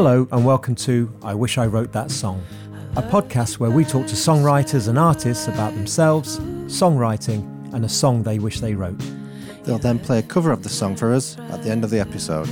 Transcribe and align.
Hello, 0.00 0.28
and 0.30 0.44
welcome 0.44 0.76
to 0.76 1.12
I 1.24 1.34
Wish 1.34 1.58
I 1.58 1.66
Wrote 1.66 1.90
That 1.90 2.12
Song, 2.12 2.40
a 2.94 3.02
podcast 3.02 3.58
where 3.58 3.72
we 3.72 3.84
talk 3.84 4.06
to 4.06 4.14
songwriters 4.14 4.86
and 4.86 4.96
artists 4.96 5.48
about 5.48 5.74
themselves, 5.74 6.38
songwriting, 6.66 7.42
and 7.74 7.84
a 7.84 7.88
song 7.88 8.22
they 8.22 8.38
wish 8.38 8.60
they 8.60 8.74
wrote. 8.74 9.02
They'll 9.64 9.80
then 9.80 9.98
play 9.98 10.20
a 10.20 10.22
cover 10.22 10.52
of 10.52 10.62
the 10.62 10.68
song 10.68 10.94
for 10.94 11.12
us 11.12 11.36
at 11.50 11.64
the 11.64 11.70
end 11.70 11.82
of 11.82 11.90
the 11.90 11.98
episode. 11.98 12.48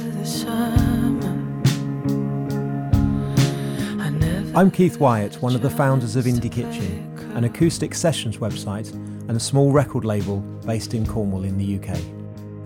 I'm 4.57 4.73
Keith 4.73 4.99
Wyatt, 4.99 5.41
one 5.41 5.55
of 5.55 5.63
the 5.63 5.71
founders 5.71 6.17
of 6.17 6.25
Indie 6.25 6.51
Kitchen, 6.51 7.17
an 7.37 7.45
acoustic 7.45 7.95
sessions 7.95 8.39
website 8.39 8.93
and 8.93 9.37
a 9.37 9.41
small 9.41 9.71
record 9.71 10.05
label 10.05 10.41
based 10.67 10.95
in 10.95 11.07
Cornwall 11.07 11.45
in 11.45 11.57
the 11.59 11.79
UK. 11.79 11.97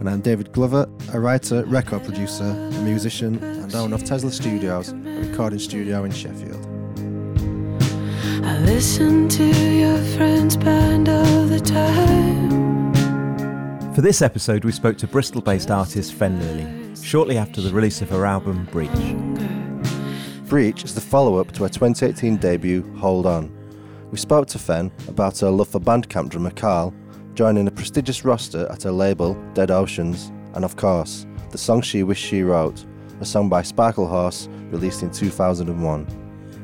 And 0.00 0.08
I'm 0.08 0.22
David 0.22 0.52
Glover, 0.52 0.88
a 1.12 1.20
writer, 1.20 1.66
record 1.66 2.02
producer, 2.02 2.44
a 2.44 2.80
musician, 2.80 3.59
and 3.74 3.80
owner 3.80 3.95
of 3.95 4.02
Tesla 4.05 4.33
Studios, 4.33 4.88
a 4.88 4.95
recording 4.97 5.60
studio 5.60 6.02
in 6.02 6.11
Sheffield. 6.11 6.66
I 8.45 8.59
listen 8.59 9.28
to 9.28 9.45
your 9.45 9.98
friends 10.16 10.56
band 10.56 11.09
all 11.09 11.45
the 11.45 11.61
time. 11.61 12.92
For 13.95 14.01
this 14.01 14.23
episode, 14.23 14.64
we 14.64 14.73
spoke 14.73 14.98
to 14.98 15.06
Bristol 15.06 15.41
based 15.41 15.70
artist 15.70 16.12
Fenne 16.14 16.41
Lily 16.41 16.97
shortly 17.01 17.38
after 17.38 17.61
the 17.61 17.73
release 17.73 18.02
of 18.02 18.11
her 18.11 18.27
album 18.27 18.66
Breach. 18.73 18.91
Breach 20.48 20.83
is 20.83 20.97
the 20.97 21.00
follow 21.00 21.39
up 21.39 21.52
to 21.52 21.62
her 21.62 21.69
2018 21.69 22.39
debut, 22.39 22.83
Hold 22.97 23.27
On. 23.27 23.56
We 24.11 24.19
spoke 24.19 24.48
to 24.48 24.59
Fen 24.59 24.91
about 25.06 25.39
her 25.39 25.50
love 25.50 25.69
for 25.69 25.78
Bandcamp 25.78 26.30
drummer 26.30 26.50
Carl 26.50 26.92
joining 27.34 27.69
a 27.69 27.70
prestigious 27.70 28.25
roster 28.25 28.66
at 28.69 28.83
her 28.83 28.91
label, 28.91 29.34
Dead 29.55 29.70
Oceans, 29.70 30.33
and 30.55 30.64
of 30.64 30.75
course, 30.75 31.25
the 31.50 31.59
song 31.59 31.83
she 31.83 32.03
wished 32.03 32.25
she 32.25 32.42
wrote, 32.42 32.84
a 33.20 33.24
song 33.24 33.48
by 33.48 33.62
Sparklehorse, 33.62 34.48
released 34.72 35.02
in 35.02 35.10
2001. 35.10 36.06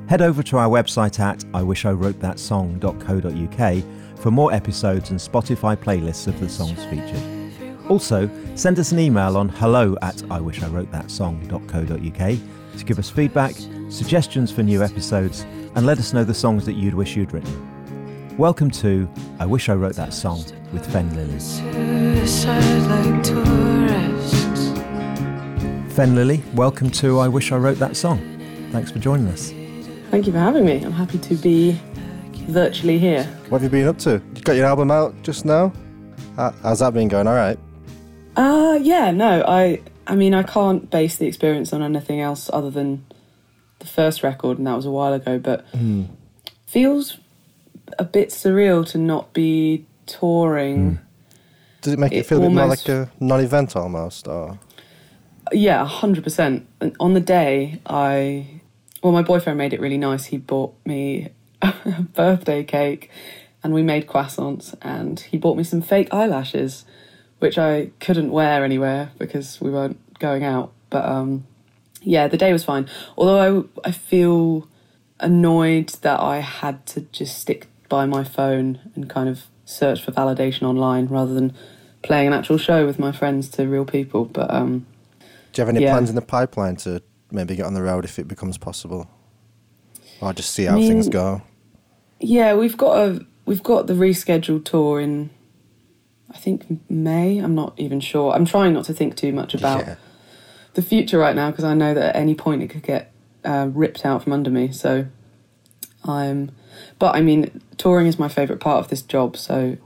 Head 0.09 0.23
over 0.23 0.43
to 0.43 0.59
our 0.59 0.69
website 0.69 1.21
at 1.21 1.39
iwishIwrotethatsong.co.uk 1.41 4.19
for 4.19 4.31
more 4.31 4.53
episodes 4.53 5.11
and 5.11 5.21
Spotify 5.21 5.77
playlists 5.77 6.27
of 6.27 6.41
the 6.41 6.49
songs 6.49 6.83
featured. 6.87 7.23
Also, 7.89 8.29
send 8.55 8.79
us 8.79 8.93
an 8.93 8.99
email 8.99 9.37
on 9.37 9.49
hello 9.49 9.97
at 10.03 10.17
iwishIwrotethatsong.co.uk 10.17 12.79
to 12.79 12.85
give 12.85 12.99
us 12.99 13.09
feedback, 13.11 13.55
suggestions 13.89 14.53
for 14.53 14.63
new 14.63 14.83
episodes, 14.83 15.47
and 15.75 15.87
let 15.87 15.99
us 15.99 16.13
know 16.13 16.25
the 16.25 16.35
songs 16.35 16.67
that 16.67 16.75
you'd 16.75 16.95
wish 16.95 17.17
you'd 17.17 17.33
written. 17.33 18.37
Welcome 18.37 18.71
to 18.73 19.09
I 19.39 19.47
Wish 19.47 19.69
I 19.69 19.75
Wrote 19.75 19.95
That 19.95 20.13
Song 20.13 20.45
with 20.73 20.85
Fenne 20.87 21.15
Lily. 21.17 21.39
Suicide. 25.97 26.09
Fenne 26.09 26.15
Lily, 26.15 26.43
welcome 26.55 26.91
to 26.91 27.21
I 27.21 27.29
Wish 27.29 27.53
I 27.53 27.57
Wrote 27.57 27.79
That 27.79 27.97
Song. 27.97 28.19
Thanks 28.71 28.91
for 28.91 28.99
joining 28.99 29.29
us. 29.29 29.53
Thank 30.11 30.27
you 30.27 30.33
for 30.33 30.39
having 30.39 30.65
me. 30.65 30.83
I'm 30.83 30.93
happy 30.93 31.19
to 31.19 31.35
be 31.37 31.81
virtually 32.49 32.99
here. 32.99 33.25
What 33.49 33.61
have 33.61 33.73
you 33.73 33.79
been 33.79 33.89
up 33.89 33.99
to? 34.01 34.23
You 34.35 34.43
got 34.43 34.57
your 34.57 34.67
album 34.67 34.91
out 34.91 35.15
just 35.23 35.45
now? 35.45 35.73
How's 36.37 36.81
that 36.81 36.93
been 36.93 37.09
going? 37.09 37.27
All 37.27 37.35
right. 37.35 37.59
Uh 38.37 38.79
yeah, 38.83 39.11
no, 39.11 39.43
I 39.47 39.81
I 40.07 40.15
mean 40.15 40.35
I 40.35 40.43
can't 40.43 40.91
base 40.91 41.17
the 41.17 41.27
experience 41.27 41.73
on 41.73 41.83
anything 41.83 42.21
else 42.21 42.51
other 42.53 42.71
than 42.71 43.05
the 43.79 43.87
first 43.87 44.23
record 44.23 44.59
and 44.59 44.67
that 44.67 44.77
was 44.77 44.85
a 44.85 44.91
while 44.91 45.15
ago, 45.15 45.39
but 45.39 45.65
feels 46.67 47.17
a 47.99 48.05
bit 48.05 48.29
surreal 48.29 48.87
to 48.91 48.99
not 48.99 49.33
be 49.33 49.87
touring. 50.05 50.99
Does 51.81 51.95
it 51.95 51.99
make 51.99 52.13
it, 52.13 52.19
It 52.19 52.27
feel 52.27 52.39
a 52.39 52.43
bit 52.43 52.53
more 52.53 52.67
like 52.67 52.87
a 52.89 53.11
non-event 53.21 53.77
almost? 53.77 54.29
Or 54.29 54.59
Yeah, 55.53 55.85
hundred 55.87 56.25
percent. 56.25 56.67
On 56.99 57.15
the 57.15 57.21
day, 57.21 57.81
I 57.87 58.61
well, 59.03 59.13
my 59.13 59.23
boyfriend 59.23 59.59
made 59.59 59.73
it 59.73 59.81
really 59.81 59.99
nice. 59.99 60.27
He 60.27 60.39
bought 60.39 60.75
me 60.85 61.29
a 61.63 61.73
birthday 62.15 62.65
cake, 62.65 63.11
and 63.63 63.73
we 63.73 63.83
made 63.83 64.07
croissants. 64.07 64.75
And 64.83 65.21
he 65.21 65.39
bought 65.39 65.57
me 65.57 65.65
some 65.65 65.83
fake 65.83 66.13
eyelashes, 66.13 66.85
which 67.39 67.59
I 67.59 67.91
couldn't 68.01 68.33
wear 68.33 68.65
anywhere 68.65 69.13
because 69.19 69.61
we 69.61 69.71
weren't 69.71 70.19
going 70.19 70.43
out. 70.43 70.73
But 70.91 71.05
um, 71.05 71.47
yeah, 72.03 72.27
the 72.27 72.37
day 72.37 72.53
was 72.53 72.65
fine. 72.65 72.89
Although 73.17 73.69
I 73.85 73.89
I 73.89 73.93
feel 73.93 74.69
annoyed 75.21 75.91
that 76.03 76.21
I 76.21 76.39
had 76.39 76.85
to 76.87 77.03
just 77.13 77.39
stick 77.39 77.69
by 77.89 78.05
my 78.07 78.25
phone 78.25 78.81
and 78.95 79.09
kind 79.09 79.29
of 79.29 79.45
search 79.65 80.03
for 80.03 80.13
validation 80.13 80.63
online 80.63 81.07
rather 81.07 81.33
than 81.33 81.55
playing 82.03 82.29
an 82.29 82.33
actual 82.33 82.59
show 82.59 82.87
with 82.87 82.99
my 82.99 83.13
friends 83.13 83.49
to 83.51 83.67
real 83.67 83.85
people. 83.85 84.25
But 84.25 84.53
um, 84.53 84.87
do 85.57 85.63
you 85.63 85.67
have 85.67 85.75
any 85.75 85.83
Yeah. 85.85 85.93
plans 85.93 86.11
in 86.11 86.17
the 86.17 86.21
pipeline 86.23 86.77
to 86.77 87.01
maybe 87.31 87.57
get 87.57 87.65
on 87.65 87.73
the 87.73 87.83
road 87.83 88.05
if 88.05 88.19
it 88.19 88.29
becomes 88.29 88.59
possible, 88.59 89.09
or 90.21 90.35
just 90.35 90.51
see 90.51 90.69
I 90.69 90.73
how 90.73 90.77
things 90.79 91.09
go? 91.09 91.41
Yeah, 92.21 92.55
we've 92.55 92.77
got 92.77 92.99
a 92.99 93.27
we've 93.47 93.63
got 93.63 93.87
the 93.87 93.95
rescheduled 93.95 94.67
tour 94.67 95.01
in 95.01 95.31
I 96.31 96.37
think 96.37 96.67
May. 96.91 97.39
I'm 97.39 97.55
not 97.55 97.73
even 97.79 98.01
sure. 98.01 98.35
I'm 98.35 98.45
trying 98.45 98.75
not 98.75 98.85
to 98.85 98.93
think 98.93 99.17
too 99.17 99.33
much 99.33 99.55
about 99.55 99.87
Yeah. 99.87 99.95
the 100.75 100.83
future 100.83 101.19
right 101.19 101.35
now 101.35 101.51
because 101.51 101.65
I 101.65 101.73
know 101.73 101.95
that 101.95 102.15
at 102.15 102.17
any 102.17 102.35
point 102.35 102.63
it 102.63 102.69
could 102.69 102.83
get 102.83 103.13
uh, 103.45 103.69
ripped 103.73 104.05
out 104.05 104.25
from 104.25 104.33
under 104.35 104.51
me. 104.51 104.73
So 104.73 105.07
I'm, 106.05 106.51
but 106.99 107.15
I 107.15 107.23
mean, 107.23 107.63
touring 107.79 108.07
is 108.09 108.19
my 108.19 108.29
favorite 108.29 108.61
part 108.61 108.81
of 108.85 108.89
this 108.91 109.01
job. 109.01 109.37
So 109.39 109.77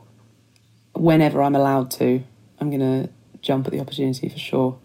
whenever 0.95 1.41
I'm 1.43 1.55
allowed 1.55 1.91
to, 1.93 2.25
I'm 2.59 2.71
gonna 2.71 3.11
jump 3.43 3.67
at 3.67 3.73
the 3.73 3.79
opportunity 3.81 4.29
for 4.29 4.39
sure. 4.39 4.79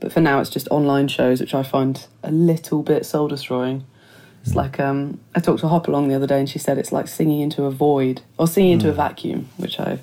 But 0.00 0.12
for 0.12 0.20
now, 0.20 0.40
it's 0.40 0.50
just 0.50 0.68
online 0.70 1.08
shows, 1.08 1.40
which 1.40 1.54
I 1.54 1.62
find 1.62 2.06
a 2.22 2.30
little 2.30 2.82
bit 2.82 3.06
soul 3.06 3.28
destroying. 3.28 3.84
It's 4.42 4.54
like 4.54 4.78
um, 4.78 5.20
I 5.34 5.40
talked 5.40 5.60
to 5.60 5.68
Hop 5.68 5.88
along 5.88 6.08
the 6.08 6.14
other 6.14 6.26
day, 6.26 6.38
and 6.38 6.48
she 6.48 6.58
said 6.58 6.76
it's 6.76 6.92
like 6.92 7.08
singing 7.08 7.40
into 7.40 7.64
a 7.64 7.70
void 7.70 8.20
or 8.38 8.46
singing 8.46 8.72
into 8.72 8.90
a 8.90 8.92
vacuum, 8.92 9.48
which 9.56 9.80
I 9.80 9.98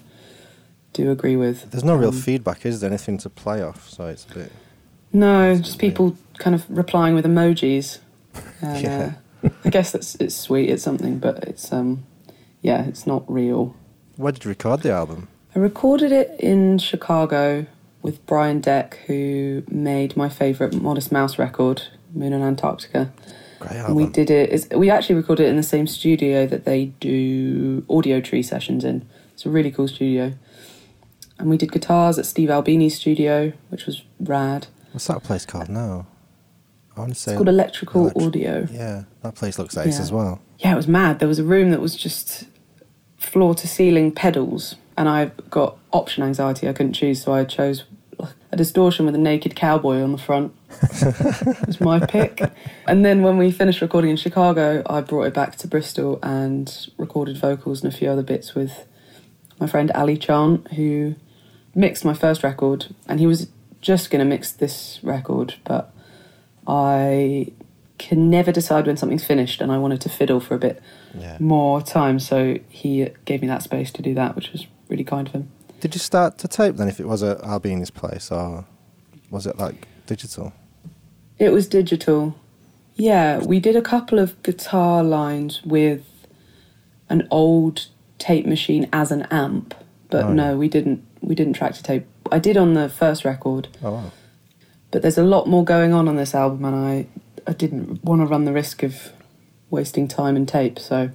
do 0.94 1.12
agree 1.12 1.36
with. 1.36 1.70
There's 1.70 1.84
no 1.84 1.96
real 1.96 2.10
Um, 2.10 2.16
feedback, 2.16 2.66
is 2.66 2.80
there? 2.82 2.90
Anything 2.90 3.18
to 3.20 3.30
play 3.30 3.62
off, 3.62 3.88
so 3.90 4.08
it's 4.08 4.26
a 4.32 4.34
bit. 4.34 4.52
No, 5.14 5.56
just 5.58 5.78
people 5.78 6.16
kind 6.40 6.56
of 6.56 6.66
replying 6.70 7.14
with 7.16 7.26
emojis. 7.26 8.00
And, 8.62 8.82
Yeah. 8.84 9.14
uh, 9.44 9.50
I 9.66 9.70
guess 9.70 9.92
that's 9.92 10.16
it's 10.16 10.36
sweet. 10.36 10.70
It's 10.70 10.84
something, 10.84 11.18
but 11.20 11.44
it's 11.44 11.72
um, 11.74 12.04
yeah, 12.62 12.84
it's 12.86 13.06
not 13.06 13.24
real. 13.32 13.76
Where 14.16 14.32
did 14.32 14.46
you 14.46 14.50
record 14.50 14.82
the 14.82 14.92
album? 14.92 15.28
I 15.56 15.60
recorded 15.60 16.12
it 16.12 16.36
in 16.40 16.78
Chicago 16.78 17.66
with 18.02 18.26
Brian 18.26 18.60
Deck, 18.62 19.00
who 19.08 19.64
made 19.70 20.16
my 20.18 20.30
favourite 20.30 20.74
Modest 20.74 21.12
Mouse 21.12 21.38
record, 21.38 21.84
Moon 22.14 22.34
and 22.34 22.44
Antarctica. 22.44 23.12
Great 23.60 23.72
And 23.72 23.80
album. 23.82 23.96
we 23.96 24.06
did 24.08 24.30
it. 24.32 24.76
We 24.76 24.90
actually 24.90 25.16
recorded 25.16 25.46
it 25.46 25.50
in 25.50 25.56
the 25.58 25.64
same 25.64 25.86
studio 25.88 26.48
that 26.48 26.66
they 26.66 26.86
do 27.00 27.82
Audiotree 27.84 28.44
sessions 28.44 28.84
in. 28.84 29.08
It's 29.34 29.46
a 29.46 29.50
really 29.50 29.72
cool 29.72 29.88
studio. 29.88 30.34
And 31.38 31.50
we 31.50 31.58
did 31.58 31.72
guitars 31.72 32.18
at 32.20 32.26
Steve 32.26 32.50
Albini's 32.50 32.96
studio, 32.96 33.54
which 33.70 33.86
was 33.86 34.04
rad. 34.20 34.68
What's 34.92 35.08
that 35.08 35.24
place 35.24 35.46
called 35.46 35.70
now? 35.70 36.08
I 36.96 37.00
want 37.02 37.14
to 37.14 37.20
say. 37.20 37.32
It's 37.32 37.38
called 37.38 37.50
Electrical 37.50 38.10
Electri- 38.12 38.28
Audio. 38.28 38.68
Yeah, 38.72 39.04
that 39.24 39.36
place 39.36 39.58
looks 39.58 39.78
ace 39.78 39.96
Yeah. 39.96 40.02
as 40.02 40.12
well. 40.12 40.40
yeah, 40.60 40.74
it 40.74 40.76
was 40.76 40.88
mad. 40.88 41.20
There 41.20 41.28
was 41.28 41.40
a 41.40 41.44
room 41.44 41.72
that 41.72 41.80
was 41.82 41.96
just 41.96 42.46
floor 43.18 43.56
to 43.56 43.68
ceiling 43.68 44.12
pedals, 44.12 44.76
and 44.98 45.08
I 45.08 45.32
got 45.50 45.78
option 45.94 46.24
anxiety. 46.24 46.68
I 46.68 46.74
couldn't 46.74 46.94
choose, 46.94 47.22
so 47.24 47.34
I 47.34 47.44
chose 47.46 47.86
a 48.52 48.58
distortion 48.58 49.06
with 49.06 49.16
a 49.16 49.20
naked 49.20 49.56
cowboy 49.56 50.02
on 50.02 50.12
the 50.12 50.18
front. 50.18 50.54
it 51.02 51.68
was 51.68 51.80
my 51.80 52.00
pick. 52.06 52.42
And 52.88 53.06
then 53.06 53.22
when 53.24 53.38
we 53.38 53.52
finished 53.52 53.82
recording 53.82 54.10
in 54.12 54.18
Chicago, 54.18 54.82
I 54.86 55.02
brought 55.02 55.24
it 55.24 55.34
back 55.34 55.56
to 55.58 55.68
Bristol 55.68 56.20
and 56.22 56.88
recorded 56.98 57.38
vocals 57.38 57.84
and 57.84 57.94
a 57.94 57.96
few 57.96 58.10
other 58.10 58.24
bits 58.24 58.54
with 58.56 58.86
my 59.60 59.68
friend 59.68 59.92
Ali 59.92 60.18
Chant, 60.18 60.68
who 60.74 61.16
mixed 61.76 62.04
my 62.04 62.14
first 62.14 62.44
record, 62.44 62.94
and 63.08 63.20
he 63.20 63.28
was 63.28 63.48
just 63.80 64.10
going 64.12 64.20
to 64.20 64.26
mix 64.26 64.52
this 64.52 65.00
record, 65.02 65.56
but 65.64 65.94
I 66.68 67.52
can 67.98 68.30
never 68.30 68.52
decide 68.52 68.88
when 68.88 68.98
something's 68.98 69.24
finished, 69.24 69.62
and 69.62 69.72
I 69.72 69.78
wanted 69.78 70.02
to 70.02 70.10
fiddle 70.10 70.40
for 70.40 70.56
a 70.56 70.60
bit 70.60 70.82
Yeah. 71.18 71.38
more 71.40 71.82
time, 71.82 72.20
so 72.20 72.58
he 72.70 73.08
gave 73.26 73.42
me 73.42 73.48
that 73.48 73.62
space 73.64 73.92
to 73.92 74.02
do 74.02 74.14
that, 74.16 74.36
which 74.36 74.52
was 74.52 74.66
really 74.90 75.04
kind 75.04 75.28
of 75.28 75.34
him. 75.34 75.50
Did 75.82 75.94
you 75.96 76.00
start 76.00 76.38
to 76.40 76.48
tape 76.48 76.78
then? 76.78 76.88
If 76.88 77.00
it 77.00 77.08
was 77.08 77.22
at 77.24 77.44
Albini's 77.44 77.92
place, 77.92 78.32
or 78.32 78.66
was 79.30 79.46
it 79.48 79.58
like 79.58 79.88
digital? 80.08 80.54
It 81.38 81.50
was 81.52 81.68
digital. 81.68 82.36
Yeah, 82.96 83.40
we 83.40 83.60
did 83.60 83.76
a 83.76 83.82
couple 83.82 84.20
of 84.20 84.42
guitar 84.44 85.04
lines 85.04 85.62
with 85.64 86.04
an 87.10 87.28
old 87.32 87.88
tape 88.20 88.46
machine 88.46 88.88
as 88.94 89.12
an 89.12 89.24
amp, 89.32 89.74
but 90.10 90.26
Oh, 90.26 90.34
no, 90.34 90.52
yeah. 90.52 90.56
we 90.56 90.68
didn't. 90.70 91.04
We 91.22 91.36
didn't 91.36 91.54
track 91.54 91.74
to 91.76 91.84
tape. 91.84 92.06
I 92.32 92.40
did 92.40 92.58
on 92.58 92.74
the 92.74 92.88
first 92.90 93.26
record, 93.26 93.68
Oh 93.84 93.92
wow. 93.92 94.12
but 94.92 95.02
there's 95.02 95.18
a 95.18 95.24
lot 95.24 95.48
more 95.48 95.64
going 95.66 95.94
on 95.94 96.08
on 96.08 96.16
this 96.16 96.34
album, 96.36 96.64
and 96.66 96.76
I 96.76 97.08
I 97.48 97.54
didn't 97.54 98.04
want 98.04 98.22
to 98.22 98.26
run 98.28 98.46
the 98.46 98.54
risk 98.54 98.84
of 98.84 99.12
wasting 99.72 100.08
time 100.08 100.36
and 100.36 100.48
tape. 100.48 100.78
So 100.80 101.10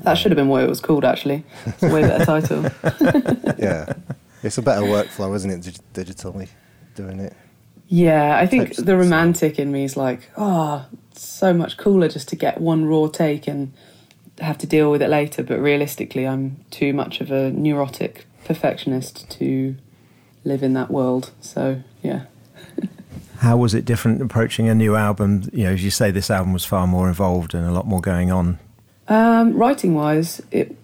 that 0.00 0.14
should 0.14 0.32
have 0.32 0.36
been 0.36 0.48
what 0.48 0.62
it 0.62 0.68
was 0.68 0.80
called. 0.80 1.04
Actually, 1.04 1.44
it's 1.66 1.82
a 1.82 1.92
way 1.92 2.02
better 2.02 2.24
title. 2.24 2.62
yeah, 3.58 3.92
it's 4.42 4.58
a 4.58 4.62
better 4.62 4.82
workflow, 4.82 5.34
isn't 5.34 5.50
it? 5.50 5.62
Dig- 5.62 6.06
digitally 6.06 6.48
doing 6.94 7.20
it. 7.20 7.34
Yeah, 7.88 8.38
I 8.38 8.46
think 8.46 8.68
Types 8.68 8.78
the 8.78 8.96
romantic 8.96 9.58
in 9.58 9.70
me 9.70 9.84
is 9.84 9.96
like, 9.96 10.30
oh, 10.36 10.86
it's 11.10 11.28
so 11.28 11.52
much 11.52 11.76
cooler 11.76 12.08
just 12.08 12.28
to 12.28 12.36
get 12.36 12.60
one 12.60 12.86
raw 12.86 13.06
take 13.08 13.46
and 13.46 13.72
have 14.40 14.56
to 14.58 14.66
deal 14.66 14.90
with 14.90 15.02
it 15.02 15.08
later. 15.08 15.42
But 15.42 15.60
realistically, 15.60 16.26
I'm 16.26 16.64
too 16.70 16.94
much 16.94 17.20
of 17.20 17.30
a 17.30 17.50
neurotic 17.50 18.24
perfectionist 18.46 19.30
to 19.32 19.76
live 20.44 20.62
in 20.62 20.72
that 20.72 20.90
world. 20.90 21.32
So, 21.40 21.82
yeah. 22.02 22.24
How 23.38 23.58
was 23.58 23.74
it 23.74 23.84
different 23.84 24.22
approaching 24.22 24.68
a 24.68 24.74
new 24.74 24.96
album? 24.96 25.50
You 25.52 25.64
know, 25.64 25.72
as 25.72 25.84
you 25.84 25.90
say, 25.90 26.10
this 26.10 26.30
album 26.30 26.52
was 26.52 26.64
far 26.64 26.86
more 26.86 27.08
involved 27.08 27.54
and 27.54 27.66
a 27.66 27.72
lot 27.72 27.86
more 27.86 28.00
going 28.00 28.30
on. 28.30 28.58
Um, 29.08 29.54
writing 29.54 29.94
wise, 29.94 30.40
it 30.50 30.76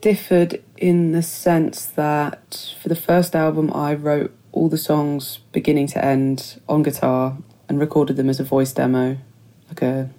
differed 0.00 0.62
in 0.76 1.12
the 1.12 1.22
sense 1.22 1.86
that 1.86 2.74
for 2.82 2.88
the 2.88 2.96
first 2.96 3.36
album, 3.36 3.70
I 3.74 3.94
wrote 3.94 4.34
all 4.52 4.68
the 4.68 4.78
songs 4.78 5.38
beginning 5.52 5.86
to 5.88 6.04
end 6.04 6.60
on 6.68 6.82
guitar 6.82 7.36
and 7.68 7.78
recorded 7.78 8.16
them 8.16 8.28
as 8.28 8.40
a 8.40 8.44
voice 8.44 8.72
demo, 8.72 9.18
like 9.68 9.82
a 9.82 10.10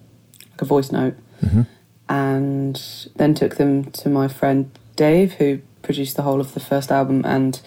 like 0.51 0.61
a 0.61 0.65
voice 0.65 0.91
note, 0.91 1.15
Mhm. 1.43 1.65
and 2.07 2.81
then 3.15 3.33
took 3.33 3.55
them 3.55 3.85
to 3.85 4.09
my 4.09 4.27
friend 4.27 4.69
Dave, 4.95 5.33
who 5.33 5.59
produced 5.81 6.15
the 6.15 6.21
whole 6.21 6.39
of 6.39 6.53
the 6.53 6.59
first 6.59 6.91
album, 6.91 7.23
and 7.25 7.59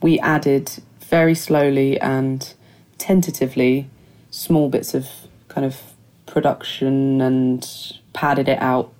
we 0.00 0.18
added 0.20 0.70
very 1.00 1.34
slowly 1.34 1.98
and 2.00 2.54
tentatively 2.98 3.88
small 4.30 4.68
bits 4.68 4.94
of 4.94 5.08
kind 5.48 5.64
of 5.66 5.80
production 6.26 7.20
and 7.20 7.66
padded 8.14 8.48
it 8.48 8.58
out 8.60 8.90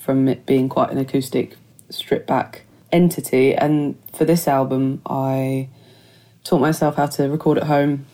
from 0.00 0.28
it 0.28 0.46
being 0.46 0.68
quite 0.68 0.90
an 0.90 0.98
acoustic 0.98 1.56
stripped 1.90 2.26
back 2.28 2.62
entity. 2.92 3.54
And 3.54 3.96
for 4.14 4.24
this 4.24 4.46
album 4.46 5.02
I 5.06 5.68
taught 6.44 6.60
myself 6.60 6.96
how 6.96 7.06
to 7.06 7.28
record 7.28 7.58
at 7.58 7.64
home 7.64 8.06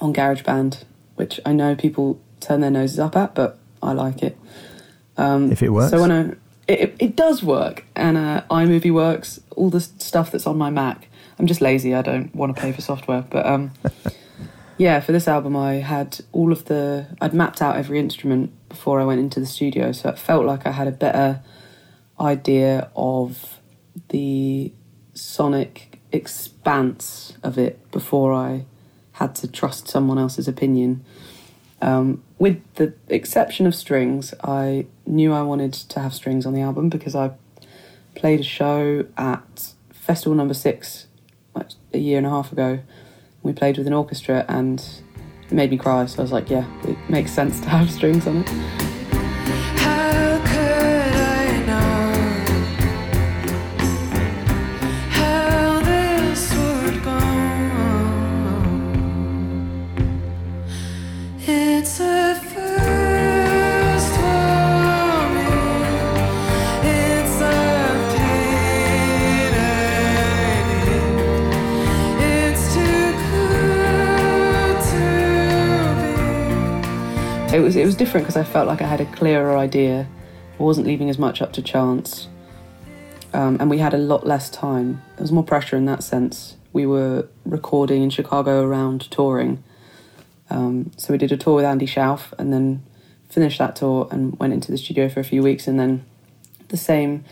on 0.00 0.14
GarageBand 0.14 0.84
which 1.16 1.40
I 1.44 1.52
know 1.52 1.74
people 1.74 2.20
turn 2.40 2.60
their 2.60 2.70
noses 2.70 2.98
up 2.98 3.16
at 3.16 3.34
but 3.34 3.58
I 3.82 3.92
like 3.92 4.22
it. 4.22 4.38
Um, 5.16 5.50
If 5.50 5.62
it 5.62 5.70
works. 5.70 5.90
so 5.90 6.00
when 6.00 6.12
I 6.12 6.20
it, 6.68 6.80
it, 6.80 6.96
it 6.98 7.16
does 7.16 7.42
work 7.42 7.84
and 7.94 8.16
uh, 8.16 8.42
iMovie 8.50 8.92
works 8.92 9.40
all 9.56 9.70
the 9.70 9.80
stuff 9.80 10.30
that's 10.32 10.46
on 10.46 10.58
my 10.58 10.68
Mac. 10.70 11.08
I'm 11.38 11.46
just 11.46 11.60
lazy 11.60 11.94
I 11.94 12.02
don't 12.02 12.34
want 12.34 12.54
to 12.54 12.60
pay 12.60 12.72
for 12.72 12.80
software 12.80 13.24
but 13.28 13.46
um 13.46 13.72
yeah, 14.78 15.00
for 15.00 15.12
this 15.12 15.26
album, 15.26 15.56
I 15.56 15.74
had 15.74 16.20
all 16.32 16.52
of 16.52 16.66
the. 16.66 17.06
I'd 17.20 17.32
mapped 17.32 17.62
out 17.62 17.76
every 17.76 17.98
instrument 17.98 18.52
before 18.68 19.00
I 19.00 19.04
went 19.04 19.20
into 19.20 19.40
the 19.40 19.46
studio, 19.46 19.92
so 19.92 20.10
it 20.10 20.18
felt 20.18 20.44
like 20.44 20.66
I 20.66 20.72
had 20.72 20.86
a 20.86 20.92
better 20.92 21.40
idea 22.20 22.90
of 22.94 23.60
the 24.08 24.72
sonic 25.14 26.00
expanse 26.12 27.36
of 27.42 27.58
it 27.58 27.90
before 27.90 28.32
I 28.32 28.66
had 29.12 29.34
to 29.36 29.48
trust 29.48 29.88
someone 29.88 30.18
else's 30.18 30.46
opinion. 30.46 31.04
Um, 31.80 32.22
with 32.38 32.62
the 32.74 32.94
exception 33.08 33.66
of 33.66 33.74
strings, 33.74 34.34
I 34.44 34.86
knew 35.06 35.32
I 35.32 35.42
wanted 35.42 35.72
to 35.72 36.00
have 36.00 36.14
strings 36.14 36.44
on 36.44 36.52
the 36.52 36.60
album 36.60 36.90
because 36.90 37.14
I 37.14 37.32
played 38.14 38.40
a 38.40 38.44
show 38.44 39.06
at 39.16 39.72
Festival 39.90 40.34
Number 40.34 40.54
Six 40.54 41.06
like 41.54 41.68
a 41.94 41.98
year 41.98 42.18
and 42.18 42.26
a 42.26 42.30
half 42.30 42.52
ago. 42.52 42.80
We 43.46 43.52
played 43.52 43.78
with 43.78 43.86
an 43.86 43.92
orchestra 43.92 44.44
and 44.48 44.84
it 45.48 45.52
made 45.52 45.70
me 45.70 45.76
cry. 45.76 46.04
So 46.06 46.18
I 46.18 46.22
was 46.22 46.32
like, 46.32 46.50
yeah, 46.50 46.66
it 46.82 46.98
makes 47.08 47.30
sense 47.30 47.60
to 47.60 47.68
have 47.68 47.88
strings 47.90 48.26
on 48.26 48.38
it. 48.38 48.85
Different 78.16 78.34
because 78.34 78.48
I 78.48 78.50
felt 78.50 78.66
like 78.66 78.80
I 78.80 78.86
had 78.86 79.02
a 79.02 79.04
clearer 79.04 79.58
idea. 79.58 80.08
I 80.58 80.62
wasn't 80.62 80.86
leaving 80.86 81.10
as 81.10 81.18
much 81.18 81.42
up 81.42 81.52
to 81.52 81.60
chance, 81.60 82.28
um, 83.34 83.58
and 83.60 83.68
we 83.68 83.76
had 83.76 83.92
a 83.92 83.98
lot 83.98 84.26
less 84.26 84.48
time. 84.48 85.02
There 85.16 85.22
was 85.22 85.32
more 85.32 85.44
pressure 85.44 85.76
in 85.76 85.84
that 85.84 86.02
sense. 86.02 86.56
We 86.72 86.86
were 86.86 87.28
recording 87.44 88.02
in 88.02 88.08
Chicago 88.08 88.64
around 88.64 89.10
touring, 89.10 89.62
um, 90.48 90.92
so 90.96 91.12
we 91.12 91.18
did 91.18 91.30
a 91.30 91.36
tour 91.36 91.56
with 91.56 91.66
Andy 91.66 91.86
Shauf, 91.86 92.32
and 92.38 92.54
then 92.54 92.82
finished 93.28 93.58
that 93.58 93.76
tour 93.76 94.08
and 94.10 94.38
went 94.38 94.54
into 94.54 94.72
the 94.72 94.78
studio 94.78 95.10
for 95.10 95.20
a 95.20 95.24
few 95.24 95.42
weeks, 95.42 95.68
and 95.68 95.78
then 95.78 96.02
the 96.68 96.78
same 96.78 97.22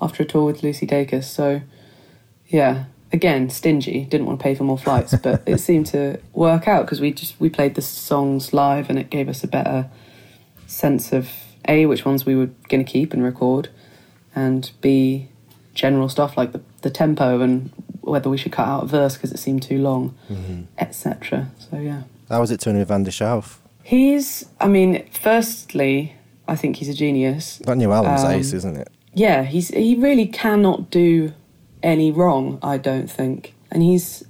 after 0.00 0.24
a 0.24 0.26
tour 0.26 0.44
with 0.44 0.64
Lucy 0.64 0.88
Dacus. 0.88 1.22
So 1.22 1.60
yeah, 2.48 2.86
again 3.12 3.48
stingy. 3.48 4.06
Didn't 4.06 4.26
want 4.26 4.40
to 4.40 4.42
pay 4.42 4.56
for 4.56 4.64
more 4.64 4.76
flights, 4.76 5.14
but 5.14 5.44
it 5.46 5.58
seemed 5.68 5.86
to 5.86 6.18
work 6.32 6.66
out 6.66 6.84
because 6.84 7.00
we 7.00 7.12
just 7.12 7.38
we 7.38 7.48
played 7.48 7.76
the 7.76 7.82
songs 7.82 8.52
live, 8.52 8.90
and 8.90 8.98
it 8.98 9.08
gave 9.08 9.28
us 9.28 9.44
a 9.44 9.46
better 9.46 9.88
sense 10.72 11.12
of 11.12 11.28
a 11.68 11.86
which 11.86 12.04
ones 12.04 12.26
we 12.26 12.34
were 12.34 12.50
going 12.68 12.84
to 12.84 12.90
keep 12.90 13.12
and 13.12 13.22
record, 13.22 13.68
and 14.34 14.70
b 14.80 15.28
general 15.74 16.08
stuff 16.08 16.36
like 16.36 16.52
the 16.52 16.60
the 16.82 16.90
tempo 16.90 17.40
and 17.40 17.70
whether 18.00 18.28
we 18.28 18.36
should 18.36 18.52
cut 18.52 18.66
out 18.66 18.82
a 18.84 18.86
verse 18.86 19.14
because 19.16 19.32
it 19.32 19.38
seemed 19.38 19.62
too 19.62 19.78
long, 19.78 20.14
etc. 20.78 21.50
So 21.58 21.78
yeah. 21.78 22.02
How 22.28 22.40
was 22.40 22.50
it 22.50 22.60
turning 22.60 22.80
with 22.80 22.88
der 22.88 23.10
Shauf? 23.10 23.58
He's, 23.84 24.46
I 24.60 24.68
mean, 24.68 25.04
firstly, 25.10 26.14
I 26.48 26.56
think 26.56 26.76
he's 26.76 26.88
a 26.88 26.94
genius. 26.94 27.58
That 27.58 27.76
new 27.76 27.92
album's 27.92 28.24
Um, 28.24 28.32
ace, 28.32 28.52
isn't 28.52 28.76
it? 28.76 28.88
Yeah, 29.14 29.42
he's 29.42 29.68
he 29.68 29.94
really 29.94 30.26
cannot 30.26 30.90
do 30.90 31.32
any 31.82 32.10
wrong, 32.10 32.58
I 32.62 32.78
don't 32.78 33.10
think. 33.10 33.54
And 33.70 33.82
he's 33.82 34.24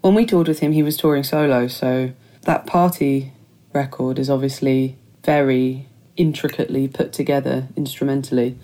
when 0.00 0.14
we 0.14 0.26
toured 0.26 0.48
with 0.48 0.60
him, 0.60 0.72
he 0.72 0.82
was 0.82 0.96
touring 0.96 1.24
solo, 1.24 1.66
so 1.68 2.12
that 2.42 2.66
party 2.66 3.32
record 3.72 4.18
is 4.18 4.28
obviously 4.30 4.96
very 5.28 5.86
intricately 6.16 6.88
put 6.88 7.12
together 7.12 7.68
instrumentally. 7.76 8.56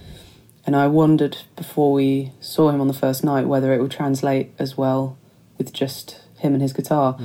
And 0.65 0.75
I 0.75 0.87
wondered 0.87 1.37
before 1.57 1.93
we 1.93 2.33
saw 2.41 2.71
him 2.71 2.81
on 2.81 2.89
the 2.89 2.95
first 2.95 3.23
night 3.23 3.47
whether 3.47 3.75
it 3.75 3.83
would 3.83 3.91
translate 3.91 4.51
as 4.59 4.75
well 4.75 5.19
with 5.59 5.75
just 5.75 6.23
him 6.39 6.55
and 6.55 6.63
his 6.63 6.73
guitar. 6.73 7.19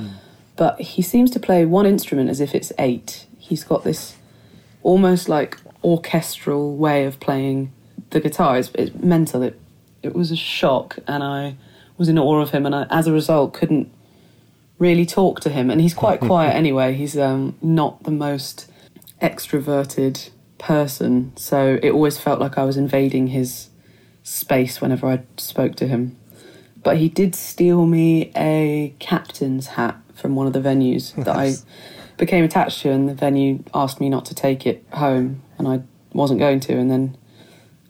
But 0.56 0.78
he 0.82 1.00
seems 1.00 1.30
to 1.30 1.40
play 1.40 1.64
one 1.64 1.86
instrument 1.86 2.28
as 2.28 2.38
if 2.38 2.54
it's 2.54 2.70
eight. 2.78 3.24
He's 3.38 3.64
got 3.64 3.82
this 3.82 4.18
almost 4.82 5.26
like 5.26 5.56
orchestral 5.82 6.76
way 6.76 7.06
of 7.06 7.18
playing 7.18 7.72
the 8.10 8.20
guitar. 8.20 8.58
It's, 8.58 8.70
it's 8.74 8.94
mental. 8.94 9.40
It 9.42 9.58
it 10.02 10.14
was 10.14 10.30
a 10.30 10.36
shock, 10.36 10.98
and 11.06 11.22
I 11.22 11.56
was 11.98 12.08
in 12.08 12.18
awe 12.18 12.40
of 12.40 12.50
him, 12.50 12.64
and 12.66 12.74
I, 12.74 12.86
as 12.90 13.06
a 13.06 13.12
result, 13.12 13.52
couldn't 13.52 13.90
really 14.78 15.04
talk 15.04 15.40
to 15.40 15.50
him. 15.50 15.70
And 15.70 15.80
he's 15.80 15.94
quite 15.94 16.20
quiet 16.30 16.54
anyway. 16.54 16.94
He's 16.94 17.16
um, 17.18 17.56
not 17.62 18.02
the 18.04 18.10
most 18.10 18.69
extroverted 19.20 20.30
person, 20.58 21.32
so 21.36 21.78
it 21.82 21.90
always 21.90 22.18
felt 22.18 22.40
like 22.40 22.58
I 22.58 22.64
was 22.64 22.76
invading 22.76 23.28
his 23.28 23.68
space 24.22 24.80
whenever 24.80 25.06
I 25.06 25.22
spoke 25.36 25.76
to 25.76 25.86
him. 25.86 26.16
But 26.82 26.96
he 26.96 27.08
did 27.08 27.34
steal 27.34 27.86
me 27.86 28.32
a 28.36 28.94
captain's 28.98 29.68
hat 29.68 30.00
from 30.14 30.34
one 30.34 30.46
of 30.46 30.52
the 30.52 30.60
venues 30.60 31.14
that 31.24 31.36
I 31.36 31.54
became 32.16 32.44
attached 32.44 32.82
to, 32.82 32.90
and 32.90 33.08
the 33.08 33.14
venue 33.14 33.62
asked 33.74 34.00
me 34.00 34.08
not 34.08 34.24
to 34.26 34.34
take 34.34 34.66
it 34.66 34.84
home, 34.92 35.42
and 35.58 35.68
I 35.68 35.82
wasn't 36.12 36.40
going 36.40 36.60
to, 36.60 36.76
and 36.76 36.90
then 36.90 37.16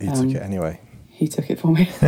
He 0.00 0.08
um, 0.08 0.14
took 0.14 0.36
it 0.36 0.42
anyway. 0.42 0.80
He 1.20 1.28
took 1.28 1.50
it 1.50 1.60
for 1.60 1.66
me. 1.66 1.86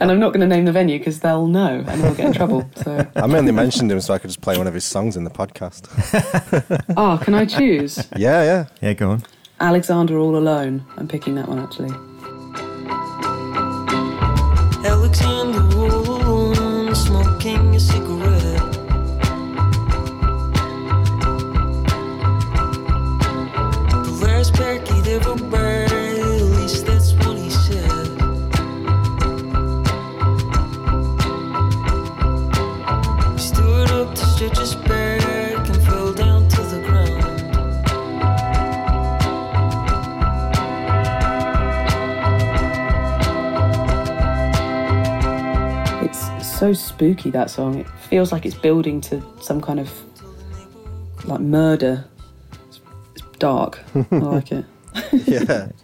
and 0.00 0.10
I'm 0.10 0.20
not 0.20 0.34
going 0.34 0.40
to 0.40 0.46
name 0.46 0.66
the 0.66 0.72
venue 0.72 0.98
because 0.98 1.20
they'll 1.20 1.46
know 1.46 1.82
and 1.88 2.04
I'll 2.04 2.14
get 2.14 2.26
in 2.26 2.32
trouble. 2.34 2.68
So, 2.76 3.10
I 3.16 3.26
mainly 3.26 3.52
mentioned 3.52 3.90
him 3.90 4.02
so 4.02 4.12
I 4.12 4.18
could 4.18 4.28
just 4.28 4.42
play 4.42 4.58
one 4.58 4.66
of 4.66 4.74
his 4.74 4.84
songs 4.84 5.16
in 5.16 5.24
the 5.24 5.30
podcast. 5.30 5.88
ah, 6.98 7.16
can 7.16 7.32
I 7.32 7.46
choose 7.46 8.06
Yeah, 8.14 8.42
yeah. 8.42 8.66
Yeah, 8.82 8.92
go 8.92 9.12
on. 9.12 9.22
Alexander 9.60 10.18
All 10.18 10.36
Alone? 10.36 10.84
I'm 10.98 11.08
picking 11.08 11.36
that 11.36 11.48
one 11.48 11.58
actually. 11.58 11.88
Alexander 14.86 15.45
so 46.66 46.72
spooky 46.72 47.30
that 47.30 47.50
song. 47.50 47.78
It 47.78 47.88
feels 48.08 48.32
like 48.32 48.44
it's 48.46 48.54
building 48.54 49.00
to 49.02 49.22
some 49.40 49.60
kind 49.60 49.78
of 49.78 49.90
like 51.24 51.40
murder. 51.40 52.04
It's, 52.68 52.80
it's 53.14 53.22
dark. 53.38 53.80
I 53.94 54.06
like 54.16 54.52
it. 54.52 54.64
yeah. 55.26 55.68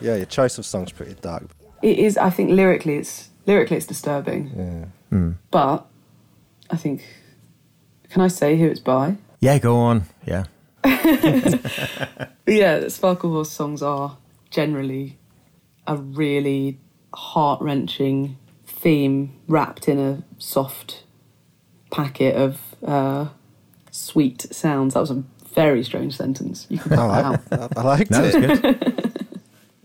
Yeah, 0.00 0.16
your 0.16 0.26
choice 0.26 0.58
of 0.58 0.66
song's 0.66 0.90
pretty 0.90 1.14
dark. 1.20 1.44
It 1.80 1.96
is. 1.96 2.18
I 2.18 2.28
think 2.30 2.50
lyrically, 2.50 2.96
it's 2.96 3.28
lyrically 3.46 3.76
it's 3.76 3.86
disturbing, 3.86 4.50
Yeah. 4.56 4.84
Hmm. 5.10 5.30
but 5.52 5.86
I 6.70 6.76
think. 6.76 7.04
Can 8.10 8.20
I 8.20 8.26
say 8.26 8.58
who 8.58 8.66
it's 8.66 8.80
by? 8.80 9.16
Yeah, 9.38 9.58
go 9.58 9.76
on. 9.76 10.06
Yeah. 10.26 10.44
Yeah, 12.44 12.80
Sparklehorse 12.88 13.46
songs 13.46 13.80
are 13.80 14.16
generally 14.50 15.18
a 15.86 15.96
really 15.96 16.80
heart 17.14 17.60
wrenching 17.62 18.36
theme 18.82 19.32
wrapped 19.46 19.88
in 19.88 19.98
a 19.98 20.22
soft 20.38 21.04
packet 21.90 22.34
of 22.36 22.60
uh, 22.86 23.28
sweet 23.90 24.52
sounds. 24.52 24.94
That 24.94 25.00
was 25.00 25.10
a 25.12 25.22
very 25.54 25.84
strange 25.84 26.16
sentence. 26.16 26.66
You 26.68 26.78
can 26.78 26.90
cut 26.90 26.98
I, 26.98 27.22
that 27.22 27.52
out. 27.52 27.60
like, 27.60 27.76
I, 27.76 27.80
I 27.80 27.84
liked 27.84 28.10
No, 28.10 28.24
it. 28.24 28.62
good. 28.62 29.18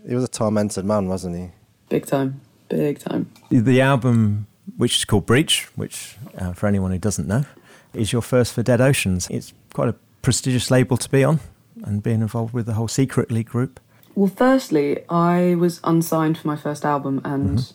He 0.08 0.14
was 0.14 0.24
a 0.24 0.28
tormented 0.28 0.86
man, 0.86 1.06
wasn't 1.06 1.36
he? 1.36 1.50
Big 1.90 2.06
time. 2.06 2.40
Big 2.70 2.98
time. 2.98 3.30
the 3.50 3.82
album, 3.82 4.46
which 4.78 4.96
is 4.96 5.04
called 5.04 5.26
Breach, 5.26 5.68
which, 5.76 6.16
uh, 6.38 6.54
for 6.54 6.66
anyone 6.66 6.90
who 6.92 6.98
doesn't 6.98 7.28
know, 7.28 7.44
is 7.92 8.10
your 8.10 8.22
first 8.22 8.54
for 8.54 8.62
Dead 8.62 8.80
Oceans. 8.80 9.28
It's 9.30 9.52
quite 9.74 9.90
a 9.90 9.94
prestigious 10.22 10.70
label 10.70 10.96
to 10.96 11.10
be 11.10 11.22
on 11.24 11.40
and 11.84 12.02
being 12.02 12.22
involved 12.22 12.54
with 12.54 12.64
the 12.64 12.72
whole 12.72 12.88
Secretly 12.88 13.44
group. 13.44 13.80
Well, 14.14 14.32
firstly, 14.34 15.04
I 15.10 15.54
was 15.56 15.78
unsigned 15.84 16.38
for 16.38 16.48
my 16.48 16.56
first 16.56 16.86
album 16.86 17.20
and 17.22 17.70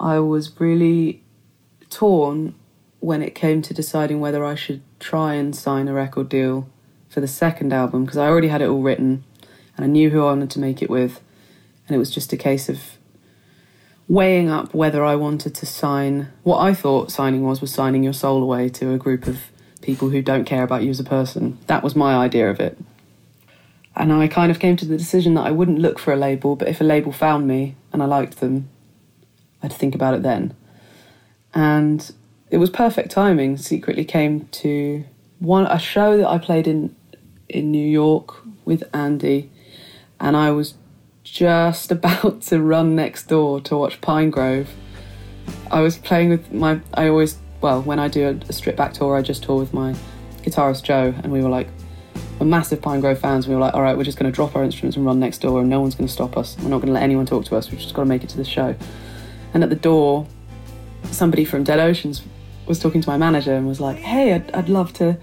I 0.00 0.18
was 0.18 0.58
really 0.60 1.22
torn 1.90 2.54
when 3.00 3.22
it 3.22 3.34
came 3.34 3.62
to 3.62 3.74
deciding 3.74 4.20
whether 4.20 4.44
I 4.44 4.54
should 4.54 4.82
try 4.98 5.34
and 5.34 5.54
sign 5.54 5.88
a 5.88 5.92
record 5.92 6.28
deal 6.28 6.68
for 7.08 7.20
the 7.20 7.28
second 7.28 7.72
album 7.72 8.04
because 8.04 8.18
I 8.18 8.26
already 8.26 8.48
had 8.48 8.62
it 8.62 8.68
all 8.68 8.82
written 8.82 9.24
and 9.76 9.84
I 9.84 9.88
knew 9.88 10.10
who 10.10 10.22
I 10.22 10.26
wanted 10.26 10.50
to 10.50 10.60
make 10.60 10.82
it 10.82 10.90
with. 10.90 11.20
And 11.86 11.94
it 11.94 11.98
was 11.98 12.10
just 12.10 12.32
a 12.32 12.36
case 12.36 12.68
of 12.68 12.80
weighing 14.08 14.48
up 14.48 14.74
whether 14.74 15.04
I 15.04 15.14
wanted 15.14 15.54
to 15.54 15.66
sign 15.66 16.28
what 16.42 16.58
I 16.58 16.74
thought 16.74 17.10
signing 17.10 17.42
was 17.42 17.60
was 17.60 17.72
signing 17.72 18.02
your 18.02 18.12
soul 18.12 18.42
away 18.42 18.68
to 18.70 18.92
a 18.92 18.98
group 18.98 19.26
of 19.26 19.38
people 19.82 20.10
who 20.10 20.20
don't 20.22 20.44
care 20.44 20.62
about 20.62 20.82
you 20.82 20.90
as 20.90 21.00
a 21.00 21.04
person. 21.04 21.58
That 21.66 21.82
was 21.82 21.94
my 21.94 22.16
idea 22.16 22.50
of 22.50 22.60
it. 22.60 22.78
And 23.94 24.12
I 24.12 24.28
kind 24.28 24.50
of 24.50 24.60
came 24.60 24.76
to 24.76 24.86
the 24.86 24.96
decision 24.96 25.34
that 25.34 25.46
I 25.46 25.50
wouldn't 25.50 25.78
look 25.78 25.98
for 25.98 26.12
a 26.12 26.16
label, 26.16 26.56
but 26.56 26.68
if 26.68 26.80
a 26.80 26.84
label 26.84 27.10
found 27.10 27.48
me 27.48 27.74
and 27.92 28.02
I 28.02 28.06
liked 28.06 28.40
them, 28.40 28.68
I'd 29.62 29.72
think 29.72 29.94
about 29.94 30.14
it 30.14 30.22
then. 30.22 30.54
And 31.54 32.10
it 32.50 32.58
was 32.58 32.70
perfect 32.70 33.10
timing. 33.10 33.56
Secretly 33.56 34.04
came 34.04 34.46
to 34.48 35.04
one 35.38 35.66
a 35.66 35.78
show 35.78 36.16
that 36.16 36.28
I 36.28 36.38
played 36.38 36.66
in 36.66 36.94
in 37.48 37.70
New 37.70 37.86
York 37.86 38.42
with 38.64 38.84
Andy, 38.92 39.50
and 40.20 40.36
I 40.36 40.50
was 40.50 40.74
just 41.24 41.90
about 41.90 42.42
to 42.42 42.60
run 42.60 42.94
next 42.94 43.28
door 43.28 43.60
to 43.62 43.76
watch 43.76 44.00
Pinegrove. 44.00 44.68
I 45.70 45.80
was 45.80 45.98
playing 45.98 46.30
with 46.30 46.52
my. 46.52 46.80
I 46.94 47.08
always 47.08 47.38
well 47.60 47.82
when 47.82 47.98
I 47.98 48.08
do 48.08 48.28
a, 48.28 48.48
a 48.48 48.52
strip 48.52 48.76
back 48.76 48.92
tour, 48.92 49.16
I 49.16 49.22
just 49.22 49.42
tour 49.42 49.58
with 49.58 49.72
my 49.72 49.94
guitarist 50.42 50.82
Joe, 50.84 51.14
and 51.22 51.32
we 51.32 51.42
were 51.42 51.48
like, 51.48 51.68
we're 52.38 52.46
massive 52.46 52.80
Pinegrove 52.80 53.18
fans. 53.18 53.48
We 53.48 53.54
were 53.54 53.60
like, 53.60 53.74
all 53.74 53.82
right, 53.82 53.96
we're 53.96 54.04
just 54.04 54.18
going 54.18 54.30
to 54.30 54.34
drop 54.34 54.54
our 54.54 54.62
instruments 54.62 54.96
and 54.96 55.04
run 55.04 55.18
next 55.18 55.38
door, 55.38 55.60
and 55.60 55.68
no 55.68 55.80
one's 55.80 55.94
going 55.94 56.06
to 56.06 56.12
stop 56.12 56.36
us. 56.36 56.56
We're 56.58 56.68
not 56.68 56.78
going 56.78 56.88
to 56.88 56.92
let 56.92 57.02
anyone 57.02 57.26
talk 57.26 57.44
to 57.46 57.56
us. 57.56 57.70
We've 57.70 57.80
just 57.80 57.94
got 57.94 58.02
to 58.02 58.08
make 58.08 58.22
it 58.22 58.30
to 58.30 58.36
the 58.36 58.44
show. 58.44 58.74
And 59.54 59.62
at 59.62 59.70
the 59.70 59.76
door, 59.76 60.26
somebody 61.04 61.44
from 61.44 61.64
Dead 61.64 61.80
Oceans 61.80 62.22
was 62.66 62.78
talking 62.78 63.00
to 63.00 63.08
my 63.08 63.16
manager 63.16 63.54
and 63.54 63.66
was 63.66 63.80
like, 63.80 63.98
"Hey, 63.98 64.34
I'd, 64.34 64.50
I'd 64.52 64.68
love 64.68 64.92
to, 64.94 65.16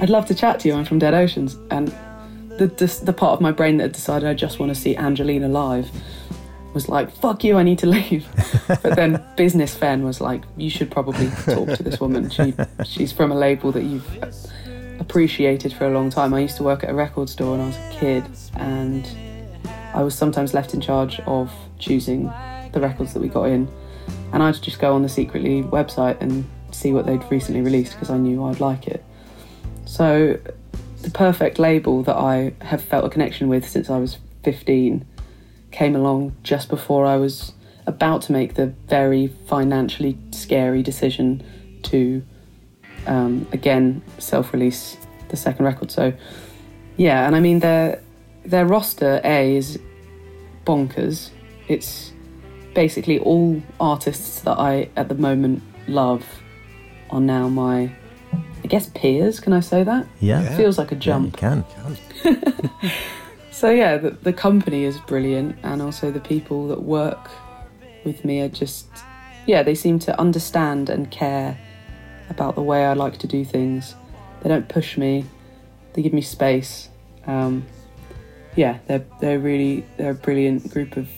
I'd 0.00 0.10
love 0.10 0.26
to 0.26 0.34
chat 0.34 0.60
to 0.60 0.68
you. 0.68 0.74
I'm 0.74 0.84
from 0.84 0.98
Dead 0.98 1.14
Oceans." 1.14 1.56
And 1.70 1.88
the 2.58 2.66
the, 2.66 3.00
the 3.04 3.12
part 3.12 3.32
of 3.32 3.40
my 3.40 3.52
brain 3.52 3.78
that 3.78 3.92
decided 3.92 4.28
I 4.28 4.34
just 4.34 4.58
want 4.58 4.74
to 4.74 4.80
see 4.80 4.96
Angelina 4.96 5.48
live 5.48 5.90
was 6.74 6.88
like, 6.88 7.10
"Fuck 7.10 7.44
you, 7.44 7.56
I 7.56 7.62
need 7.62 7.78
to 7.78 7.86
leave." 7.86 8.26
but 8.68 8.96
then 8.96 9.22
business 9.36 9.74
Fenne 9.74 10.02
was 10.02 10.20
like, 10.20 10.42
"You 10.56 10.70
should 10.70 10.90
probably 10.90 11.30
talk 11.44 11.76
to 11.76 11.82
this 11.82 12.00
woman. 12.00 12.30
She 12.30 12.54
she's 12.84 13.12
from 13.12 13.32
a 13.32 13.34
label 13.34 13.72
that 13.72 13.82
you've 13.82 14.06
appreciated 15.00 15.72
for 15.72 15.86
a 15.86 15.90
long 15.90 16.10
time. 16.10 16.34
I 16.34 16.40
used 16.40 16.56
to 16.58 16.62
work 16.62 16.84
at 16.84 16.90
a 16.90 16.94
record 16.94 17.28
store 17.28 17.52
when 17.52 17.60
I 17.60 17.66
was 17.66 17.76
a 17.76 17.90
kid, 17.98 18.24
and 18.56 19.08
I 19.94 20.02
was 20.02 20.14
sometimes 20.14 20.54
left 20.54 20.74
in 20.74 20.80
charge 20.80 21.20
of 21.20 21.52
choosing 21.78 22.32
the 22.74 22.80
records 22.80 23.14
that 23.14 23.20
we 23.20 23.28
got 23.28 23.44
in. 23.44 23.68
And 24.32 24.42
I'd 24.42 24.60
just 24.60 24.78
go 24.78 24.94
on 24.94 25.02
the 25.02 25.08
Secretly 25.08 25.62
website 25.62 26.20
and 26.20 26.44
see 26.72 26.92
what 26.92 27.06
they'd 27.06 27.24
recently 27.30 27.62
released 27.62 27.92
because 27.94 28.10
I 28.10 28.18
knew 28.18 28.44
I'd 28.44 28.60
like 28.60 28.86
it. 28.86 29.02
So, 29.86 30.38
the 31.02 31.10
perfect 31.10 31.58
label 31.58 32.02
that 32.02 32.16
I 32.16 32.54
have 32.62 32.82
felt 32.82 33.04
a 33.04 33.10
connection 33.10 33.48
with 33.48 33.68
since 33.68 33.90
I 33.90 33.98
was 33.98 34.18
15 34.42 35.06
came 35.70 35.94
along 35.94 36.34
just 36.42 36.68
before 36.68 37.04
I 37.04 37.16
was 37.16 37.52
about 37.86 38.22
to 38.22 38.32
make 38.32 38.54
the 38.54 38.66
very 38.88 39.28
financially 39.46 40.16
scary 40.30 40.82
decision 40.82 41.42
to 41.82 42.24
um, 43.06 43.46
again 43.52 44.02
self-release 44.18 44.96
the 45.28 45.36
second 45.36 45.66
record. 45.66 45.90
So 45.90 46.14
yeah, 46.96 47.26
and 47.26 47.36
I 47.36 47.40
mean 47.40 47.58
their 47.58 48.00
their 48.44 48.64
roster 48.66 49.20
A 49.24 49.56
is 49.56 49.78
bonkers. 50.64 51.30
It's 51.68 52.13
basically 52.74 53.18
all 53.18 53.62
artists 53.78 54.40
that 54.40 54.58
I 54.58 54.88
at 54.96 55.08
the 55.08 55.14
moment 55.14 55.62
love 55.86 56.24
are 57.10 57.20
now 57.20 57.48
my 57.48 57.90
I 58.32 58.66
guess 58.66 58.90
peers. 58.94 59.40
Can 59.40 59.52
I 59.52 59.60
say 59.60 59.84
that? 59.84 60.06
Yeah. 60.20 60.42
Yeah. 60.42 60.56
Feels 60.56 60.78
like 60.78 60.90
a 60.90 60.94
jump. 60.94 61.40
Yeah, 61.40 61.62
jump. 61.74 61.98
you 62.24 62.36
can. 62.36 62.90
So 63.54 63.70
yeah, 63.70 63.98
the, 63.98 64.10
the 64.10 64.32
company 64.32 64.82
is 64.82 64.98
brilliant, 64.98 65.56
and 65.62 65.80
also 65.80 66.10
the 66.10 66.18
people 66.18 66.66
that 66.66 66.82
work 66.82 67.30
with 68.04 68.24
me 68.24 68.40
are 68.40 68.48
just, 68.48 68.88
yeah, 69.46 69.62
they 69.62 69.76
seem 69.76 70.00
to 70.00 70.20
understand 70.20 70.90
and 70.90 71.08
care 71.08 71.56
about 72.30 72.56
the 72.56 72.62
way 72.62 72.84
I 72.84 72.94
like 72.94 73.18
to 73.18 73.28
do 73.28 73.44
things. 73.44 73.94
They 74.42 74.48
don't 74.48 74.68
push 74.68 74.98
me; 74.98 75.24
they 75.92 76.02
give 76.02 76.12
me 76.12 76.20
space. 76.20 76.88
Um, 77.28 77.64
yeah, 78.56 78.80
they're 78.88 79.06
they're 79.20 79.38
really 79.38 79.86
they're 79.98 80.10
a 80.10 80.14
brilliant 80.14 80.72
group 80.72 80.96
of 80.96 81.08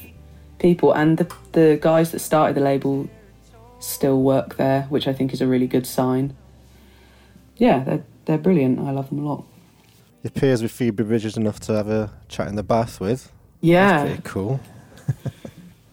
people, 0.59 0.93
and 0.93 1.19
the 1.19 1.33
the 1.53 1.79
guys 1.81 2.13
that 2.13 2.21
started 2.21 2.57
the 2.57 2.61
label 2.61 3.09
still 3.79 4.23
work 4.23 4.57
there, 4.57 4.83
which 4.85 5.07
I 5.07 5.13
think 5.13 5.33
is 5.33 5.41
a 5.41 5.47
really 5.47 5.67
good 5.67 5.87
sign. 5.87 6.37
Yeah, 7.57 7.85
they're 7.85 8.05
they're 8.25 8.39
brilliant. 8.39 8.81
I 8.81 8.91
love 8.91 9.09
them 9.09 9.21
a 9.21 9.29
lot. 9.29 9.45
Your 10.23 10.31
peers 10.31 10.63
with 10.63 10.73
Phoebe 10.73 11.05
Bridgers 11.05 11.37
enough 11.37 11.61
to 11.61 11.73
have 11.75 11.89
a 11.89 12.13
chat 12.29 12.49
in 12.49 12.57
the 12.57 12.63
bath 12.65 13.01
with. 13.01 13.31
Yeah, 13.61 14.05
That's 14.05 14.09
pretty 14.09 14.23
cool. 14.25 14.61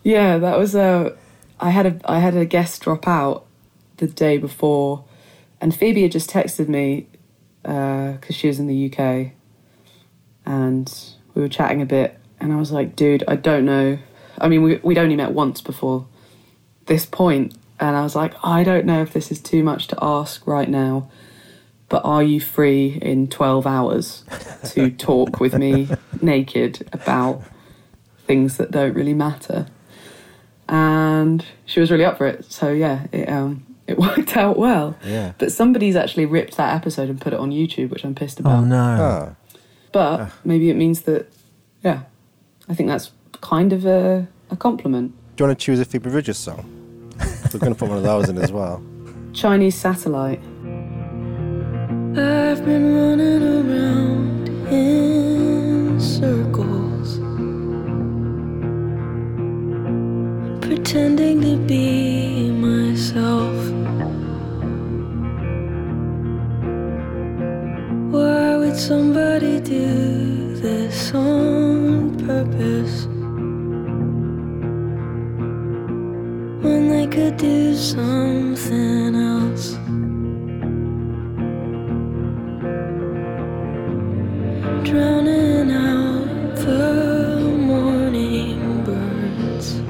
Yeah, 0.04 0.38
that 0.38 0.58
was 0.58 0.76
a. 0.76 1.16
I 1.60 1.70
had 1.70 1.86
a 1.86 2.00
I 2.04 2.20
had 2.20 2.36
a 2.36 2.46
guest 2.46 2.82
drop 2.82 3.08
out 3.08 3.46
the 3.98 4.08
day 4.08 4.38
before, 4.38 5.06
and 5.62 5.74
Phoebe 5.74 6.02
had 6.02 6.12
just 6.12 6.30
texted 6.30 6.68
me 6.68 7.08
uh, 7.64 8.14
because 8.14 8.36
she 8.36 8.48
was 8.48 8.60
in 8.60 8.68
the 8.68 8.92
UK, 8.92 9.32
and 10.46 10.94
we 11.34 11.42
were 11.42 11.48
chatting 11.48 11.82
a 11.82 11.86
bit, 11.86 12.20
and 12.40 12.52
I 12.52 12.58
was 12.58 12.72
like, 12.72 12.98
"Dude, 12.98 13.24
I 13.30 13.38
don't 13.38 13.66
know. 13.66 13.98
I 14.40 14.48
mean, 14.50 14.62
we 14.64 14.78
we'd 14.84 14.98
only 14.98 15.16
met 15.16 15.32
once 15.32 15.62
before 15.62 16.06
this 16.86 17.06
point, 17.06 17.56
and 17.80 17.96
I 17.96 18.04
was 18.04 18.16
like, 18.16 18.34
I 18.44 18.64
don't 18.64 18.86
know 18.86 19.02
if 19.02 19.14
this 19.14 19.32
is 19.32 19.40
too 19.40 19.64
much 19.64 19.88
to 19.88 19.98
ask 20.02 20.46
right 20.48 20.70
now." 20.70 21.10
But 21.90 22.04
are 22.06 22.24
you 22.24 22.40
free 22.42 22.98
in 23.02 23.28
12 23.28 23.68
hours 23.68 24.24
to 24.72 24.90
talk 25.10 25.40
with 25.40 25.54
me 25.54 25.90
naked 26.22 26.90
about 26.92 27.44
things 28.26 28.58
that 28.58 28.72
don't 28.72 28.94
really 28.96 29.14
matter? 29.14 29.68
and 30.70 31.46
she 31.66 31.80
was 31.80 31.92
really 31.92 32.06
up 32.06 32.18
for 32.18 32.26
it. 32.26 32.46
So 32.52 32.72
yeah, 32.72 33.08
it 33.12 33.30
um 33.30 33.66
it 33.86 33.98
worked 34.08 34.36
out 34.38 34.58
well. 34.58 34.98
Yeah. 35.06 35.34
But 35.38 35.52
somebody's 35.52 35.96
actually 35.96 36.26
ripped 36.26 36.58
that 36.58 36.74
episode 36.74 37.10
and 37.10 37.20
put 37.20 37.34
it 37.34 37.40
on 37.40 37.52
YouTube, 37.52 37.90
which 37.90 38.04
I'm 38.06 38.16
pissed 38.16 38.40
about. 38.40 38.60
Oh 38.60 38.66
no. 38.66 38.78
Ah, 38.78 39.36
But 39.92 40.32
maybe 40.44 40.70
it 40.70 40.76
means 40.76 41.02
that 41.04 41.32
yeah, 41.84 42.04
I 42.70 42.74
think 42.76 42.90
that's 42.90 43.12
kind 43.44 43.74
of 43.74 43.86
a 43.86 44.26
a 44.50 44.56
compliment. 44.56 45.12
do 45.36 45.44
you 45.44 45.48
want 45.48 45.60
to 45.60 45.66
choose 45.66 45.80
a 45.80 45.86
Phoebe 45.86 46.10
Bridgers 46.10 46.38
song? 46.38 46.64
We're 47.54 47.60
going 47.60 47.74
to 47.74 47.80
put 47.80 47.90
one 47.90 47.98
of 47.98 48.04
those 48.04 48.30
in 48.30 48.38
as 48.38 48.52
well. 48.52 48.82
Chinese 49.34 49.76
satellite. 49.76 50.40
I've 52.16 52.64
been 52.70 52.86
running 52.96 53.44
around 53.58 54.48
in 54.72 56.00
circles, 56.00 57.10
pretending 60.66 61.42
to 61.42 61.58
be 61.68 62.50
myself. 62.52 63.58
Why 68.14 68.58
would 68.58 68.78
somebody 68.78 69.60
do 69.60 70.56
this 70.56 71.14
on 71.14 71.63
When 76.64 76.88
they 76.88 77.08
could 77.08 77.36
do 77.36 77.76
something 77.76 79.16
else. 79.16 79.74
Drowning 84.88 85.72
out 85.72 86.56
the 86.56 87.42
morning 87.58 88.84
birds. 88.86 89.82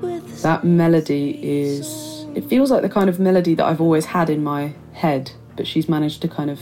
With 0.00 0.40
That 0.40 0.64
melody 0.64 1.38
is. 1.42 2.24
It 2.34 2.46
feels 2.48 2.70
like 2.70 2.80
the 2.80 2.88
kind 2.88 3.10
of 3.10 3.20
melody 3.20 3.54
that 3.54 3.66
I've 3.66 3.82
always 3.82 4.06
had 4.06 4.30
in 4.30 4.42
my 4.42 4.72
head, 4.94 5.32
but 5.56 5.66
she's 5.66 5.86
managed 5.86 6.22
to 6.22 6.28
kind 6.28 6.48
of. 6.50 6.60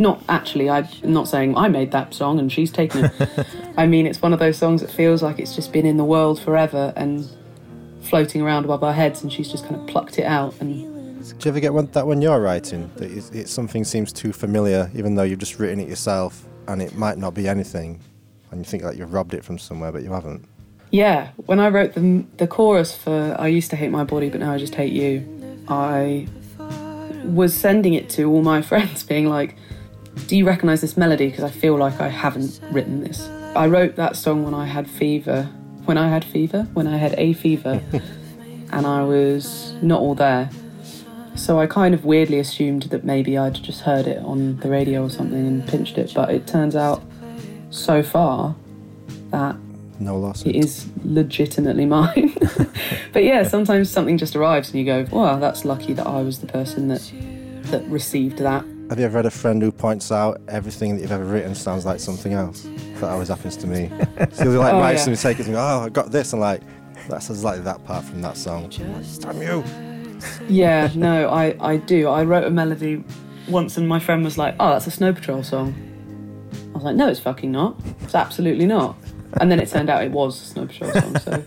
Not 0.00 0.20
actually, 0.28 0.68
I'm 0.68 0.88
not 1.04 1.28
saying 1.28 1.56
I 1.56 1.68
made 1.68 1.92
that 1.92 2.12
song 2.12 2.40
and 2.40 2.50
she's 2.50 2.72
taken 2.72 3.04
it. 3.04 3.46
I 3.76 3.86
mean, 3.86 4.04
it's 4.06 4.20
one 4.20 4.32
of 4.32 4.40
those 4.40 4.58
songs 4.58 4.80
that 4.80 4.90
feels 4.90 5.22
like 5.22 5.38
it's 5.38 5.54
just 5.54 5.72
been 5.72 5.86
in 5.86 5.96
the 5.96 6.04
world 6.04 6.40
forever 6.40 6.92
and 6.96 7.28
floating 8.02 8.42
around 8.42 8.64
above 8.64 8.82
our 8.82 8.92
heads, 8.92 9.22
and 9.22 9.32
she's 9.32 9.50
just 9.50 9.64
kind 9.66 9.76
of 9.76 9.86
plucked 9.86 10.18
it 10.18 10.24
out. 10.24 10.54
And 10.60 11.24
Do 11.24 11.34
you 11.40 11.48
ever 11.50 11.60
get 11.60 11.72
one, 11.72 11.86
that 11.92 12.06
when 12.06 12.20
you're 12.20 12.40
writing 12.40 12.90
that 12.96 13.10
it's, 13.10 13.30
it's 13.30 13.50
something 13.50 13.84
seems 13.84 14.12
too 14.12 14.32
familiar, 14.32 14.90
even 14.94 15.14
though 15.14 15.22
you've 15.22 15.38
just 15.38 15.58
written 15.58 15.80
it 15.80 15.88
yourself, 15.88 16.46
and 16.68 16.82
it 16.82 16.96
might 16.96 17.18
not 17.18 17.34
be 17.34 17.48
anything, 17.48 18.00
and 18.50 18.60
you 18.60 18.64
think 18.64 18.82
that 18.82 18.96
you've 18.96 19.12
robbed 19.12 19.34
it 19.34 19.44
from 19.44 19.58
somewhere, 19.58 19.92
but 19.92 20.02
you 20.02 20.12
haven't? 20.12 20.44
Yeah, 20.90 21.30
when 21.46 21.58
I 21.58 21.68
wrote 21.68 21.94
the 21.94 22.24
the 22.36 22.46
chorus 22.46 22.94
for 22.94 23.34
"I 23.38 23.48
used 23.48 23.70
to 23.70 23.76
hate 23.76 23.90
my 23.90 24.04
body, 24.04 24.28
but 24.28 24.40
now 24.40 24.52
I 24.52 24.58
just 24.58 24.74
hate 24.74 24.92
you," 24.92 25.26
I 25.66 26.28
was 27.24 27.54
sending 27.54 27.94
it 27.94 28.10
to 28.10 28.24
all 28.30 28.42
my 28.42 28.60
friends, 28.70 29.02
being 29.02 29.26
like, 29.26 29.56
"Do 30.26 30.36
you 30.36 30.44
recognise 30.46 30.82
this 30.82 30.96
melody? 30.96 31.28
Because 31.28 31.44
I 31.44 31.50
feel 31.50 31.76
like 31.76 32.00
I 32.00 32.08
haven't 32.08 32.60
written 32.70 33.02
this." 33.02 33.26
I 33.54 33.66
wrote 33.68 33.96
that 33.96 34.16
song 34.16 34.44
when 34.44 34.54
I 34.54 34.66
had 34.66 34.88
fever. 34.88 35.48
When 35.84 35.98
I 35.98 36.08
had 36.08 36.24
fever, 36.24 36.66
when 36.74 36.86
I 36.86 36.96
had 36.96 37.14
a 37.18 37.32
fever, 37.32 37.80
and 38.72 38.86
I 38.86 39.02
was 39.02 39.74
not 39.82 40.00
all 40.00 40.14
there. 40.14 40.48
So 41.34 41.58
I 41.58 41.66
kind 41.66 41.94
of 41.94 42.04
weirdly 42.04 42.38
assumed 42.38 42.84
that 42.84 43.04
maybe 43.04 43.36
I'd 43.38 43.54
just 43.54 43.80
heard 43.80 44.06
it 44.06 44.18
on 44.18 44.58
the 44.58 44.68
radio 44.68 45.02
or 45.04 45.10
something 45.10 45.46
and 45.46 45.66
pinched 45.66 45.96
it, 45.98 46.12
but 46.14 46.30
it 46.30 46.46
turns 46.46 46.76
out 46.76 47.02
so 47.70 48.02
far 48.02 48.54
that 49.30 49.56
No 49.98 50.18
loss. 50.18 50.42
it 50.44 50.54
is 50.54 50.86
legitimately 51.04 51.86
mine. 51.98 52.34
but 53.12 53.24
yeah, 53.24 53.42
sometimes 53.44 53.90
something 53.90 54.18
just 54.18 54.36
arrives 54.36 54.68
and 54.70 54.78
you 54.78 54.84
go, 54.84 55.06
"Wow, 55.10 55.38
that's 55.38 55.64
lucky 55.64 55.94
that 55.94 56.06
I 56.06 56.20
was 56.22 56.38
the 56.40 56.46
person 56.46 56.88
that 56.88 57.10
that 57.70 57.82
received 57.88 58.38
that." 58.38 58.64
Have 58.92 58.98
you 58.98 59.06
ever 59.06 59.20
had 59.20 59.24
a 59.24 59.30
friend 59.30 59.62
who 59.62 59.72
points 59.72 60.12
out 60.12 60.38
everything 60.48 60.94
that 60.94 61.00
you've 61.00 61.12
ever 61.12 61.24
written 61.24 61.54
sounds 61.54 61.86
like 61.86 61.98
something 61.98 62.34
else? 62.34 62.68
That 63.00 63.04
always 63.04 63.28
happens 63.28 63.56
to 63.56 63.66
me. 63.66 63.90
So 64.32 64.44
you'll 64.44 64.60
like 64.60 64.74
Oh, 64.74 64.80
write 64.80 64.96
yeah. 64.96 64.98
something, 64.98 65.16
take 65.18 65.40
it, 65.40 65.46
and 65.46 65.54
go, 65.54 65.60
oh, 65.62 65.80
I 65.86 65.88
got 65.88 66.12
this, 66.12 66.34
and 66.34 66.42
like, 66.42 66.60
that 67.08 67.22
sounds 67.22 67.42
like 67.42 67.64
that 67.64 67.82
part 67.86 68.04
from 68.04 68.20
that 68.20 68.36
song. 68.36 68.68
Damn 68.68 69.40
you! 69.40 69.64
Yeah, 70.46 70.90
no, 70.94 71.30
I 71.30 71.56
I 71.58 71.78
do. 71.78 72.06
I 72.08 72.22
wrote 72.24 72.44
a 72.44 72.50
melody 72.50 73.02
once 73.48 73.78
and 73.78 73.88
my 73.88 73.98
friend 73.98 74.22
was 74.24 74.36
like, 74.36 74.56
"Oh, 74.60 74.72
that's 74.72 74.86
a 74.86 74.90
Snow 74.90 75.14
Patrol 75.14 75.42
song." 75.42 75.72
I 76.72 76.74
was 76.74 76.84
like, 76.84 76.96
"No, 76.96 77.08
it's 77.08 77.18
fucking 77.20 77.50
not. 77.50 77.80
It's 78.02 78.14
absolutely 78.14 78.66
not." 78.66 78.94
And 79.40 79.50
then 79.50 79.58
it 79.58 79.70
turned 79.70 79.88
out 79.88 80.04
it 80.04 80.10
was 80.12 80.38
a 80.38 80.44
Snow 80.44 80.66
Patrol 80.66 80.92
song. 80.92 81.16
So, 81.18 81.44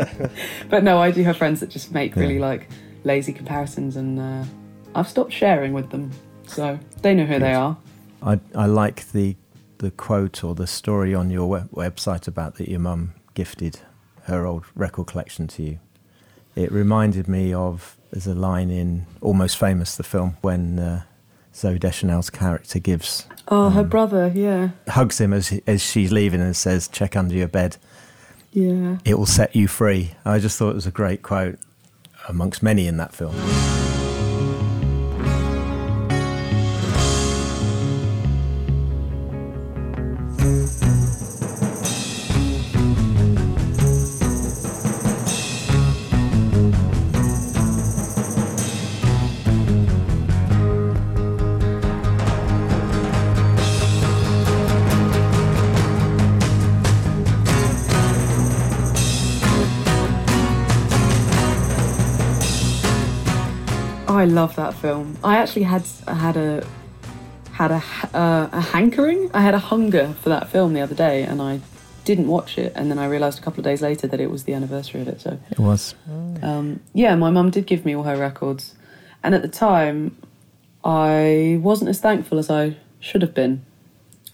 but 0.70 0.82
no, 0.84 0.96
I 1.02 1.10
do 1.10 1.22
have 1.22 1.36
friends 1.36 1.60
that 1.60 1.68
just 1.68 1.92
make 1.92 2.16
really 2.16 2.38
like 2.38 2.70
lazy 3.04 3.34
comparisons, 3.34 3.96
and 3.96 4.18
uh, 4.18 4.44
I've 4.94 5.06
stopped 5.08 5.34
sharing 5.34 5.74
with 5.74 5.90
them, 5.90 6.10
so 6.46 6.78
they 7.02 7.14
know 7.14 7.26
who 7.26 7.38
they 7.38 7.54
are. 7.54 7.76
I, 8.22 8.40
I 8.54 8.66
like 8.66 9.10
the 9.12 9.36
the 9.78 9.90
quote 9.90 10.42
or 10.42 10.54
the 10.54 10.66
story 10.66 11.14
on 11.14 11.28
your 11.30 11.46
web- 11.48 11.70
website 11.70 12.26
about 12.26 12.54
that 12.56 12.68
your 12.68 12.80
mum 12.80 13.12
gifted 13.34 13.80
her 14.22 14.46
old 14.46 14.64
record 14.74 15.06
collection 15.06 15.46
to 15.48 15.62
you. 15.62 15.78
It 16.54 16.72
reminded 16.72 17.28
me 17.28 17.52
of 17.52 17.98
there's 18.10 18.26
a 18.26 18.34
line 18.34 18.70
in 18.70 19.04
Almost 19.20 19.58
Famous, 19.58 19.94
the 19.96 20.02
film, 20.02 20.38
when 20.40 20.78
uh, 20.78 21.02
Zooey 21.52 21.78
Deschanel's 21.78 22.30
character 22.30 22.78
gives 22.78 23.26
Oh, 23.48 23.68
her 23.70 23.84
brother, 23.84 24.32
yeah, 24.34 24.70
hugs 24.88 25.20
him 25.20 25.32
as 25.34 25.48
he, 25.48 25.62
as 25.66 25.82
she's 25.82 26.10
leaving 26.10 26.40
and 26.40 26.56
says, 26.56 26.88
"Check 26.88 27.14
under 27.14 27.34
your 27.34 27.48
bed. 27.48 27.76
yeah. 28.52 28.96
It 29.04 29.18
will 29.18 29.26
set 29.26 29.54
you 29.54 29.68
free." 29.68 30.12
I 30.24 30.38
just 30.38 30.58
thought 30.58 30.70
it 30.70 30.74
was 30.74 30.86
a 30.86 30.90
great 30.90 31.22
quote 31.22 31.58
amongst 32.28 32.62
many 32.62 32.86
in 32.86 32.96
that 32.96 33.12
film. 33.14 33.34
Actually 65.46 65.62
had 65.62 65.86
had 66.08 66.36
a 66.36 66.66
had 67.52 67.70
a 67.70 67.82
uh, 68.12 68.48
a 68.52 68.60
hankering. 68.60 69.30
I 69.32 69.42
had 69.42 69.54
a 69.54 69.60
hunger 69.60 70.14
for 70.20 70.28
that 70.28 70.48
film 70.50 70.72
the 70.74 70.80
other 70.80 70.94
day, 70.94 71.22
and 71.22 71.40
I 71.40 71.60
didn't 72.04 72.26
watch 72.26 72.58
it. 72.58 72.72
And 72.74 72.90
then 72.90 72.98
I 72.98 73.06
realised 73.06 73.38
a 73.38 73.42
couple 73.42 73.60
of 73.60 73.64
days 73.64 73.80
later 73.80 74.08
that 74.08 74.20
it 74.20 74.28
was 74.30 74.42
the 74.44 74.54
anniversary 74.54 75.00
of 75.02 75.08
it. 75.08 75.20
So 75.20 75.38
It 75.50 75.60
was. 75.60 75.94
um, 76.42 76.80
yeah, 76.92 77.14
my 77.14 77.30
mum 77.30 77.50
did 77.50 77.66
give 77.66 77.84
me 77.84 77.94
all 77.94 78.02
her 78.02 78.16
records, 78.16 78.74
and 79.22 79.34
at 79.36 79.42
the 79.42 79.48
time, 79.48 80.16
I 80.84 81.60
wasn't 81.62 81.90
as 81.90 82.00
thankful 82.00 82.38
as 82.38 82.50
I 82.50 82.76
should 82.98 83.22
have 83.22 83.34
been. 83.34 83.64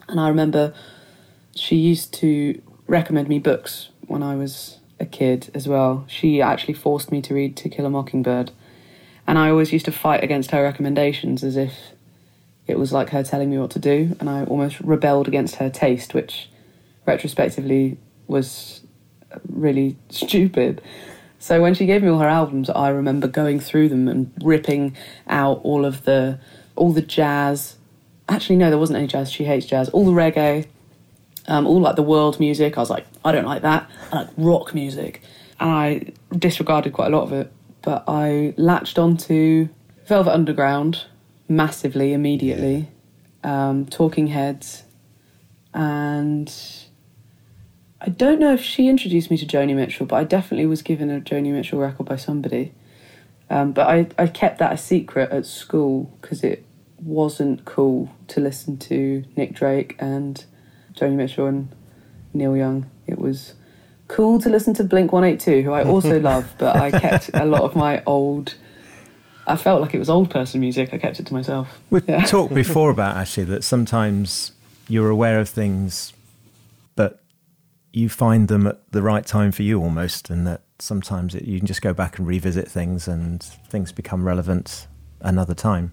And 0.09 0.19
I 0.19 0.29
remember 0.29 0.73
she 1.55 1.77
used 1.77 2.15
to 2.15 2.61
recommend 2.87 3.29
me 3.29 3.39
books 3.39 3.91
when 4.07 4.23
I 4.23 4.35
was 4.35 4.79
a 4.99 5.05
kid 5.05 5.51
as 5.55 5.69
well. 5.69 6.05
She 6.09 6.41
actually 6.41 6.75
forced 6.75 7.13
me 7.13 7.21
to 7.23 7.35
read 7.35 7.55
To 7.59 7.69
Kill 7.69 7.85
a 7.87 7.91
Mockingbird, 7.91 8.51
and 9.27 9.39
I 9.39 9.51
always 9.51 9.73
used 9.73 9.85
to 9.87 9.93
fight 9.93 10.25
against 10.25 10.51
her 10.51 10.63
recommendations 10.63 11.45
as 11.45 11.57
if 11.57 11.73
it 12.67 12.79
was 12.79 12.93
like 12.93 13.11
her 13.11 13.23
telling 13.23 13.51
me 13.51 13.59
what 13.59 13.71
to 13.73 13.79
do, 13.79 14.17
and 14.21 14.29
I 14.29 14.45
almost 14.45 14.81
rebelled 14.81 15.29
against 15.29 15.57
her 15.57 15.71
taste, 15.71 16.15
which 16.15 16.49
retrospectively 17.07 17.99
was 18.27 18.83
really 19.49 19.97
stupid. 20.11 20.81
So 21.39 21.61
when 21.61 21.75
she 21.75 21.87
gave 21.87 22.03
me 22.03 22.09
all 22.09 22.21
her 22.21 22.29
albums, 22.29 22.71
I 22.71 22.89
remember 22.91 23.27
going 23.27 23.59
through 23.59 23.89
them 23.89 24.07
and 24.07 24.33
ripping 24.43 24.97
out 25.27 25.61
all 25.65 25.85
of 25.85 26.05
the 26.05 26.39
all 26.77 26.93
the 26.93 27.03
jazz. 27.03 27.77
Actually, 28.29 28.57
no, 28.57 28.71
there 28.71 28.79
wasn't 28.79 28.99
any 28.99 29.09
jazz. 29.09 29.31
She 29.31 29.45
hates 29.45 29.67
jazz. 29.67 29.89
All 29.89 30.05
the 30.05 30.13
reggae, 30.13 30.67
um, 31.49 31.67
all 31.67 31.81
like 31.81 31.97
the 31.97 32.03
world 32.03 32.39
music. 32.39 32.79
I 32.79 32.81
was 32.81 32.91
like, 32.91 33.07
I 33.25 33.33
don't 33.33 33.45
like 33.45 33.63
that. 33.63 33.91
I 34.13 34.23
like 34.23 34.29
rock 34.37 34.73
music, 34.73 35.21
and 35.59 35.69
I 35.71 36.13
disregarded 36.37 36.93
quite 36.93 37.13
a 37.13 37.17
lot 37.17 37.25
of 37.25 37.33
it. 37.33 37.53
But 37.83 38.05
I 38.07 38.55
latched 38.57 38.99
onto 38.99 39.69
Velvet 40.07 40.33
Underground 40.33 41.05
massively 41.49 42.13
immediately, 42.13 42.89
um, 43.43 43.87
Talking 43.87 44.29
Heads, 44.29 44.85
and 45.75 46.53
I 48.01 48.09
don't 48.09 48.41
know 48.41 48.53
if 48.53 48.63
she 48.63 48.89
introduced 48.89 49.31
me 49.31 49.37
to 49.39 49.47
Joni 49.47 49.75
Mitchell, 49.75 50.07
but 50.07 50.17
I 50.17 50.25
definitely 50.25 50.67
was 50.67 50.83
given 50.83 51.11
a 51.11 51.21
Joni 51.21 51.53
Mitchell 51.53 51.79
record 51.79 52.07
by 52.07 52.17
somebody. 52.17 52.73
Um, 53.49 53.73
but 53.73 53.87
I, 53.87 54.09
I 54.19 54.27
kept 54.27 54.59
that 54.59 54.73
a 54.73 54.77
secret 54.77 55.31
at 55.31 55.47
school 55.47 56.17
because 56.21 56.43
it 56.43 56.65
wasn't 57.01 57.65
cool 57.65 58.11
to 58.29 58.41
listen 58.41 58.79
to 58.79 59.25
Nick 59.37 59.55
Drake 59.55 59.95
and 59.99 60.45
Joni 60.95 61.15
Mitchell 61.15 61.47
and 61.47 61.69
Neil 62.33 62.57
Young. 62.57 62.91
It 63.07 63.19
was 63.19 63.55
cool 64.13 64.39
to 64.41 64.49
listen 64.51 64.75
to 64.75 64.85
Blink 64.85 65.13
182, 65.13 65.63
who 65.63 65.73
I 65.73 65.83
also 65.83 66.21
love, 66.33 66.47
but 66.59 66.77
I 66.77 66.91
kept 66.91 67.31
a 67.35 67.45
lot 67.47 67.63
of 67.63 67.75
my 67.75 68.03
old. 68.05 68.55
I 69.47 69.57
felt 69.57 69.81
like 69.81 69.95
it 69.95 69.99
was 69.99 70.09
old 70.11 70.31
person 70.31 70.61
music. 70.61 70.91
I 70.93 70.99
kept 70.99 71.19
it 71.19 71.27
to 71.27 71.33
myself. 71.35 71.81
We've 71.91 72.07
Yeah. 72.09 72.25
talked 72.25 72.55
before 72.63 72.91
about 72.91 73.17
actually 73.17 73.45
that 73.45 73.65
sometimes 73.65 74.53
you're 74.89 75.09
aware 75.09 75.41
of 75.41 75.49
things, 75.49 76.13
but 76.95 77.23
you 77.93 78.09
find 78.09 78.49
them 78.49 78.67
at 78.67 78.93
the 78.93 79.03
right 79.03 79.27
time 79.27 79.51
for 79.51 79.63
you 79.63 79.81
almost, 79.83 80.31
and 80.31 80.47
that 80.47 80.63
sometimes 80.79 81.35
it, 81.35 81.45
you 81.45 81.59
can 81.59 81.67
just 81.67 81.83
go 81.83 81.93
back 81.93 82.19
and 82.19 82.27
revisit 82.27 82.69
things 82.69 83.09
and 83.09 83.43
things 83.43 83.93
become 83.93 84.25
relevant 84.25 84.87
another 85.21 85.55
time. 85.55 85.93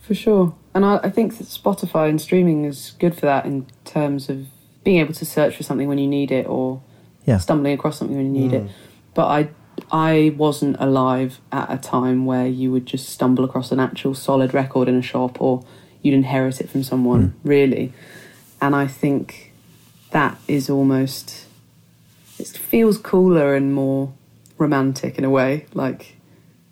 For 0.00 0.14
sure. 0.14 0.54
And 0.74 0.84
I, 0.84 0.98
I 1.02 1.10
think 1.10 1.36
that 1.38 1.46
Spotify 1.48 2.08
and 2.08 2.20
streaming 2.20 2.64
is 2.64 2.94
good 2.98 3.14
for 3.14 3.26
that 3.26 3.44
in 3.44 3.66
terms 3.84 4.30
of 4.30 4.46
being 4.84 4.98
able 5.00 5.12
to 5.12 5.24
search 5.26 5.56
for 5.56 5.62
something 5.64 5.86
when 5.88 5.98
you 5.98 6.06
need 6.06 6.30
it 6.30 6.46
or 6.46 6.80
Yeah. 7.28 7.38
stumbling 7.38 7.74
across 7.74 7.98
something 7.98 8.16
when 8.16 8.34
you 8.34 8.40
need 8.40 8.52
it. 8.52 8.64
But 9.14 9.26
I 9.26 9.48
I 9.92 10.34
wasn't 10.36 10.76
alive 10.80 11.40
at 11.52 11.70
a 11.70 11.78
time 11.78 12.26
where 12.26 12.46
you 12.46 12.72
would 12.72 12.86
just 12.86 13.08
stumble 13.08 13.44
across 13.44 13.70
an 13.72 13.80
actual 13.80 14.14
solid 14.14 14.52
record 14.52 14.88
in 14.88 14.96
a 14.96 15.02
shop 15.02 15.40
or 15.40 15.64
you'd 16.02 16.14
inherit 16.14 16.60
it 16.60 16.68
from 16.68 16.82
someone, 16.82 17.34
really. 17.44 17.92
And 18.60 18.74
I 18.74 18.86
think 18.86 19.52
that 20.10 20.38
is 20.48 20.68
almost 20.70 21.46
it 22.38 22.48
feels 22.48 22.98
cooler 22.98 23.54
and 23.54 23.74
more 23.74 24.12
romantic 24.58 25.18
in 25.18 25.24
a 25.24 25.30
way, 25.30 25.66
like 25.74 26.16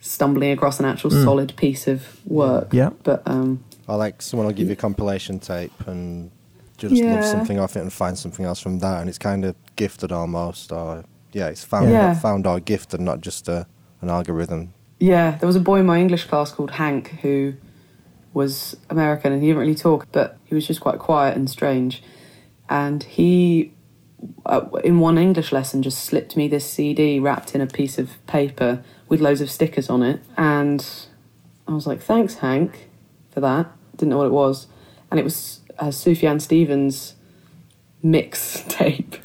stumbling 0.00 0.52
across 0.52 0.80
an 0.80 0.86
actual 0.86 1.10
solid 1.10 1.54
piece 1.56 1.86
of 1.86 2.00
work. 2.26 2.72
Yeah. 2.72 2.90
But 3.02 3.22
um, 3.26 3.64
Or 3.88 3.96
like 3.96 4.22
someone 4.22 4.46
will 4.46 4.54
give 4.54 4.68
you 4.68 4.74
a 4.74 4.76
compilation 4.76 5.38
tape 5.38 5.72
and 5.86 6.30
just 6.78 6.94
love 6.94 7.24
something 7.24 7.58
off 7.58 7.76
it 7.76 7.80
and 7.80 7.92
find 7.92 8.18
something 8.18 8.44
else 8.44 8.60
from 8.60 8.78
that, 8.80 9.00
and 9.00 9.08
it's 9.08 9.18
kind 9.18 9.44
of 9.44 9.54
gifted 9.76 10.12
almost, 10.12 10.72
or 10.72 11.04
yeah, 11.32 11.48
it's 11.48 11.64
found 11.64 11.90
Yeah. 11.90 12.14
found 12.14 12.46
or 12.46 12.60
gifted, 12.60 13.00
not 13.00 13.20
just 13.20 13.48
a, 13.48 13.66
an 14.00 14.08
algorithm. 14.10 14.72
Yeah, 14.98 15.36
there 15.38 15.46
was 15.46 15.56
a 15.56 15.60
boy 15.60 15.80
in 15.80 15.86
my 15.86 16.00
English 16.00 16.24
class 16.24 16.50
called 16.50 16.72
Hank 16.72 17.08
who 17.22 17.54
was 18.32 18.76
American 18.90 19.32
and 19.32 19.42
he 19.42 19.48
didn't 19.48 19.60
really 19.60 19.74
talk, 19.74 20.06
but 20.12 20.38
he 20.44 20.54
was 20.54 20.66
just 20.66 20.80
quite 20.80 20.98
quiet 20.98 21.36
and 21.36 21.48
strange. 21.50 22.02
And 22.68 23.02
he, 23.02 23.72
uh, 24.46 24.66
in 24.82 24.98
one 25.00 25.18
English 25.18 25.52
lesson, 25.52 25.82
just 25.82 26.02
slipped 26.04 26.36
me 26.36 26.48
this 26.48 26.64
CD 26.68 27.18
wrapped 27.20 27.54
in 27.54 27.60
a 27.60 27.66
piece 27.66 27.98
of 27.98 28.10
paper 28.26 28.82
with 29.08 29.20
loads 29.20 29.40
of 29.40 29.50
stickers 29.50 29.88
on 29.88 30.02
it. 30.02 30.20
And 30.36 30.86
I 31.68 31.72
was 31.72 31.86
like, 31.86 32.00
thanks, 32.00 32.36
Hank, 32.36 32.88
for 33.30 33.40
that. 33.40 33.66
Didn't 33.96 34.10
know 34.10 34.18
what 34.18 34.26
it 34.26 34.32
was. 34.32 34.66
And 35.10 35.20
it 35.20 35.24
was 35.24 35.60
uh, 35.78 35.86
Sufjan 35.86 36.40
Stevens' 36.40 37.14
mix 38.02 38.64
tape. 38.68 39.16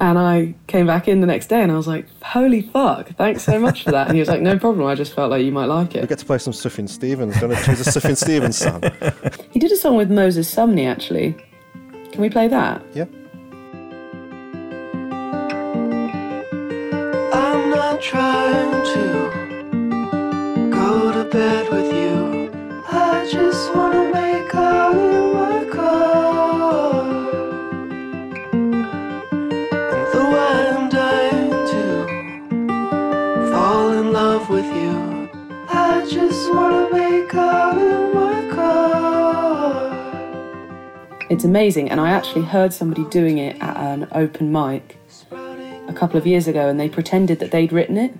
And 0.00 0.18
I 0.18 0.54
came 0.66 0.86
back 0.88 1.06
in 1.06 1.20
the 1.20 1.26
next 1.26 1.46
day 1.46 1.62
and 1.62 1.70
I 1.70 1.76
was 1.76 1.86
like, 1.86 2.06
holy 2.20 2.62
fuck, 2.62 3.10
thanks 3.10 3.44
so 3.44 3.60
much 3.60 3.84
for 3.84 3.92
that. 3.92 4.08
And 4.08 4.16
he 4.16 4.20
was 4.20 4.28
like, 4.28 4.40
no 4.42 4.58
problem, 4.58 4.86
I 4.86 4.94
just 4.96 5.14
felt 5.14 5.30
like 5.30 5.44
you 5.44 5.52
might 5.52 5.66
like 5.66 5.94
it. 5.94 6.02
We 6.02 6.08
get 6.08 6.18
to 6.18 6.26
play 6.26 6.38
some 6.38 6.52
Sufjan 6.52 6.88
Stevens. 6.88 7.40
Don't 7.40 7.54
choose 7.62 7.86
a 7.86 7.90
Sufjan 7.90 8.16
Stevens 8.16 8.58
song. 8.58 8.82
He 9.52 9.60
did 9.60 9.70
a 9.70 9.76
song 9.76 9.96
with 9.96 10.10
Moses 10.10 10.52
Sumney 10.52 10.86
actually. 10.90 11.36
Can 12.10 12.20
we 12.20 12.28
play 12.28 12.48
that? 12.48 12.82
Yeah. 12.92 13.04
I'm 17.32 17.70
not 17.70 18.02
trying 18.02 18.84
to 18.94 20.70
go 20.70 21.12
to 21.12 21.24
bed 21.30 21.70
with 21.72 21.94
you. 21.94 22.50
I 22.88 23.28
just 23.30 23.72
wanna 23.74 24.12
make 24.12 24.23
It's 41.44 41.50
amazing. 41.50 41.90
And 41.90 42.00
I 42.00 42.08
actually 42.08 42.46
heard 42.46 42.72
somebody 42.72 43.04
doing 43.10 43.36
it 43.36 43.60
at 43.60 43.76
an 43.76 44.08
open 44.12 44.50
mic 44.50 44.96
a 45.30 45.92
couple 45.92 46.16
of 46.16 46.26
years 46.26 46.48
ago 46.48 46.70
and 46.70 46.80
they 46.80 46.88
pretended 46.88 47.38
that 47.40 47.50
they'd 47.50 47.70
written 47.70 47.98
it. 47.98 48.14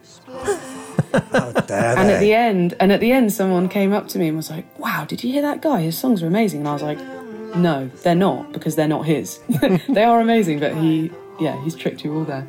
There 1.12 1.96
And 1.96 2.10
at 2.10 2.20
the 2.20 2.34
end, 2.34 2.74
and 2.78 2.92
at 2.92 3.00
the 3.00 3.12
end, 3.12 3.32
someone 3.32 3.70
came 3.70 3.94
up 3.94 4.08
to 4.08 4.18
me 4.18 4.28
and 4.28 4.36
was 4.36 4.50
like, 4.50 4.66
"Wow, 4.78 5.06
did 5.08 5.24
you 5.24 5.32
hear 5.32 5.40
that 5.40 5.62
guy? 5.62 5.80
His 5.80 5.96
songs 5.96 6.22
are 6.22 6.26
amazing." 6.26 6.60
And 6.60 6.68
I 6.68 6.74
was 6.74 6.82
like, 6.82 6.98
"No, 7.56 7.88
they're 8.02 8.14
not 8.14 8.52
because 8.52 8.76
they're 8.76 8.88
not 8.88 9.06
his. 9.06 9.38
they 9.88 10.04
are 10.04 10.20
amazing, 10.20 10.60
but 10.60 10.76
he, 10.76 11.10
yeah, 11.40 11.58
he's 11.64 11.74
tricked 11.74 12.04
you 12.04 12.14
all 12.14 12.24
there." 12.24 12.46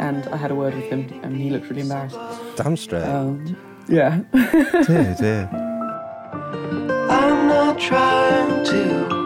And 0.00 0.26
I 0.28 0.36
had 0.36 0.50
a 0.50 0.54
word 0.56 0.74
with 0.74 0.86
him, 0.86 1.20
and 1.22 1.36
he 1.36 1.50
looked 1.50 1.68
really 1.70 1.82
embarrassed. 1.82 2.18
Damn 2.56 2.76
straight. 2.76 3.04
Um, 3.04 3.56
yeah, 3.88 4.22
dear, 4.32 5.14
dear. 5.20 5.48
I'm 7.08 7.46
not 7.46 7.78
trying 7.78 8.64
to 8.64 9.21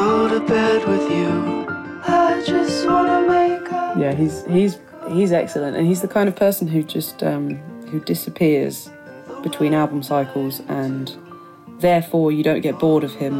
go 0.00 0.28
to 0.28 0.40
bed 0.46 0.86
with 0.88 1.06
you. 1.12 1.28
I 2.06 2.42
just 2.46 2.86
wanna 2.86 3.20
make 3.28 3.72
up. 3.72 3.96
yeah, 3.98 4.14
he's 4.14 4.44
he's 4.46 4.78
he's 5.16 5.32
excellent, 5.32 5.76
and 5.76 5.86
he's 5.86 6.00
the 6.00 6.08
kind 6.08 6.28
of 6.28 6.36
person 6.36 6.66
who 6.68 6.82
just 6.82 7.22
um, 7.22 7.56
who 7.90 8.00
disappears 8.00 8.88
between 9.42 9.74
album 9.74 10.02
cycles, 10.02 10.60
and 10.68 11.14
therefore 11.80 12.32
you 12.32 12.42
don't 12.42 12.60
get 12.62 12.78
bored 12.78 13.04
of 13.04 13.12
him, 13.14 13.34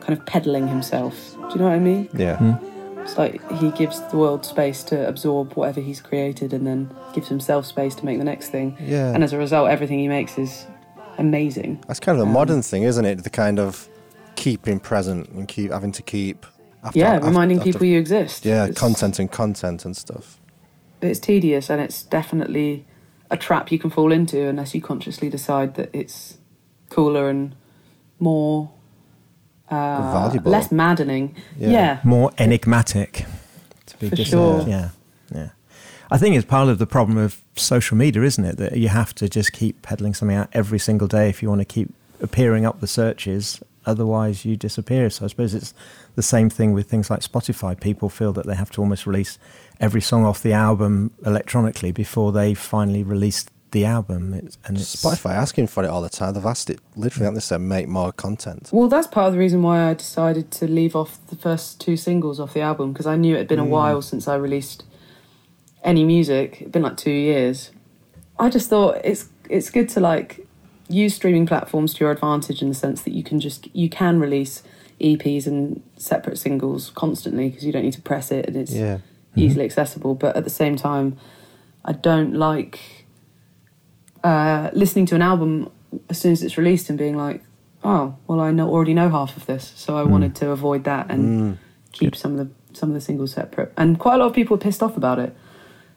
kind 0.00 0.18
of 0.18 0.24
peddling 0.26 0.66
himself. 0.68 1.14
Do 1.34 1.54
you 1.54 1.58
know 1.60 1.64
what 1.68 1.74
I 1.74 1.78
mean? 1.78 2.08
yeah. 2.14 2.58
It's 3.02 3.16
like 3.16 3.40
he 3.58 3.70
gives 3.72 3.98
the 4.10 4.16
world 4.18 4.44
space 4.44 4.84
to 4.84 5.08
absorb 5.08 5.54
whatever 5.54 5.80
he's 5.80 6.00
created 6.02 6.52
and 6.52 6.66
then 6.66 6.94
gives 7.14 7.28
himself 7.28 7.64
space 7.66 7.94
to 7.96 8.04
make 8.04 8.18
the 8.18 8.24
next 8.24 8.50
thing. 8.50 8.76
Yeah. 8.78 9.12
And 9.14 9.24
as 9.24 9.32
a 9.32 9.38
result, 9.38 9.70
everything 9.70 9.98
he 9.98 10.06
makes 10.06 10.36
is 10.38 10.66
amazing. 11.18 11.82
That's 11.88 11.98
kind 11.98 12.16
of 12.18 12.22
a 12.24 12.26
Um, 12.28 12.32
modern 12.34 12.60
thing, 12.62 12.82
isn't 12.84 13.04
it? 13.04 13.24
The 13.24 13.30
kind 13.30 13.58
of 13.58 13.88
keeping 14.40 14.80
present 14.80 15.28
and 15.30 15.46
keep 15.46 15.70
having 15.72 15.92
to 15.92 16.02
keep. 16.02 16.46
After, 16.82 16.98
yeah, 16.98 17.12
after- 17.16 17.26
reminding 17.28 17.58
after- 17.58 17.72
people 17.72 17.86
you 17.86 17.98
exist. 17.98 18.44
Yeah, 18.44 18.64
It's- 18.64 18.78
content 18.78 19.18
and 19.18 19.30
content 19.30 19.84
and 19.84 19.96
stuff. 19.96 20.38
It's 21.02 21.20
tedious 21.20 21.70
and 21.70 21.80
it's 21.80 22.02
definitely 22.02 22.84
a 23.30 23.36
trap 23.36 23.70
you 23.70 23.78
can 23.78 23.90
fall 23.90 24.12
into 24.12 24.46
unless 24.48 24.74
you 24.74 24.80
consciously 24.80 25.28
decide 25.30 25.74
that 25.74 25.90
it's 25.92 26.38
cooler 26.88 27.28
and 27.28 27.54
more. 28.18 28.70
Uh, 29.70 30.12
Valuable. 30.12 30.50
Less 30.50 30.72
maddening. 30.72 31.34
Yeah. 31.58 31.68
Yeah. 31.70 31.98
More 32.02 32.32
enigmatic. 32.38 33.24
To 33.86 33.98
be 33.98 34.08
For 34.10 34.16
just- 34.16 34.30
sure. 34.30 34.64
Yeah, 34.68 34.88
yeah. 35.34 35.50
I 36.10 36.18
think 36.18 36.34
it's 36.34 36.44
part 36.44 36.68
of 36.68 36.78
the 36.78 36.86
problem 36.86 37.16
of 37.18 37.40
social 37.56 37.96
media, 37.96 38.22
isn't 38.22 38.44
it? 38.44 38.56
That 38.56 38.76
you 38.76 38.88
have 38.88 39.14
to 39.16 39.28
just 39.28 39.52
keep 39.52 39.80
peddling 39.82 40.12
something 40.14 40.36
out 40.36 40.48
every 40.52 40.78
single 40.80 41.06
day 41.06 41.28
if 41.28 41.40
you 41.42 41.48
want 41.48 41.60
to 41.60 41.64
keep 41.64 41.92
appearing 42.20 42.66
up 42.66 42.80
the 42.80 42.86
searches. 42.88 43.60
Otherwise, 43.86 44.44
you 44.44 44.56
disappear. 44.56 45.10
So 45.10 45.24
I 45.24 45.28
suppose 45.28 45.54
it's 45.54 45.74
the 46.14 46.22
same 46.22 46.50
thing 46.50 46.72
with 46.72 46.88
things 46.88 47.10
like 47.10 47.20
Spotify. 47.20 47.78
People 47.78 48.08
feel 48.08 48.32
that 48.34 48.46
they 48.46 48.54
have 48.54 48.70
to 48.72 48.80
almost 48.80 49.06
release 49.06 49.38
every 49.80 50.00
song 50.00 50.24
off 50.24 50.42
the 50.42 50.52
album 50.52 51.12
electronically 51.24 51.92
before 51.92 52.32
they 52.32 52.54
finally 52.54 53.02
release 53.02 53.46
the 53.70 53.84
album. 53.84 54.34
It's, 54.34 54.58
and 54.64 54.76
it's 54.76 54.96
Spotify 54.96 55.30
asking 55.30 55.68
for 55.68 55.84
it 55.84 55.88
all 55.88 56.02
the 56.02 56.08
time. 56.08 56.34
They've 56.34 56.44
asked 56.44 56.70
it 56.70 56.80
literally, 56.96 57.24
haven't 57.24 57.36
they 57.36 57.40
said 57.40 57.60
make 57.60 57.88
more 57.88 58.12
content. 58.12 58.68
Well, 58.72 58.88
that's 58.88 59.06
part 59.06 59.28
of 59.28 59.32
the 59.32 59.38
reason 59.38 59.62
why 59.62 59.88
I 59.88 59.94
decided 59.94 60.50
to 60.52 60.66
leave 60.66 60.94
off 60.94 61.18
the 61.28 61.36
first 61.36 61.80
two 61.80 61.96
singles 61.96 62.40
off 62.40 62.52
the 62.52 62.60
album 62.60 62.92
because 62.92 63.06
I 63.06 63.16
knew 63.16 63.34
it 63.34 63.38
had 63.38 63.48
been 63.48 63.58
a 63.58 63.64
mm. 63.64 63.68
while 63.68 64.02
since 64.02 64.28
I 64.28 64.34
released 64.34 64.84
any 65.82 66.04
music. 66.04 66.58
It'd 66.60 66.72
been 66.72 66.82
like 66.82 66.96
two 66.96 67.10
years. 67.10 67.70
I 68.38 68.48
just 68.50 68.68
thought 68.68 69.00
it's 69.04 69.28
it's 69.48 69.70
good 69.70 69.88
to 69.90 70.00
like 70.00 70.46
use 70.90 71.14
streaming 71.14 71.46
platforms 71.46 71.94
to 71.94 72.00
your 72.00 72.10
advantage 72.10 72.62
in 72.62 72.68
the 72.68 72.74
sense 72.74 73.02
that 73.02 73.12
you 73.12 73.22
can 73.22 73.40
just 73.40 73.74
you 73.74 73.88
can 73.88 74.18
release 74.20 74.62
EPs 75.00 75.46
and 75.46 75.82
separate 75.96 76.38
singles 76.38 76.90
constantly 76.94 77.48
because 77.48 77.64
you 77.64 77.72
don't 77.72 77.84
need 77.84 77.94
to 77.94 78.02
press 78.02 78.30
it 78.30 78.46
and 78.46 78.56
it's 78.56 78.72
Yeah. 78.72 78.98
Mm-hmm. 79.30 79.40
easily 79.40 79.64
accessible. 79.64 80.14
But 80.14 80.36
at 80.36 80.44
the 80.44 80.50
same 80.50 80.76
time, 80.76 81.16
I 81.84 81.92
don't 81.92 82.34
like 82.34 83.06
uh, 84.24 84.70
listening 84.72 85.06
to 85.06 85.14
an 85.14 85.22
album 85.22 85.70
as 86.08 86.18
soon 86.18 86.32
as 86.32 86.42
it's 86.42 86.58
released 86.58 86.90
and 86.90 86.98
being 86.98 87.16
like, 87.16 87.42
oh, 87.84 88.16
well, 88.26 88.40
I 88.40 88.50
know 88.50 88.68
already 88.68 88.92
know 88.92 89.08
half 89.08 89.36
of 89.36 89.46
this, 89.46 89.72
so 89.76 89.96
I 89.96 90.02
mm. 90.02 90.08
wanted 90.08 90.34
to 90.36 90.50
avoid 90.50 90.84
that 90.84 91.10
and 91.10 91.54
mm. 91.54 91.58
keep 91.92 92.14
some 92.16 92.32
of 92.32 92.38
the 92.38 92.76
some 92.76 92.90
of 92.90 92.94
the 92.94 93.00
singles 93.00 93.32
separate. 93.32 93.72
And 93.76 93.98
quite 93.98 94.14
a 94.14 94.18
lot 94.18 94.26
of 94.26 94.32
people 94.32 94.56
were 94.56 94.60
pissed 94.60 94.82
off 94.82 94.96
about 94.96 95.18
it. 95.18 95.34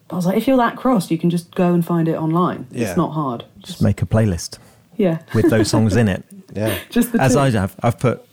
But 0.07 0.15
I 0.15 0.17
was 0.17 0.25
like, 0.25 0.37
if 0.37 0.47
you're 0.47 0.57
that 0.57 0.75
cross, 0.75 1.11
you 1.11 1.17
can 1.17 1.29
just 1.29 1.53
go 1.53 1.73
and 1.73 1.85
find 1.85 2.07
it 2.07 2.15
online. 2.15 2.67
Yeah. 2.71 2.87
It's 2.87 2.97
not 2.97 3.11
hard. 3.11 3.45
just 3.59 3.81
make 3.81 4.01
a 4.01 4.05
playlist 4.05 4.57
Yeah, 4.97 5.19
with 5.33 5.49
those 5.49 5.69
songs 5.69 5.95
in 5.95 6.07
it. 6.07 6.23
Yeah. 6.55 6.77
just 6.91 7.11
the 7.13 7.19
As 7.19 7.33
two. 7.33 7.39
I 7.39 7.49
have, 7.49 7.75
I've 7.81 7.97
put 7.97 8.23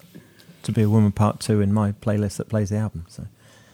"To 0.64 0.72
Be 0.72 0.82
a 0.82 0.88
Woman" 0.90 1.10
part 1.10 1.40
two 1.40 1.62
in 1.62 1.72
my 1.72 1.92
playlist 1.92 2.36
that 2.36 2.50
plays 2.50 2.68
the 2.68 2.76
album. 2.76 3.06
So 3.08 3.24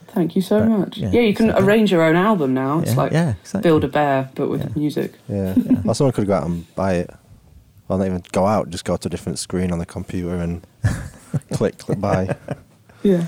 Thank 0.07 0.37
you 0.37 0.41
so 0.41 0.59
But, 0.59 0.69
much. 0.69 0.97
yeah, 0.97 1.11
Yeah, 1.11 1.19
you 1.21 1.33
can 1.33 1.47
exactly. 1.47 1.67
arrange 1.67 1.91
your 1.91 2.01
own 2.03 2.15
album 2.15 2.53
now. 2.53 2.79
It's 2.79 2.91
Yeah, 2.91 2.97
like 2.97 3.11
yeah, 3.11 3.33
exactly. 3.41 3.61
Build 3.69 3.83
a 3.83 3.89
Bear, 3.89 4.29
but 4.35 4.47
with 4.49 4.75
music. 4.77 5.13
Yeah. 5.27 5.53
Well, 5.83 5.93
someone 5.95 6.13
could 6.13 6.27
go 6.27 6.33
out 6.35 6.45
and 6.45 6.73
buy 6.75 6.93
it. 6.93 7.09
Well, 7.89 7.99
not 7.99 8.05
even 8.07 8.23
go 8.31 8.45
out, 8.47 8.69
just 8.69 8.85
go 8.85 8.95
to 8.95 9.07
a 9.07 9.09
different 9.11 9.37
screen 9.37 9.71
on 9.73 9.79
the 9.79 9.85
computer 9.85 10.35
and 10.35 10.65
click, 11.51 11.77
click 11.77 11.99
buy. 11.99 12.35
Yeah. 13.03 13.25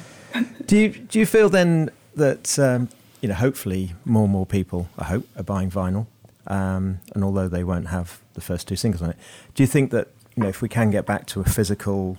Do 0.68 0.78
you 0.78 0.90
do 0.90 1.20
you 1.20 1.26
feel 1.26 1.50
then 1.50 1.90
that 2.16 2.58
um, 2.60 2.88
you 3.22 3.28
know 3.28 3.36
hopefully 3.36 3.94
more 4.06 4.24
and 4.24 4.32
more 4.32 4.46
people 4.46 4.88
I 4.98 5.04
hope 5.06 5.28
are 5.38 5.44
buying 5.44 5.70
vinyl, 5.70 6.08
um, 6.50 7.00
and 7.14 7.24
although 7.24 7.48
they 7.48 7.64
won't 7.64 7.88
have 7.88 8.22
the 8.34 8.42
first 8.42 8.68
two 8.68 8.76
singles 8.76 9.02
on 9.02 9.12
it, 9.12 9.18
do 9.56 9.64
you 9.64 9.68
think 9.68 9.92
that 9.92 10.10
you 10.36 10.44
know 10.44 10.50
if 10.50 10.62
we 10.62 10.70
can 10.70 10.92
get 10.92 11.06
back 11.06 11.26
to 11.28 11.42
a 11.42 11.46
physical 11.46 12.18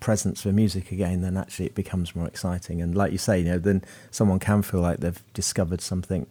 presence 0.00 0.42
for 0.42 0.52
music 0.52 0.92
again, 0.92 1.20
then 1.22 1.36
actually 1.36 1.66
it 1.66 1.74
becomes 1.74 2.14
more 2.14 2.26
exciting, 2.26 2.80
and 2.80 2.94
like 2.94 3.12
you 3.12 3.18
say, 3.18 3.38
you 3.38 3.44
know, 3.44 3.58
then 3.58 3.82
someone 4.10 4.38
can 4.38 4.62
feel 4.62 4.80
like 4.80 5.00
they've 5.00 5.22
discovered 5.34 5.80
something 5.80 6.26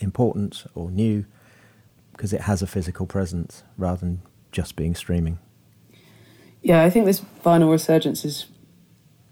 important 0.00 0.64
or 0.74 0.90
new 0.90 1.24
because 2.12 2.32
it 2.32 2.42
has 2.42 2.62
a 2.62 2.66
physical 2.66 3.06
presence 3.06 3.62
rather 3.76 3.98
than 3.98 4.22
just 4.52 4.76
being 4.76 4.94
streaming. 4.94 5.38
Yeah, 6.62 6.82
I 6.82 6.90
think 6.90 7.06
this 7.06 7.20
vinyl 7.44 7.70
resurgence 7.70 8.24
is 8.24 8.46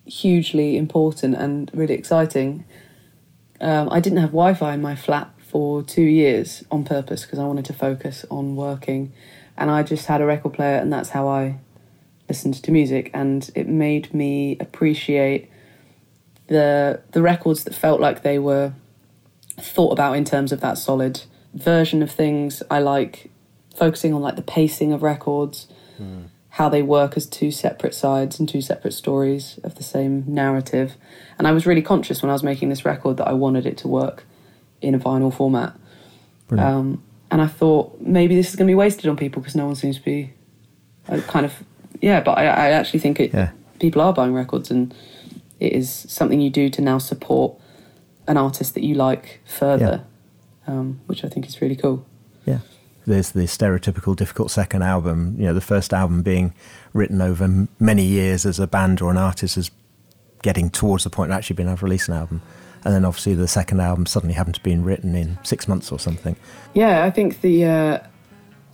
hugely 0.04 0.76
important 0.76 1.34
and 1.34 1.70
really 1.72 1.94
exciting. 1.94 2.64
Um, 3.60 3.88
I 3.90 4.00
didn't 4.00 4.18
have 4.18 4.30
Wi 4.30 4.54
Fi 4.54 4.74
in 4.74 4.82
my 4.82 4.96
flat 4.96 5.32
for 5.52 5.82
two 5.82 6.02
years 6.02 6.64
on 6.70 6.82
purpose 6.82 7.22
because 7.22 7.38
I 7.38 7.44
wanted 7.44 7.66
to 7.66 7.74
focus 7.74 8.24
on 8.30 8.56
working. 8.56 9.12
And 9.54 9.70
I 9.70 9.82
just 9.82 10.06
had 10.06 10.22
a 10.22 10.24
record 10.24 10.54
player, 10.54 10.78
and 10.78 10.90
that's 10.90 11.10
how 11.10 11.28
I 11.28 11.58
listened 12.26 12.54
to 12.54 12.70
music. 12.72 13.10
And 13.12 13.48
it 13.54 13.68
made 13.68 14.14
me 14.14 14.56
appreciate 14.58 15.50
the 16.46 17.02
the 17.12 17.20
records 17.20 17.64
that 17.64 17.74
felt 17.74 18.00
like 18.00 18.22
they 18.22 18.38
were 18.38 18.72
thought 19.60 19.92
about 19.92 20.16
in 20.16 20.24
terms 20.24 20.52
of 20.52 20.60
that 20.62 20.78
solid 20.78 21.22
version 21.52 22.02
of 22.02 22.10
things. 22.10 22.62
I 22.70 22.78
like 22.78 23.30
focusing 23.76 24.14
on 24.14 24.22
like 24.22 24.36
the 24.36 24.42
pacing 24.42 24.90
of 24.94 25.02
records, 25.02 25.68
hmm. 25.98 26.22
how 26.48 26.70
they 26.70 26.82
work 26.82 27.14
as 27.14 27.26
two 27.26 27.50
separate 27.50 27.94
sides 27.94 28.40
and 28.40 28.48
two 28.48 28.62
separate 28.62 28.94
stories 28.94 29.60
of 29.62 29.74
the 29.74 29.82
same 29.82 30.24
narrative. 30.26 30.94
And 31.38 31.46
I 31.46 31.52
was 31.52 31.66
really 31.66 31.82
conscious 31.82 32.22
when 32.22 32.30
I 32.30 32.32
was 32.32 32.42
making 32.42 32.70
this 32.70 32.86
record 32.86 33.18
that 33.18 33.28
I 33.28 33.34
wanted 33.34 33.66
it 33.66 33.76
to 33.78 33.88
work 33.88 34.24
in 34.82 34.94
a 34.94 34.98
vinyl 34.98 35.32
format. 35.32 35.74
Um, 36.50 37.02
and 37.30 37.40
I 37.40 37.46
thought 37.46 37.98
maybe 38.02 38.34
this 38.36 38.50
is 38.50 38.56
going 38.56 38.66
to 38.66 38.70
be 38.70 38.74
wasted 38.74 39.06
on 39.06 39.16
people 39.16 39.40
because 39.40 39.56
no 39.56 39.64
one 39.64 39.74
seems 39.74 39.96
to 39.96 40.04
be 40.04 40.34
uh, 41.08 41.20
kind 41.22 41.46
of 41.46 41.54
yeah. 42.02 42.20
But 42.20 42.32
I, 42.36 42.44
I 42.44 42.70
actually 42.72 43.00
think 43.00 43.18
it 43.20 43.32
Yeah. 43.32 43.52
people 43.80 44.02
are 44.02 44.12
buying 44.12 44.34
records, 44.34 44.70
and 44.70 44.92
it 45.58 45.72
is 45.72 45.88
something 45.90 46.40
you 46.42 46.50
do 46.50 46.68
to 46.68 46.82
now 46.82 46.98
support 46.98 47.54
an 48.28 48.36
artist 48.36 48.74
that 48.74 48.82
you 48.84 48.94
like 48.94 49.40
further, 49.46 50.04
um, 50.66 51.00
which 51.06 51.24
I 51.24 51.28
think 51.28 51.46
is 51.46 51.62
really 51.62 51.76
cool. 51.76 52.04
Yeah. 52.44 52.58
There's 53.06 53.30
the 53.32 53.44
stereotypical 53.46 54.14
difficult 54.14 54.50
second 54.50 54.82
album, 54.82 55.34
you 55.38 55.46
know, 55.46 55.54
the 55.54 55.60
first 55.62 55.92
album 55.94 56.22
being 56.22 56.52
written 56.92 57.20
over 57.22 57.44
m- 57.44 57.68
many 57.80 58.04
years 58.04 58.44
as 58.46 58.60
a 58.60 58.66
band 58.66 59.00
or 59.00 59.10
an 59.10 59.16
artist 59.16 59.56
is 59.56 59.70
getting 60.42 60.68
towards 60.70 61.04
the 61.04 61.10
point 61.10 61.30
of 61.32 61.36
actually 61.38 61.56
being 61.56 61.68
able 61.68 61.78
to 61.78 61.84
release 61.84 62.08
an 62.08 62.14
album. 62.14 62.42
And 62.84 62.94
then 62.94 63.04
obviously 63.04 63.34
the 63.34 63.48
second 63.48 63.80
album 63.80 64.06
suddenly 64.06 64.34
happened 64.34 64.56
to 64.56 64.62
be 64.62 64.76
written 64.76 65.14
in 65.14 65.38
six 65.44 65.68
months 65.68 65.92
or 65.92 65.98
something. 65.98 66.36
Yeah, 66.74 67.04
I 67.04 67.10
think 67.10 67.40
the 67.40 67.64
uh, 67.64 67.98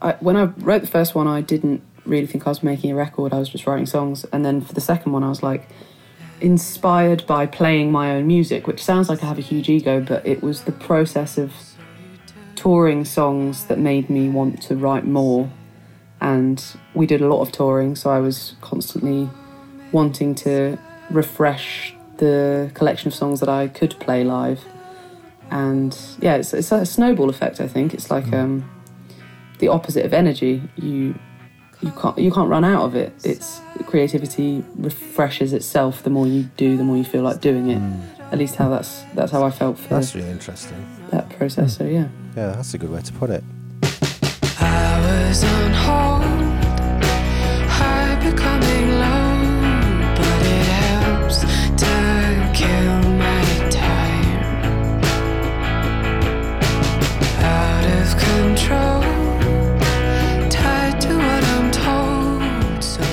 I, 0.00 0.12
when 0.20 0.36
I 0.36 0.44
wrote 0.44 0.80
the 0.80 0.88
first 0.88 1.14
one, 1.14 1.26
I 1.26 1.40
didn't 1.40 1.82
really 2.04 2.26
think 2.26 2.46
I 2.46 2.50
was 2.50 2.62
making 2.62 2.90
a 2.90 2.94
record. 2.94 3.32
I 3.32 3.38
was 3.38 3.48
just 3.48 3.66
writing 3.66 3.86
songs, 3.86 4.24
and 4.32 4.44
then 4.44 4.60
for 4.60 4.72
the 4.72 4.80
second 4.80 5.12
one, 5.12 5.22
I 5.22 5.28
was 5.28 5.42
like 5.42 5.68
inspired 6.40 7.26
by 7.26 7.46
playing 7.46 7.90
my 7.92 8.12
own 8.12 8.26
music, 8.26 8.66
which 8.66 8.82
sounds 8.82 9.08
like 9.08 9.22
I 9.22 9.26
have 9.26 9.38
a 9.38 9.42
huge 9.42 9.68
ego, 9.68 10.00
but 10.00 10.24
it 10.26 10.42
was 10.42 10.62
the 10.62 10.72
process 10.72 11.36
of 11.36 11.52
touring 12.54 13.04
songs 13.04 13.66
that 13.66 13.78
made 13.78 14.08
me 14.08 14.28
want 14.28 14.62
to 14.62 14.76
write 14.76 15.04
more. 15.04 15.50
And 16.20 16.64
we 16.94 17.06
did 17.06 17.20
a 17.20 17.28
lot 17.28 17.42
of 17.42 17.52
touring, 17.52 17.94
so 17.94 18.10
I 18.10 18.20
was 18.20 18.56
constantly 18.60 19.28
wanting 19.92 20.34
to 20.36 20.78
refresh 21.10 21.94
the 22.18 22.70
collection 22.74 23.08
of 23.08 23.14
songs 23.14 23.40
that 23.40 23.48
I 23.48 23.68
could 23.68 23.98
play 23.98 24.22
live 24.24 24.64
and 25.50 25.96
yeah, 26.20 26.36
it's, 26.36 26.52
it's 26.52 26.70
a 26.72 26.84
snowball 26.84 27.30
effect. 27.30 27.60
I 27.60 27.68
think 27.68 27.94
it's 27.94 28.10
like 28.10 28.32
um, 28.32 28.68
the 29.58 29.68
opposite 29.68 30.04
of 30.04 30.12
energy. 30.12 30.62
You 30.76 31.18
you 31.80 31.92
can't 31.92 32.18
you 32.18 32.30
can't 32.30 32.50
run 32.50 32.64
out 32.64 32.82
of 32.82 32.94
it. 32.94 33.12
It's 33.24 33.60
creativity 33.86 34.64
refreshes 34.76 35.52
itself. 35.52 36.02
The 36.02 36.10
more 36.10 36.26
you 36.26 36.42
do, 36.56 36.76
the 36.76 36.84
more 36.84 36.96
you 36.96 37.04
feel 37.04 37.22
like 37.22 37.40
doing 37.40 37.70
it. 37.70 37.80
At 38.30 38.38
least 38.38 38.56
how 38.56 38.68
that's 38.68 39.04
that's 39.14 39.32
how 39.32 39.42
I 39.42 39.50
felt 39.50 39.78
for 39.78 39.88
That's 39.88 40.14
really 40.14 40.28
interesting. 40.30 40.84
that 41.10 41.30
process. 41.30 41.76
So 41.78 41.84
yeah, 41.84 42.08
Yeah, 42.36 42.48
that's 42.48 42.74
a 42.74 42.78
good 42.78 42.90
way 42.90 43.00
to 43.00 43.12
put 43.14 43.30
it. 43.30 43.42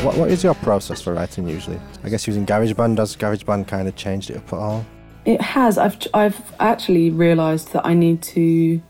What, 0.05 0.17
what 0.17 0.29
is 0.29 0.43
your 0.43 0.53
process 0.53 1.01
for 1.01 1.13
writing 1.13 1.49
usually? 1.49 1.79
I 2.03 2.09
guess 2.09 2.27
using 2.27 2.45
GarageBand, 2.45 2.95
does 2.95 3.15
GarageBand 3.15 3.67
kind 3.67 3.87
of 3.87 3.95
changed 3.95 4.29
it 4.29 4.37
up 4.37 4.53
at 4.53 4.59
all? 4.59 4.85
it 5.25 5.41
has. 5.41 5.77
I've 5.77 5.97
I've 6.13 6.53
actually 6.59 7.09
realised 7.09 7.73
that 7.73 7.85
I 7.85 7.93
need 7.93 8.21
to 8.21 8.81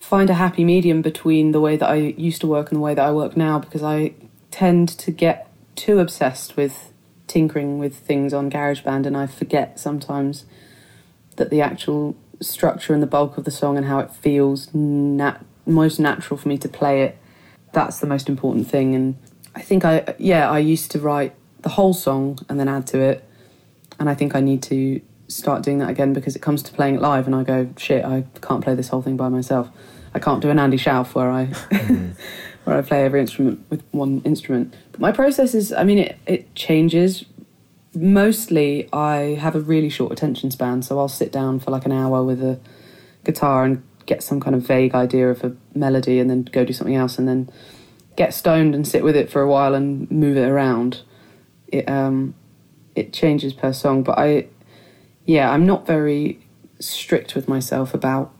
find 0.00 0.28
a 0.28 0.34
happy 0.34 0.64
medium 0.64 1.02
between 1.02 1.52
the 1.52 1.60
way 1.60 1.76
that 1.76 1.88
I 1.88 1.94
used 1.94 2.40
to 2.40 2.46
work 2.46 2.70
and 2.70 2.76
the 2.76 2.82
way 2.82 2.94
that 2.94 3.04
I 3.04 3.12
work 3.12 3.36
now 3.36 3.58
because 3.58 3.82
I 3.82 4.14
tend 4.50 4.88
to 4.88 5.10
get 5.10 5.48
too 5.74 5.98
obsessed 6.00 6.56
with 6.56 6.92
tinkering 7.26 7.78
with 7.78 7.96
things 7.96 8.32
on 8.34 8.50
GarageBand 8.50 9.06
and 9.06 9.16
I 9.16 9.26
forget 9.26 9.78
sometimes 9.78 10.44
that 11.36 11.50
the 11.50 11.60
actual 11.60 12.16
structure 12.40 12.94
and 12.94 13.02
the 13.02 13.06
bulk 13.06 13.36
of 13.36 13.44
the 13.44 13.50
song 13.50 13.76
and 13.76 13.86
how 13.86 13.98
it 13.98 14.10
feels 14.10 14.72
nat- 14.74 15.44
most 15.64 15.98
natural 15.98 16.36
for 16.36 16.48
me 16.48 16.58
to 16.58 16.68
play 16.68 17.02
it 17.02 17.18
that's 17.72 17.98
the 17.98 18.06
most 18.06 18.28
important 18.28 18.68
thing 18.68 18.94
and 18.94 19.16
I 19.56 19.62
think 19.62 19.84
I 19.84 20.14
yeah 20.18 20.48
I 20.50 20.58
used 20.58 20.90
to 20.92 21.00
write 21.00 21.34
the 21.62 21.70
whole 21.70 21.94
song 21.94 22.38
and 22.48 22.60
then 22.60 22.68
add 22.68 22.86
to 22.88 23.00
it. 23.00 23.24
And 23.98 24.10
I 24.10 24.14
think 24.14 24.36
I 24.36 24.40
need 24.40 24.62
to 24.64 25.00
start 25.28 25.62
doing 25.62 25.78
that 25.78 25.90
again 25.90 26.12
because 26.12 26.36
it 26.36 26.42
comes 26.42 26.62
to 26.62 26.72
playing 26.72 26.96
it 26.96 27.00
live 27.00 27.26
and 27.26 27.34
I 27.34 27.42
go 27.42 27.68
shit 27.76 28.04
I 28.04 28.24
can't 28.42 28.62
play 28.62 28.74
this 28.74 28.88
whole 28.88 29.02
thing 29.02 29.16
by 29.16 29.30
myself. 29.30 29.70
I 30.14 30.18
can't 30.18 30.42
do 30.42 30.50
an 30.50 30.58
Andy 30.58 30.76
Shauf 30.76 31.14
where 31.14 31.30
I 31.30 31.46
mm-hmm. 31.46 32.10
where 32.64 32.76
I 32.76 32.82
play 32.82 33.04
every 33.04 33.20
instrument 33.20 33.64
with 33.70 33.82
one 33.92 34.20
instrument. 34.24 34.74
But 34.92 35.00
my 35.00 35.10
process 35.10 35.54
is 35.54 35.72
I 35.72 35.84
mean 35.84 35.98
it, 35.98 36.18
it 36.26 36.54
changes. 36.54 37.24
Mostly 37.94 38.90
I 38.92 39.38
have 39.40 39.56
a 39.56 39.60
really 39.60 39.88
short 39.88 40.12
attention 40.12 40.50
span 40.50 40.82
so 40.82 40.98
I'll 40.98 41.08
sit 41.08 41.32
down 41.32 41.60
for 41.60 41.70
like 41.70 41.86
an 41.86 41.92
hour 41.92 42.22
with 42.22 42.42
a 42.42 42.60
guitar 43.24 43.64
and 43.64 43.82
get 44.04 44.22
some 44.22 44.38
kind 44.38 44.54
of 44.54 44.62
vague 44.62 44.94
idea 44.94 45.30
of 45.30 45.42
a 45.42 45.56
melody 45.74 46.20
and 46.20 46.28
then 46.28 46.42
go 46.42 46.64
do 46.64 46.74
something 46.74 46.94
else 46.94 47.18
and 47.18 47.26
then 47.26 47.50
get 48.16 48.34
stoned 48.34 48.74
and 48.74 48.86
sit 48.86 49.04
with 49.04 49.16
it 49.16 49.30
for 49.30 49.42
a 49.42 49.48
while 49.48 49.74
and 49.74 50.10
move 50.10 50.36
it 50.36 50.48
around 50.48 51.02
it 51.68 51.88
um 51.88 52.34
it 52.94 53.12
changes 53.12 53.52
per 53.52 53.72
song. 53.72 54.02
But 54.02 54.18
I 54.18 54.46
yeah 55.24 55.50
I'm 55.50 55.66
not 55.66 55.86
very 55.86 56.40
strict 56.80 57.34
with 57.34 57.48
myself 57.48 57.94
about 57.94 58.32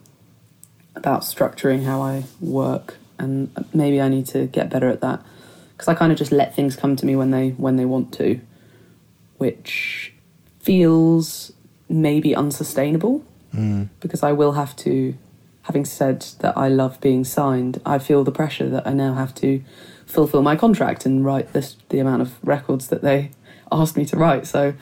about 0.95 1.23
structuring 1.23 1.85
how 1.85 2.01
I 2.01 2.25
work. 2.41 2.97
And 3.19 3.51
maybe 3.73 4.01
I 4.01 4.09
need 4.09 4.27
to 4.27 4.47
get 4.47 4.69
better 4.71 4.89
at 4.89 5.01
that. 5.01 5.23
Because 5.73 5.89
I 5.89 5.95
kind 5.95 6.13
of 6.13 6.19
just 6.19 6.33
let 6.33 6.55
things 6.55 6.77
come 6.77 6.97
to 6.97 7.07
me 7.07 7.17
when 7.17 7.31
they 7.31 7.51
when 7.51 7.77
they 7.77 7.85
want 7.85 8.13
to 8.15 8.41
which 9.39 10.15
feels 10.61 11.53
maybe 11.89 12.35
unsustainable. 12.35 13.23
Because 14.01 14.23
I 14.23 14.33
will 14.33 14.53
have 14.53 14.75
to 14.77 15.15
having 15.67 15.85
said 15.85 16.23
that 16.41 16.57
I 16.57 16.69
love 16.69 17.01
being 17.01 17.25
signed 17.25 17.81
I 17.85 17.99
feel 17.99 18.25
the 18.25 18.33
pressure 18.33 18.69
that 18.69 18.87
I 18.87 18.93
now 18.93 19.15
have 19.15 19.35
to 19.37 19.63
fulfill 20.07 20.43
my 20.43 20.57
contract 20.57 21.05
and 21.05 21.25
write 21.25 21.53
this 21.53 21.77
the 21.89 21.99
amount 21.99 22.23
of 22.23 22.35
records 22.43 22.89
that 22.89 23.03
they 23.03 23.31
asked 23.73 23.97
me 23.97 24.05
to 24.07 24.17
write. 24.17 24.47
So 24.47 24.75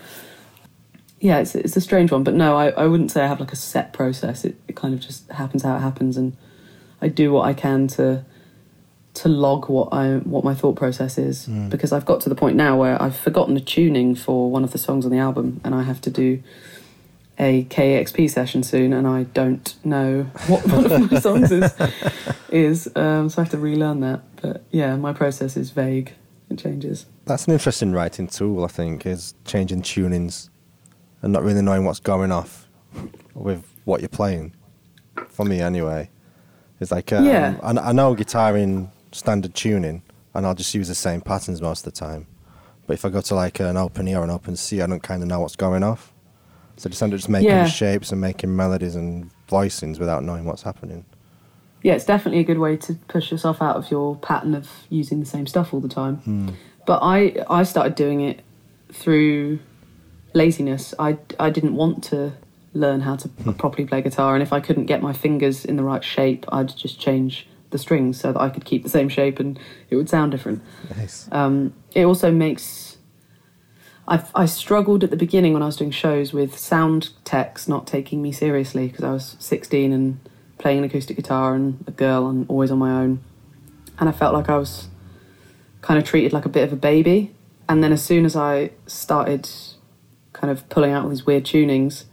yeah 1.21 1.39
it's, 1.39 1.55
it's 1.55 1.77
a 1.77 1.81
strange 1.81 2.13
one 2.13 2.23
but 2.23 2.35
no 2.35 2.57
I, 2.57 2.69
I 2.71 2.87
wouldn't 2.87 3.11
say 3.11 3.23
I 3.23 3.27
have 3.27 3.41
like 3.41 3.53
a 3.53 3.57
set 3.57 3.93
process. 3.93 4.45
It, 4.45 4.57
it 4.69 4.77
kind 4.77 4.95
of 4.95 5.01
just 5.01 5.31
happens 5.31 5.63
how 5.63 5.77
it 5.77 5.81
happens 5.81 6.17
and 6.17 6.37
I 7.01 7.09
do 7.09 7.33
what 7.33 7.47
I 7.47 7.55
can 7.55 7.87
to 7.89 8.25
to 9.15 9.29
log 9.29 9.69
what 9.69 9.93
I 9.93 10.17
what 10.19 10.45
my 10.45 10.55
thought 10.55 10.77
process 10.77 11.19
is. 11.19 11.47
Hmm. 11.47 11.69
Because 11.69 11.93
I've 11.93 12.05
got 12.05 12.21
to 12.23 12.29
the 12.29 12.35
point 12.35 12.57
now 12.57 12.79
where 12.79 13.01
I've 13.01 13.17
forgotten 13.17 13.55
the 13.55 13.61
tuning 13.61 14.15
for 14.15 14.51
one 14.51 14.65
of 14.65 14.73
the 14.73 14.79
songs 14.79 15.05
on 15.05 15.11
the 15.13 15.19
album 15.19 15.61
and 15.65 15.75
I 15.75 15.83
have 15.83 16.01
to 16.03 16.11
do 16.11 16.43
a 17.39 17.65
KEXP 17.65 18.31
session 18.31 18.63
soon 18.63 18.93
and 18.93 19.07
I 19.07 19.25
don't 19.25 19.75
know 19.85 20.23
what 20.47 20.67
one 20.69 20.91
of 20.91 21.11
my 21.11 21.19
songs 21.29 21.51
is 21.51 21.73
is 22.51 22.89
um, 22.97 23.29
so 23.29 23.41
I 23.41 23.45
have 23.45 23.51
to 23.53 23.59
relearn 23.59 24.01
that 24.01 24.23
but 24.41 24.63
yeah 24.71 24.97
my 24.97 25.13
process 25.13 25.57
is 25.57 25.71
vague 25.71 26.13
it 26.51 26.59
changes 26.59 27.07
That's 27.25 27.47
an 27.47 27.55
interesting 27.55 27.93
writing 27.93 28.27
tool, 28.29 28.65
I 28.65 28.69
think, 28.69 29.07
is 29.07 29.35
changing 29.45 29.83
tunings 29.83 30.51
and 31.23 31.33
not 31.33 31.43
really 31.43 31.63
knowing 31.63 31.85
what's 31.85 32.01
going 32.01 32.31
off 32.31 32.69
with 33.35 33.65
what 33.85 34.01
you're 34.01 34.09
playing. 34.11 34.53
For 35.29 35.45
me, 35.45 35.61
anyway. 35.61 36.11
It's 36.81 36.91
like, 36.91 37.13
um, 37.13 37.25
Yeah. 37.25 37.57
I, 37.63 37.71
I 37.71 37.93
know 37.93 38.15
guitar 38.15 38.57
in 38.57 38.91
standard 39.13 39.55
tuning 39.55 40.03
and 40.35 40.45
I'll 40.47 40.55
just 40.55 40.75
use 40.75 40.89
the 40.89 40.95
same 40.95 41.21
patterns 41.23 41.63
most 41.63 41.87
of 41.87 41.93
the 41.93 41.99
time. 41.99 42.27
But 42.87 42.95
if 42.95 43.05
I 43.07 43.09
go 43.09 43.23
to 43.23 43.35
like 43.35 43.59
an 43.61 43.77
open 43.79 44.07
E 44.07 44.15
or 44.15 44.23
an 44.25 44.31
open 44.31 44.55
C, 44.57 44.83
I 44.83 44.87
don't 44.87 45.03
kind 45.03 45.23
of 45.23 45.29
know 45.29 45.41
what's 45.41 45.57
going 45.57 45.83
off. 45.83 46.13
So 46.77 46.89
just 46.91 47.03
up 47.03 47.11
just 47.11 47.29
making 47.29 47.49
Yeah. 47.51 47.67
shapes 47.67 48.11
and 48.13 48.21
making 48.21 48.55
melodies 48.57 48.97
and 48.97 49.31
voicings 49.49 49.99
without 49.99 50.25
knowing 50.25 50.45
what's 50.45 50.63
happening. 50.63 51.05
yeah, 51.83 51.93
it's 51.95 52.07
definitely 52.07 52.41
a 52.41 52.45
good 52.45 52.59
way 52.59 52.77
to 52.79 52.95
push 53.09 53.31
yourself 53.31 53.61
out 53.61 53.77
of 53.77 53.91
your 53.91 54.17
pattern 54.17 54.55
of 54.55 54.69
using 54.89 55.21
the 55.21 55.27
same 55.27 55.47
stuff 55.47 55.75
all 55.75 55.81
the 55.81 55.89
time. 55.89 56.55
But 56.87 57.01
I 57.03 57.45
I 57.49 57.63
started 57.65 57.95
doing 57.95 58.21
it 58.23 58.41
through 58.93 59.59
laziness. 60.33 60.95
I 60.99 61.19
I 61.39 61.51
didn't 61.51 61.75
want 61.77 62.03
to 62.05 62.33
learn 62.73 63.03
how 63.03 63.17
to 63.17 63.29
properly 63.59 63.85
play 63.87 64.03
guitar, 64.03 64.35
and 64.35 64.43
if 64.43 64.53
I 64.53 64.61
couldn't 64.61 64.87
get 64.87 65.03
my 65.03 65.13
fingers 65.13 65.65
in 65.65 65.77
the 65.77 65.83
right 65.83 66.03
shape, 66.03 66.45
I'd 66.49 66.75
just 66.77 66.99
change 66.99 67.47
the 67.71 67.79
strings 67.79 68.21
so 68.21 68.33
that 68.33 68.41
I 68.41 68.49
could 68.51 68.65
keep 68.65 68.83
the 68.83 68.89
same 68.89 69.09
shape 69.09 69.39
and 69.41 69.59
it 69.91 69.97
would 69.97 70.09
sound 70.09 70.31
different. 70.33 70.63
Nice. 70.97 71.29
Um, 71.33 71.73
it 71.95 72.05
also 72.05 72.31
makes. 72.33 72.94
I've, 74.07 74.31
I 74.35 74.47
struggled 74.47 75.03
at 75.03 75.11
the 75.11 75.17
beginning 75.17 75.53
when 75.55 75.63
I 75.63 75.67
was 75.67 75.77
doing 75.77 75.91
shows 75.91 76.33
with 76.33 76.59
sound 76.59 77.11
techs 77.25 77.67
not 77.69 77.87
taking 77.87 78.21
me 78.21 78.33
seriously 78.33 78.89
because 78.89 79.05
I 79.05 79.13
was 79.13 79.37
16 79.39 79.93
and 79.93 80.21
playing 80.59 80.79
an 80.79 80.85
acoustic 80.85 81.17
guitar 81.17 81.55
and 81.55 81.83
a 81.87 81.91
girl 81.91 82.29
and 82.29 82.45
always 82.49 82.71
on 82.71 82.79
my 82.79 82.91
own. 82.91 83.21
And 83.99 84.09
I 84.09 84.13
felt 84.13 84.35
like 84.35 84.49
I 84.51 84.57
was 84.59 84.89
kind 85.81 85.99
of 85.99 86.05
treated 86.05 86.33
like 86.33 86.45
a 86.45 86.49
bit 86.51 86.65
of 86.65 86.73
a 86.73 86.77
baby. 86.77 87.35
And 87.69 87.83
then 87.83 87.93
as 87.93 88.05
soon 88.05 88.25
as 88.27 88.37
I 88.37 88.71
started 88.87 89.49
kind 90.35 90.51
of 90.51 90.69
pulling 90.69 90.93
out 90.93 91.05
all 91.05 91.09
these 91.11 91.25
weird 91.25 91.45
tunings, 91.45 92.05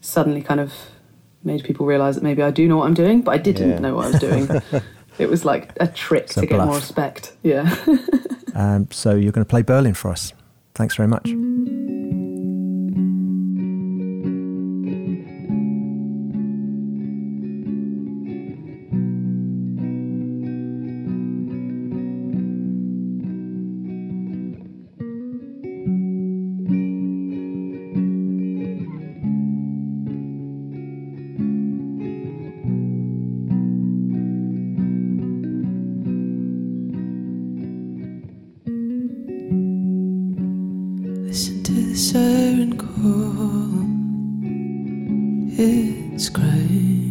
suddenly 0.00 0.42
kind 0.42 0.60
of 0.60 0.72
made 1.42 1.64
people 1.64 1.84
realise 1.86 2.14
that 2.14 2.22
maybe 2.22 2.42
I 2.42 2.52
do 2.52 2.68
know 2.68 2.76
what 2.76 2.86
I'm 2.86 2.94
doing, 2.94 3.22
but 3.22 3.32
I 3.32 3.38
didn't 3.38 3.70
Yeah. 3.70 3.78
know 3.80 3.96
what 3.96 4.06
I 4.06 4.10
was 4.10 4.20
doing. 4.20 4.48
it 5.18 5.28
was 5.28 5.44
like 5.44 5.72
a 5.80 5.88
trick 5.88 6.26
to 6.28 6.46
get 6.46 6.64
more 6.64 6.76
respect. 6.76 7.32
Yeah. 7.42 7.74
Um, 8.54 8.88
so 8.90 9.14
you're 9.14 9.32
going 9.32 9.46
to 9.46 9.48
play 9.48 9.62
Berlin 9.62 9.94
for 9.94 10.10
us. 10.10 10.34
Thanks 10.74 10.96
very 10.96 11.08
much. 11.08 11.28
The 41.92 41.98
siren 41.98 42.78
call. 42.78 43.84
It's 45.58 46.30
crying. 46.30 47.01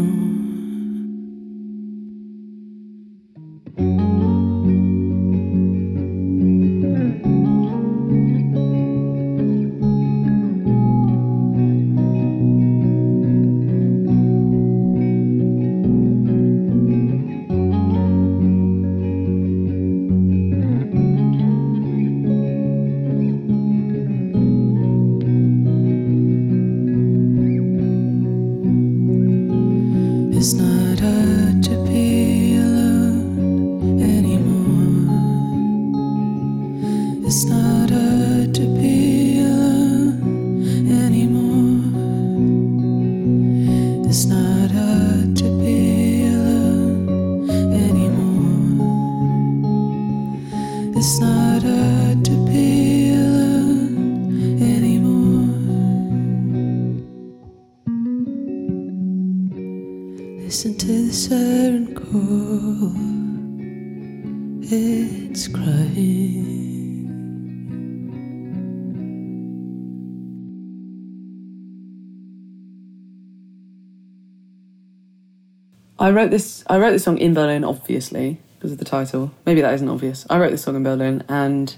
It's 0.00 0.29
I 76.10 76.12
wrote 76.12 76.32
this. 76.32 76.64
I 76.66 76.78
wrote 76.80 76.90
this 76.90 77.04
song 77.04 77.18
in 77.18 77.34
Berlin, 77.34 77.62
obviously 77.62 78.40
because 78.58 78.72
of 78.72 78.78
the 78.78 78.84
title. 78.84 79.30
Maybe 79.46 79.60
that 79.60 79.72
isn't 79.74 79.88
obvious. 79.88 80.26
I 80.28 80.40
wrote 80.40 80.50
this 80.50 80.64
song 80.64 80.74
in 80.74 80.82
Berlin, 80.82 81.22
and 81.28 81.76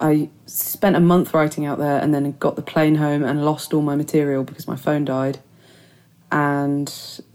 I 0.00 0.28
spent 0.46 0.96
a 0.96 1.00
month 1.00 1.32
writing 1.32 1.64
out 1.64 1.78
there, 1.78 2.00
and 2.00 2.12
then 2.12 2.32
got 2.40 2.56
the 2.56 2.62
plane 2.62 2.96
home 2.96 3.22
and 3.22 3.44
lost 3.44 3.72
all 3.72 3.80
my 3.80 3.94
material 3.94 4.42
because 4.42 4.66
my 4.66 4.74
phone 4.74 5.04
died. 5.04 5.38
And 6.32 6.92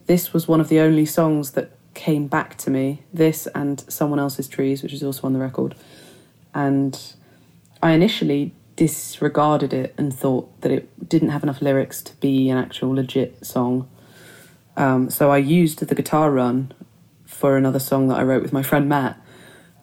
this 0.08 0.34
was 0.34 0.46
one 0.46 0.60
of 0.60 0.68
the 0.68 0.82
only 0.82 1.06
songs 1.06 1.52
that 1.52 1.72
came 1.94 2.28
back 2.28 2.58
to 2.58 2.70
me. 2.70 3.04
This 3.14 3.48
and 3.56 3.80
someone 3.90 4.20
else's 4.20 4.50
trees, 4.50 4.84
which 4.84 4.92
is 4.92 5.02
also 5.02 5.26
on 5.26 5.32
the 5.32 5.40
record. 5.40 5.74
And 6.54 7.00
I 7.82 7.92
initially 7.92 8.54
disregarded 8.76 9.72
it 9.72 9.96
and 9.98 10.14
thought 10.14 10.60
that 10.62 10.72
it 10.72 11.08
didn't 11.08 11.30
have 11.30 11.44
enough 11.44 11.62
lyrics 11.62 12.02
to 12.02 12.16
be 12.18 12.50
an 12.50 12.58
actual 12.58 12.94
legit 12.94 13.46
song. 13.46 13.88
Um, 14.78 15.10
so 15.10 15.32
I 15.32 15.38
used 15.38 15.80
the 15.80 15.96
guitar 15.96 16.32
run 16.32 16.72
for 17.26 17.58
another 17.58 17.80
song 17.80 18.08
that 18.08 18.18
I 18.18 18.24
wrote 18.24 18.44
with 18.44 18.54
my 18.54 18.64
friend 18.64 18.88
Matt. 18.88 19.20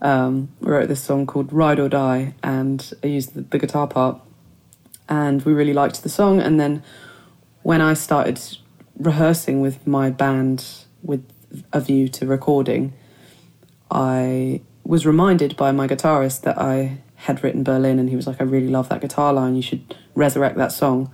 Um, 0.00 0.50
we 0.60 0.70
wrote 0.70 0.88
this 0.88 1.02
song 1.02 1.26
called 1.26 1.52
Ride 1.52 1.80
or 1.80 1.88
Die, 1.88 2.34
and 2.42 2.92
I 3.02 3.08
used 3.08 3.34
the, 3.34 3.42
the 3.42 3.58
guitar 3.58 3.86
part. 3.86 4.20
And 5.08 5.42
we 5.42 5.52
really 5.52 5.74
liked 5.74 6.02
the 6.02 6.08
song. 6.08 6.40
And 6.40 6.58
then 6.58 6.82
when 7.62 7.80
I 7.80 7.94
started 7.94 8.40
rehearsing 8.96 9.60
with 9.60 9.86
my 9.86 10.10
band 10.10 10.84
with 11.02 11.28
a 11.72 11.80
view 11.80 12.08
to 12.08 12.26
recording, 12.26 12.94
I 13.90 14.62
was 14.84 15.04
reminded 15.04 15.56
by 15.56 15.72
my 15.72 15.88
guitarist 15.88 16.42
that 16.42 16.58
I 16.58 16.98
had 17.16 17.42
written 17.42 17.64
Berlin, 17.64 17.98
and 17.98 18.08
he 18.10 18.16
was 18.16 18.26
like, 18.26 18.40
I 18.40 18.44
really 18.44 18.68
love 18.68 18.88
that 18.90 19.00
guitar 19.00 19.32
line, 19.32 19.56
you 19.56 19.62
should 19.62 19.96
resurrect 20.14 20.56
that 20.56 20.72
song. 20.72 21.12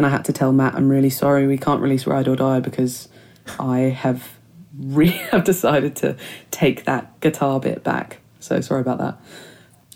And 0.00 0.06
I 0.06 0.08
had 0.08 0.24
to 0.24 0.32
tell 0.32 0.50
Matt, 0.50 0.76
I'm 0.76 0.88
really 0.88 1.10
sorry, 1.10 1.46
we 1.46 1.58
can't 1.58 1.82
release 1.82 2.06
Ride 2.06 2.26
or 2.26 2.34
Die 2.34 2.60
because 2.60 3.10
I 3.58 3.80
have 3.80 4.30
really 4.74 5.10
have 5.30 5.44
decided 5.44 5.94
to 5.96 6.16
take 6.50 6.86
that 6.86 7.20
guitar 7.20 7.60
bit 7.60 7.84
back. 7.84 8.16
So 8.38 8.62
sorry 8.62 8.80
about 8.80 8.96
that. 8.96 9.18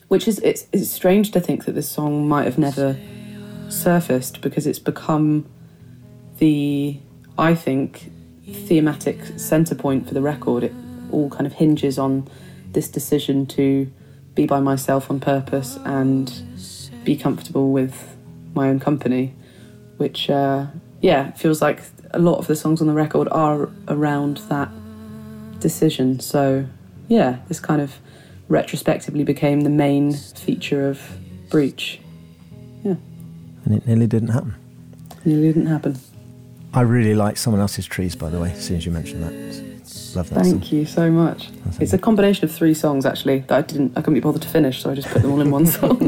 Which 0.08 0.28
is 0.28 0.40
it's 0.40 0.66
it's 0.72 0.90
strange 0.90 1.30
to 1.30 1.40
think 1.40 1.64
that 1.64 1.72
this 1.72 1.88
song 1.88 2.28
might 2.28 2.44
have 2.44 2.58
never 2.58 2.98
surfaced 3.70 4.42
because 4.42 4.66
it's 4.66 4.78
become 4.78 5.46
the 6.36 7.00
I 7.38 7.54
think 7.54 8.12
thematic 8.46 9.24
center 9.38 9.74
point 9.74 10.06
for 10.06 10.12
the 10.12 10.20
record. 10.20 10.64
It 10.64 10.74
all 11.12 11.30
kind 11.30 11.46
of 11.46 11.54
hinges 11.54 11.98
on 11.98 12.28
this 12.72 12.88
decision 12.88 13.46
to 13.46 13.90
be 14.34 14.44
by 14.44 14.60
myself 14.60 15.10
on 15.10 15.18
purpose 15.18 15.78
and 15.86 16.30
be 17.04 17.16
comfortable 17.16 17.72
with 17.72 18.18
my 18.52 18.68
own 18.68 18.80
company, 18.80 19.34
which 19.96 20.30
uh, 20.30 20.66
yeah 21.00 21.30
feels 21.32 21.60
like 21.62 21.82
a 22.12 22.18
lot 22.18 22.38
of 22.38 22.46
the 22.46 22.56
songs 22.56 22.80
on 22.80 22.86
the 22.86 22.92
record 22.94 23.28
are 23.30 23.68
around 23.88 24.38
that 24.48 24.68
decision. 25.60 26.20
So, 26.20 26.66
yeah, 27.08 27.38
this 27.48 27.60
kind 27.60 27.80
of 27.80 27.98
retrospectively 28.48 29.24
became 29.24 29.62
the 29.62 29.70
main 29.70 30.12
feature 30.12 30.88
of 30.88 31.00
Breach. 31.50 32.00
Yeah. 32.84 32.96
And 33.64 33.74
it 33.74 33.86
nearly 33.86 34.06
didn't 34.06 34.28
happen. 34.28 34.54
Nearly 35.24 35.48
didn't 35.48 35.66
happen. 35.66 35.98
I 36.72 36.82
really 36.82 37.14
like 37.14 37.36
Someone 37.36 37.60
Else's 37.60 37.86
Trees, 37.86 38.14
by 38.14 38.28
the 38.28 38.38
way, 38.40 38.50
as 38.52 38.64
soon 38.64 38.76
as 38.76 38.86
you 38.86 38.92
mentioned 38.92 39.22
that. 39.22 39.32
Love 40.16 40.28
that 40.30 40.44
Thank 40.44 40.64
song. 40.64 40.72
you 40.72 40.86
so 40.86 41.10
much. 41.10 41.50
It's 41.80 41.92
a 41.92 41.98
combination 41.98 42.44
of 42.44 42.52
three 42.52 42.74
songs 42.74 43.04
actually 43.04 43.40
that 43.40 43.58
I 43.58 43.62
didn't 43.62 43.92
I 43.96 44.00
couldn't 44.00 44.14
be 44.14 44.20
bothered 44.20 44.42
to 44.42 44.48
finish, 44.48 44.82
so 44.82 44.90
I 44.90 44.94
just 44.94 45.08
put 45.08 45.22
them 45.22 45.32
all 45.32 45.40
in 45.40 45.50
one 45.50 45.66
song. 45.78 45.98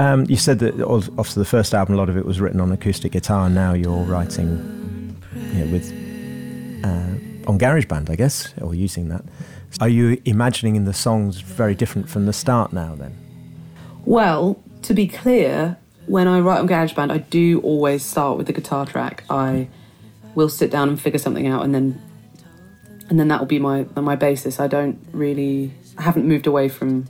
Um, 0.00 0.26
you 0.28 0.36
said 0.36 0.58
that 0.58 0.74
after 1.18 1.38
the 1.38 1.44
first 1.44 1.72
album, 1.72 1.94
a 1.94 1.98
lot 1.98 2.08
of 2.08 2.16
it 2.16 2.26
was 2.26 2.40
written 2.40 2.60
on 2.60 2.72
acoustic 2.72 3.12
guitar, 3.12 3.48
now 3.48 3.74
you're 3.74 4.02
writing 4.04 5.16
you 5.34 5.64
know, 5.64 5.72
with 5.72 5.90
uh, 6.84 7.48
on 7.50 7.58
GarageBand, 7.58 8.10
I 8.10 8.16
guess, 8.16 8.52
or 8.60 8.74
using 8.74 9.08
that. 9.08 9.24
Are 9.80 9.88
you 9.88 10.20
imagining 10.24 10.76
in 10.76 10.84
the 10.84 10.92
songs 10.92 11.40
very 11.40 11.74
different 11.74 12.08
from 12.08 12.26
the 12.26 12.32
start 12.32 12.72
now? 12.72 12.94
Then, 12.96 13.16
Well, 14.04 14.60
to 14.82 14.94
be 14.94 15.06
clear, 15.06 15.76
when 16.06 16.26
I 16.28 16.40
write 16.40 16.58
on 16.58 16.68
GarageBand, 16.68 17.10
I 17.10 17.18
do 17.18 17.60
always 17.60 18.04
start 18.04 18.36
with 18.36 18.46
the 18.46 18.52
guitar 18.52 18.86
track. 18.86 19.24
I 19.30 19.68
will 20.34 20.48
sit 20.48 20.70
down 20.70 20.88
and 20.88 21.00
figure 21.00 21.18
something 21.18 21.46
out, 21.46 21.64
and 21.64 21.74
then 21.74 22.02
and 23.08 23.18
then 23.20 23.28
that 23.28 23.38
will 23.38 23.46
be 23.46 23.58
my 23.58 23.86
my 23.96 24.16
basis. 24.16 24.58
I 24.58 24.66
don't 24.66 24.98
really, 25.12 25.72
I 25.98 26.02
haven't 26.02 26.26
moved 26.26 26.46
away 26.46 26.68
from 26.68 27.06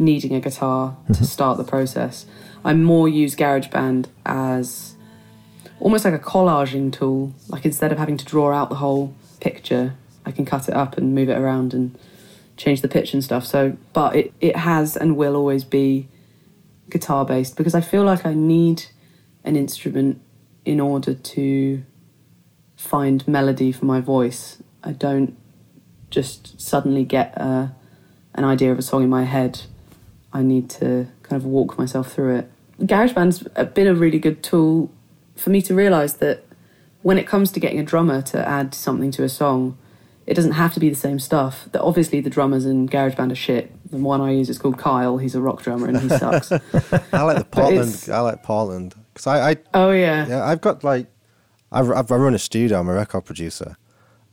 needing 0.00 0.34
a 0.34 0.40
guitar 0.40 0.96
to 1.12 1.24
start 1.24 1.58
the 1.58 1.64
process. 1.64 2.26
I 2.64 2.74
more 2.74 3.08
use 3.08 3.36
GarageBand 3.36 4.06
as 4.26 4.96
almost 5.78 6.04
like 6.04 6.14
a 6.14 6.18
collaging 6.18 6.92
tool. 6.92 7.34
Like 7.48 7.64
instead 7.64 7.92
of 7.92 7.98
having 7.98 8.16
to 8.16 8.24
draw 8.24 8.52
out 8.52 8.70
the 8.70 8.76
whole 8.76 9.14
picture, 9.40 9.94
I 10.24 10.32
can 10.32 10.44
cut 10.44 10.68
it 10.68 10.74
up 10.74 10.96
and 10.96 11.14
move 11.14 11.28
it 11.28 11.38
around 11.38 11.74
and 11.74 11.96
change 12.56 12.80
the 12.80 12.88
pitch 12.88 13.14
and 13.14 13.22
stuff. 13.22 13.46
So, 13.46 13.76
but 13.92 14.16
it, 14.16 14.32
it 14.40 14.56
has 14.56 14.96
and 14.96 15.16
will 15.16 15.36
always 15.36 15.64
be 15.64 16.08
guitar 16.88 17.24
based 17.24 17.56
because 17.56 17.74
I 17.74 17.80
feel 17.80 18.02
like 18.02 18.26
I 18.26 18.34
need 18.34 18.86
an 19.44 19.56
instrument 19.56 20.20
in 20.64 20.80
order 20.80 21.14
to 21.14 21.82
find 22.76 23.26
melody 23.28 23.72
for 23.72 23.84
my 23.84 24.00
voice. 24.00 24.62
I 24.82 24.92
don't 24.92 25.36
just 26.10 26.60
suddenly 26.60 27.04
get 27.04 27.32
uh, 27.40 27.68
an 28.34 28.44
idea 28.44 28.72
of 28.72 28.78
a 28.78 28.82
song 28.82 29.04
in 29.04 29.10
my 29.10 29.24
head. 29.24 29.62
I 30.32 30.42
need 30.42 30.70
to 30.70 31.08
kind 31.22 31.40
of 31.40 31.44
walk 31.44 31.78
myself 31.78 32.12
through 32.12 32.36
it. 32.36 32.50
GarageBand's 32.80 33.40
been 33.74 33.86
a 33.86 33.94
really 33.94 34.18
good 34.18 34.42
tool 34.42 34.90
for 35.36 35.50
me 35.50 35.60
to 35.62 35.74
realise 35.74 36.14
that 36.14 36.44
when 37.02 37.18
it 37.18 37.26
comes 37.26 37.50
to 37.52 37.60
getting 37.60 37.78
a 37.78 37.82
drummer 37.82 38.22
to 38.22 38.46
add 38.48 38.74
something 38.74 39.10
to 39.12 39.22
a 39.24 39.28
song, 39.28 39.76
it 40.26 40.34
doesn't 40.34 40.52
have 40.52 40.72
to 40.74 40.80
be 40.80 40.88
the 40.88 40.94
same 40.96 41.18
stuff. 41.18 41.68
That 41.72 41.82
obviously 41.82 42.20
the 42.20 42.30
drummers 42.30 42.64
in 42.64 42.88
GarageBand 42.88 43.32
are 43.32 43.36
shit. 43.36 43.72
The 43.90 43.96
one 43.96 44.20
I 44.20 44.30
use 44.32 44.48
is 44.48 44.58
called 44.58 44.78
Kyle. 44.78 45.18
He's 45.18 45.34
a 45.34 45.40
rock 45.40 45.62
drummer 45.62 45.88
and 45.88 45.98
he 45.98 46.08
sucks. 46.08 46.52
I 47.12 47.22
like 47.22 47.38
the 47.38 47.46
Portland. 47.50 48.08
I 48.12 48.20
like 48.20 48.42
Portland 48.42 48.94
because 49.12 49.26
I, 49.26 49.50
I 49.50 49.56
oh 49.74 49.90
yeah. 49.90 50.26
yeah 50.28 50.44
I've 50.44 50.60
got 50.60 50.84
like 50.84 51.06
I've, 51.72 51.90
I've 51.90 52.12
I 52.12 52.16
run 52.16 52.34
a 52.34 52.38
studio. 52.38 52.78
I'm 52.78 52.88
a 52.88 52.94
record 52.94 53.22
producer, 53.24 53.76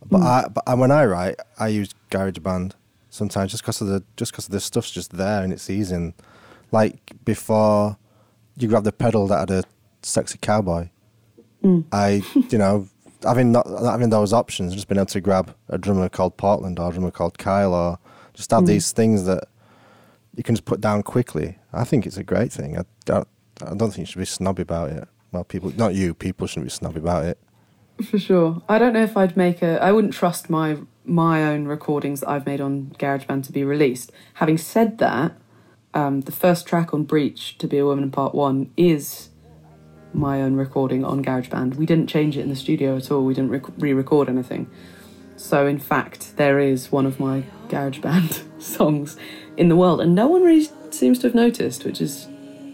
but 0.05 0.19
Hmm. 0.19 0.23
I 0.23 0.45
but 0.49 0.77
when 0.77 0.91
I 0.91 1.05
write 1.05 1.35
I 1.57 1.69
use 1.69 1.89
GarageBand 2.11 2.73
sometimes 3.17 3.51
just 3.51 3.63
because 3.63 3.81
of 3.81 3.87
the 3.87 4.03
just 4.15 4.31
because 4.31 4.47
the 4.47 4.59
stuff's 4.59 4.91
just 4.91 5.11
there 5.11 5.43
and 5.43 5.51
it's 5.51 5.69
easy. 5.69 5.95
And 5.95 6.13
like 6.71 7.13
before, 7.25 7.97
you 8.57 8.67
grab 8.67 8.83
the 8.83 8.91
pedal 8.91 9.27
that 9.27 9.49
had 9.49 9.51
a 9.51 9.63
sexy 10.01 10.37
cowboy. 10.39 10.89
Hmm. 11.61 11.81
I 11.91 12.23
you 12.49 12.57
know 12.57 12.87
having 13.23 13.51
not, 13.51 13.69
not 13.69 13.91
having 13.91 14.09
those 14.09 14.33
options, 14.33 14.73
just 14.73 14.87
being 14.87 14.99
able 14.99 15.07
to 15.07 15.21
grab 15.21 15.55
a 15.69 15.77
drummer 15.77 16.09
called 16.09 16.37
Portland 16.37 16.79
or 16.79 16.89
a 16.89 16.91
drummer 16.91 17.11
called 17.11 17.37
Kyle 17.37 17.73
or 17.73 17.99
just 18.33 18.51
have 18.51 18.65
these 18.67 18.91
things 18.91 19.25
that 19.25 19.45
you 20.35 20.43
can 20.43 20.55
just 20.55 20.65
put 20.65 20.79
down 20.79 21.01
quickly. 21.01 21.57
I 21.73 21.83
think 21.83 22.05
it's 22.05 22.17
a 22.17 22.23
great 22.23 22.51
thing. 22.51 22.77
I, 22.77 22.83
I, 23.11 23.23
I 23.65 23.73
don't 23.73 23.89
think 23.89 23.97
you 23.97 24.05
should 24.05 24.19
be 24.19 24.25
snobby 24.25 24.61
about 24.61 24.91
it. 24.91 25.07
Well, 25.31 25.43
people, 25.43 25.73
not 25.75 25.95
you, 25.95 26.13
people 26.13 26.45
shouldn't 26.45 26.67
be 26.67 26.69
snobby 26.69 26.99
about 26.99 27.25
it. 27.25 27.39
For 28.03 28.19
sure. 28.19 28.61
I 28.69 28.77
don't 28.77 28.93
know 28.93 29.03
if 29.03 29.17
I'd 29.17 29.35
make 29.35 29.61
a. 29.61 29.81
I 29.81 29.91
wouldn't 29.91 30.13
trust 30.13 30.49
my 30.49 30.77
my 31.03 31.43
own 31.45 31.65
recordings 31.65 32.19
that 32.19 32.29
I've 32.29 32.45
made 32.45 32.61
on 32.61 32.95
GarageBand 32.99 33.45
to 33.45 33.51
be 33.51 33.63
released. 33.63 34.11
Having 34.35 34.57
said 34.59 34.97
that, 34.99 35.33
um, 35.93 36.21
the 36.21 36.31
first 36.31 36.67
track 36.67 36.93
on 36.93 37.03
Breach, 37.03 37.57
"To 37.57 37.67
Be 37.67 37.79
a 37.79 37.85
Woman" 37.85 38.03
in 38.03 38.11
Part 38.11 38.35
One, 38.35 38.69
is 38.77 39.29
my 40.13 40.41
own 40.41 40.55
recording 40.55 41.03
on 41.03 41.23
GarageBand. 41.23 41.75
We 41.75 41.85
didn't 41.85 42.07
change 42.07 42.37
it 42.37 42.41
in 42.41 42.49
the 42.49 42.55
studio 42.55 42.97
at 42.97 43.11
all. 43.11 43.25
We 43.25 43.33
didn't 43.33 43.51
rec- 43.51 43.77
re-record 43.77 44.29
anything. 44.29 44.67
So 45.35 45.67
in 45.67 45.79
fact, 45.79 46.37
there 46.37 46.59
is 46.59 46.91
one 46.91 47.05
of 47.05 47.19
my 47.19 47.43
GarageBand 47.67 48.43
songs 48.61 49.17
in 49.55 49.69
the 49.69 49.75
world, 49.75 50.01
and 50.01 50.13
no 50.13 50.27
one 50.27 50.43
really 50.43 50.69
seems 50.91 51.19
to 51.19 51.27
have 51.27 51.35
noticed, 51.35 51.83
which 51.83 52.01
is 52.01 52.27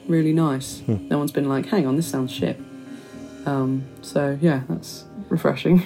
really 0.08 0.34
nice. 0.34 0.82
No 0.88 1.18
one's 1.18 1.32
been 1.32 1.48
like, 1.48 1.68
"Hang 1.68 1.88
on, 1.88 1.96
this 1.96 2.08
sounds 2.08 2.32
shit." 2.32 2.60
Um, 3.46 3.84
so 4.02 4.38
yeah, 4.42 4.62
that's 4.70 5.06
refreshing. 5.34 5.84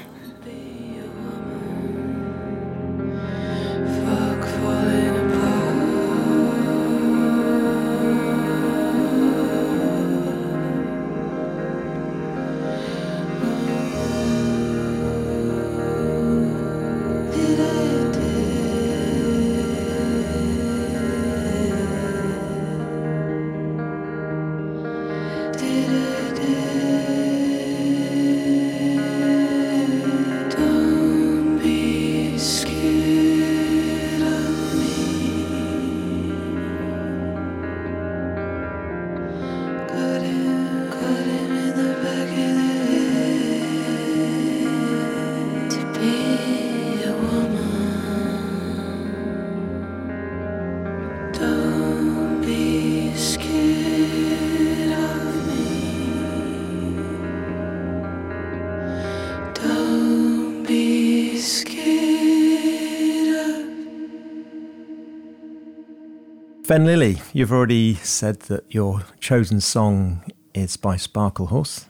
Fenne 66.77 66.85
Lily, 66.85 67.17
you've 67.33 67.51
already 67.51 67.95
said 67.95 68.41
that 68.41 68.63
your 68.69 69.01
chosen 69.19 69.59
song 69.59 70.23
is 70.53 70.77
by 70.77 70.95
Sparklehorse. 70.95 71.87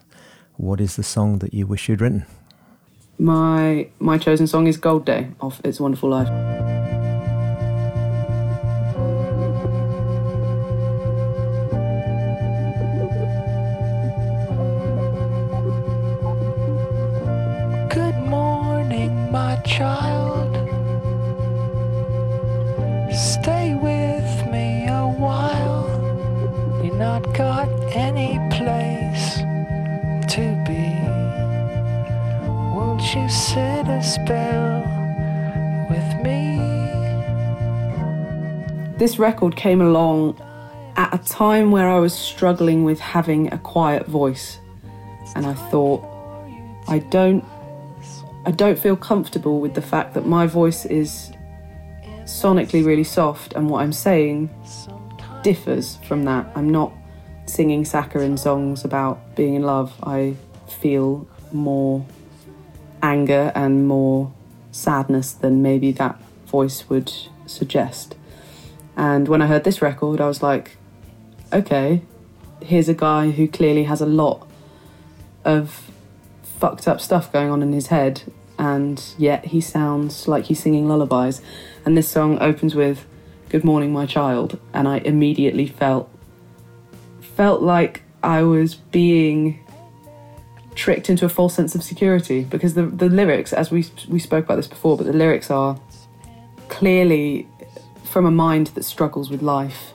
What 0.56 0.80
is 0.80 0.96
the 0.96 1.04
song 1.04 1.40
that 1.40 1.54
you 1.54 1.68
wish 1.68 1.90
you'd 1.90 2.00
written? 2.00 2.26
My 3.20 3.90
my 4.00 4.18
chosen 4.18 4.48
song 4.48 4.66
is 4.66 4.78
Gold 4.78 5.04
Day 5.04 5.32
off 5.42 5.60
It's 5.66 5.82
a 5.82 5.84
Wonderful 5.84 6.10
Life. 6.10 6.30
Good 17.94 18.18
morning, 18.30 19.32
my 19.34 19.58
child. 19.66 20.17
This 38.98 39.20
record 39.20 39.56
came 39.56 39.80
along 39.80 40.42
at 40.96 41.14
a 41.14 41.20
time 41.20 41.70
where 41.70 41.88
I 41.88 42.00
was 42.00 42.14
struggling 42.14 42.84
with 42.84 43.00
having 43.00 43.54
a 43.54 43.58
quiet 43.60 44.08
voice, 44.08 44.60
and 45.36 45.46
I 45.46 45.54
thought, 45.54 46.04
I 46.88 47.00
don't, 47.00 47.46
I 48.46 48.52
don't 48.52 48.80
feel 48.80 48.96
comfortable 48.96 49.60
with 49.60 49.76
the 49.76 49.84
fact 49.84 50.16
that 50.16 50.26
my 50.26 50.48
voice 50.48 50.86
is 50.86 51.32
sonically 52.24 52.84
really 52.84 53.04
soft, 53.04 53.54
and 53.54 53.70
what 53.70 53.84
I'm 53.84 53.94
saying 53.94 54.50
differs 55.44 55.98
from 56.08 56.26
that. 56.26 56.52
I'm 56.56 56.70
not 56.70 56.92
singing 57.46 57.86
saccharine 57.86 58.38
songs 58.38 58.84
about 58.84 59.36
being 59.36 59.54
in 59.54 59.62
love. 59.62 59.94
I 60.04 60.36
feel 60.68 61.28
more 61.54 62.06
anger 63.02 63.52
and 63.54 63.88
more 63.88 64.34
sadness 64.72 65.32
than 65.32 65.62
maybe 65.62 65.92
that 65.94 66.20
voice 66.48 66.90
would 66.90 67.14
suggest. 67.46 68.17
And 68.98 69.28
when 69.28 69.44
I 69.44 69.48
heard 69.48 69.64
this 69.64 69.80
record, 69.82 70.20
I 70.20 70.28
was 70.28 70.42
like, 70.42 70.76
okay, 71.54 72.02
here's 72.62 72.90
a 72.90 72.96
guy 72.96 73.30
who 73.30 73.48
clearly 73.48 73.84
has 73.84 74.02
a 74.02 74.08
lot 74.08 74.48
of 75.46 75.92
fucked 76.42 76.88
up 76.88 77.00
stuff 77.00 77.32
going 77.32 77.52
on 77.52 77.62
in 77.62 77.72
his 77.72 77.88
head, 77.88 78.24
and 78.58 79.02
yet 79.20 79.46
he 79.46 79.62
sounds 79.62 80.28
like 80.28 80.46
he's 80.46 80.60
singing 80.60 80.88
lullabies. 80.88 81.42
And 81.86 81.96
this 81.96 82.10
song 82.10 82.40
opens 82.42 82.74
with 82.74 83.06
"Good 83.50 83.64
morning, 83.64 83.94
my 83.94 84.08
child," 84.08 84.60
and 84.74 84.88
I 84.88 84.98
immediately 84.98 85.68
felt 85.68 86.10
felt 87.22 87.62
like 87.62 88.02
I 88.24 88.42
was 88.42 88.74
being 88.74 89.60
tricked 90.74 91.10
into 91.10 91.26
a 91.26 91.30
false 91.30 91.54
sense 91.54 91.76
of 91.76 91.84
security 91.84 92.44
because 92.44 92.74
the 92.74 92.84
the 92.88 93.10
lyrics, 93.10 93.54
as 93.54 93.70
we 93.70 93.86
we 94.10 94.18
spoke 94.18 94.46
about 94.46 94.56
this 94.56 94.68
before, 94.68 94.98
but 94.98 95.06
the 95.06 95.14
lyrics 95.14 95.52
are 95.52 95.80
clearly 96.68 97.48
from 98.18 98.26
a 98.26 98.32
mind 98.32 98.66
that 98.74 98.84
struggles 98.84 99.30
with 99.30 99.44
life, 99.44 99.94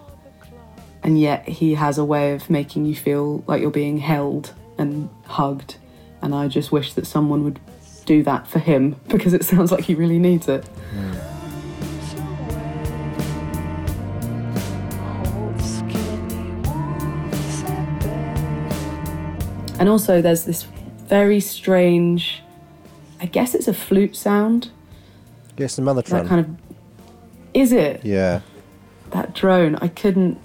and 1.03 1.21
yet 1.21 1.49
he 1.49 1.75
has 1.75 1.99
a 1.99 2.05
way 2.05 2.33
of 2.33 2.49
making 2.49 2.85
you 2.85 2.95
feel 2.95 3.43
like 3.49 3.61
you're 3.61 3.69
being 3.69 3.99
held 3.99 4.55
and 4.79 5.11
hugged. 5.27 5.75
And 6.21 6.33
I 6.33 6.47
just 6.47 6.71
wish 6.71 6.93
that 6.93 7.05
someone 7.05 7.43
would 7.43 7.59
do 8.05 8.23
that 8.23 8.47
for 8.47 8.61
him 8.61 8.95
because 9.09 9.35
it 9.35 9.45
sounds 9.45 9.73
like 9.73 9.83
he 9.83 9.97
really 9.97 10.21
needs 10.21 10.49
it. 10.49 10.65
And 19.81 19.89
also, 19.89 20.23
there's 20.23 20.45
this 20.45 20.63
very 21.09 21.41
strange, 21.41 22.41
I 23.21 23.27
guess 23.27 23.53
it's 23.57 23.67
a 23.67 23.75
flute 23.75 24.15
sound. 24.15 24.71
Yes, 25.57 25.75
the 25.75 25.83
That 25.83 26.27
kind 26.27 26.41
of. 26.41 26.62
Is 27.55 27.73
it? 27.73 28.05
yeah. 28.05 28.41
that 29.11 29.35
drone 29.35 29.77
i 29.77 29.89
couldn't 29.89 30.39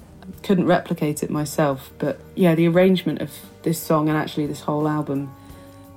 couldn't 0.43 0.66
replicate 0.66 1.24
it 1.24 1.30
myself 1.30 1.89
but 1.99 2.20
yeah 2.36 2.53
the 2.55 2.68
arrangement 2.68 3.22
of 3.22 3.32
this 3.64 3.80
song 3.82 4.10
and 4.10 4.18
actually 4.18 4.45
this 4.45 4.62
whole 4.62 4.88
album 4.88 5.34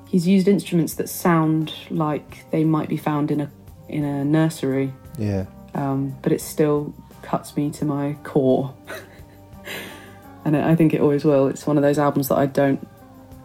he's 0.09 0.27
used 0.27 0.47
instruments 0.49 0.95
that 0.95 1.09
sound 1.09 1.73
like 1.91 2.49
they 2.51 2.63
might 2.65 2.89
be 2.89 2.97
found 2.97 3.31
in 3.31 3.41
a 3.41 3.51
in 3.89 4.05
a 4.05 4.25
nursery 4.25 4.93
Yeah. 5.19 5.47
um, 5.75 6.17
but 6.23 6.31
it 6.33 6.41
still 6.41 6.95
cuts 7.23 7.57
me 7.57 7.71
to 7.73 7.85
my 7.85 8.17
core 8.23 8.73
and 10.45 10.57
i 10.57 10.75
think 10.75 10.95
it 10.95 11.01
always 11.01 11.25
will 11.25 11.49
it's 11.49 11.67
one 11.67 11.77
of 11.77 11.83
those 11.83 11.99
albums 11.99 12.29
that 12.29 12.39
i 12.39 12.47
don't 12.47 12.87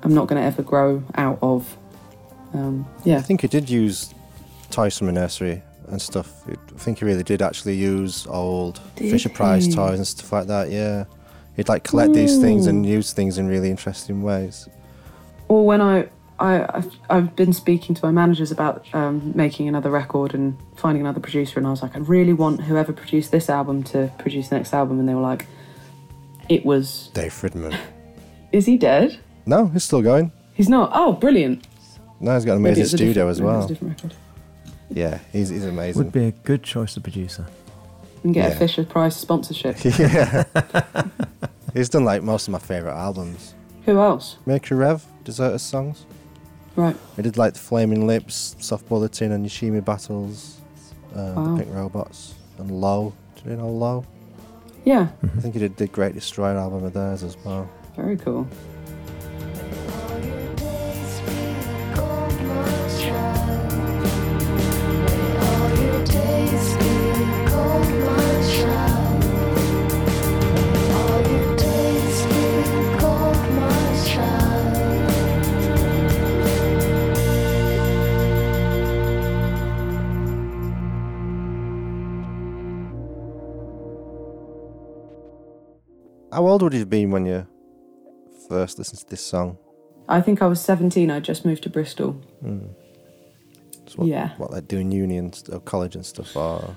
i'm 0.04 0.14
not 0.14 0.28
going 0.28 0.40
to 0.42 0.46
ever 0.48 0.62
grow 0.64 1.04
out 1.16 1.40
of 1.42 1.76
um, 2.54 2.86
yeah 3.04 3.18
I 3.18 3.22
think 3.22 3.42
he 3.42 3.48
did 3.48 3.70
use 3.70 4.14
toys 4.72 4.98
from 4.98 5.10
a 5.10 5.12
nursery 5.12 5.62
and 5.90 6.02
stuff. 6.02 6.32
I 6.48 6.56
think 6.78 7.00
he 7.00 7.06
really 7.06 7.24
did 7.24 7.42
actually 7.42 7.76
use 7.76 8.26
old 8.28 8.80
Did 8.96 9.12
Fisher 9.12 9.30
Price 9.30 9.74
toys 9.74 9.98
and 9.98 10.08
stuff 10.08 10.32
like 10.32 10.48
that. 10.48 10.72
Yeah, 10.72 11.06
he'd 11.56 11.70
like 11.70 11.84
collect 11.84 12.14
these 12.14 12.40
things 12.40 12.68
and 12.68 12.86
use 12.86 13.14
things 13.14 13.38
in 13.38 13.48
really 13.48 13.70
interesting 13.70 14.22
ways. 14.24 14.68
or 15.48 15.66
when 15.66 15.82
I, 15.82 16.10
I 16.40 16.66
I've, 16.78 16.92
I've 17.10 17.36
been 17.36 17.54
speaking 17.54 17.96
to 17.96 18.06
my 18.06 18.12
managers 18.12 18.52
about 18.52 18.86
um, 18.94 19.32
making 19.36 19.68
another 19.68 19.90
record 19.92 20.34
and 20.34 20.58
finding 20.76 21.02
another 21.02 21.20
producer, 21.20 21.60
and 21.60 21.68
I 21.68 21.70
was 21.70 21.82
like, 21.82 21.96
I 21.96 22.00
really 22.00 22.34
want 22.34 22.62
whoever 22.62 22.92
produced 22.94 23.32
this 23.32 23.50
album 23.50 23.84
to 23.86 24.12
produce 24.18 24.50
the 24.50 24.56
next 24.56 24.74
album, 24.74 25.00
and 25.00 25.08
they 25.08 25.14
were 25.16 25.22
like, 25.22 25.46
it 26.50 26.66
was. 26.66 27.10
Dave 27.14 27.32
Fridmann. 27.32 27.78
Is 28.52 28.66
he 28.66 28.78
dead? 28.78 29.18
no, 29.46 29.68
he's 29.68 29.84
still 29.84 30.02
going. 30.02 30.32
He's 30.54 30.70
not. 30.70 30.90
Oh, 30.94 31.14
brilliant! 31.14 31.68
No, 32.22 32.34
he's 32.36 32.46
got 32.46 32.54
an 32.54 32.60
amazing 32.60 32.86
studio 32.86 33.28
as 33.28 33.42
well. 33.42 33.70
A 34.90 34.94
different 34.94 35.14
record. 35.14 35.24
Yeah, 35.34 35.40
he's 35.40 35.50
he's 35.50 35.66
amazing. 35.66 36.04
Would 36.04 36.12
be 36.14 36.26
a 36.28 36.32
good 36.32 36.64
choice 36.64 36.98
of 36.98 37.04
producer. 37.04 37.46
And 38.24 38.34
get 38.34 38.50
Yeah. 38.50 38.56
a 38.56 38.60
Fisher 38.60 38.84
Price 38.84 39.16
sponsorship. 39.16 39.84
yeah. 40.00 40.44
he's 41.74 41.90
done 41.90 42.06
like 42.06 42.24
most 42.24 42.48
of 42.48 42.52
my 42.54 42.60
favourite 42.60 42.96
albums. 42.98 43.54
Who 43.86 44.00
else? 44.00 44.38
Mercury 44.46 44.80
Rev, 44.80 45.06
Deserters 45.24 45.62
songs. 45.62 46.06
Right. 46.76 46.96
We 47.16 47.24
did 47.24 47.38
like 47.38 47.54
the 47.54 47.60
Flaming 47.60 48.06
Lips, 48.08 48.56
Soft 48.60 48.90
Bulletin, 48.90 49.32
and 49.32 49.46
Yoshimi 49.46 49.84
Battles, 49.86 50.58
uh, 51.16 51.34
Wow. 51.36 51.56
the 51.56 51.64
Pink 51.64 51.74
Robots, 51.76 52.34
and 52.58 52.72
Low. 52.72 53.14
Do 53.44 53.50
you 53.52 53.56
know 53.58 53.70
Low? 53.70 54.06
Yeah. 54.84 55.08
I 55.24 55.28
think 55.40 55.54
he 55.54 55.60
did 55.60 55.78
the 55.78 55.88
Great 55.88 56.16
Destroyer 56.16 56.58
album 56.58 56.84
of 56.84 56.94
theirs 56.94 57.24
as 57.24 57.38
well. 57.46 57.70
Very 57.96 58.18
cool. 58.18 58.48
How 86.76 86.80
you 86.80 86.86
been 86.86 87.10
when 87.10 87.26
you 87.26 87.48
first 88.50 88.78
listened 88.78 89.00
to 89.00 89.10
this 89.10 89.22
song? 89.22 89.58
I 90.10 90.20
think 90.20 90.42
I 90.42 90.48
was 90.48 90.60
17. 90.60 91.10
I 91.10 91.22
just 91.22 91.46
moved 91.46 91.64
to 91.64 91.70
Bristol. 91.70 92.22
It's 93.86 93.96
what, 93.96 94.10
Yeah. 94.10 94.32
What 94.36 94.52
like 94.52 94.68
doing 94.68 94.92
uni 94.92 95.16
and 95.16 95.34
st- 95.34 95.64
college 95.64 95.96
and 95.96 96.06
stuff, 96.06 96.36
or 96.36 96.76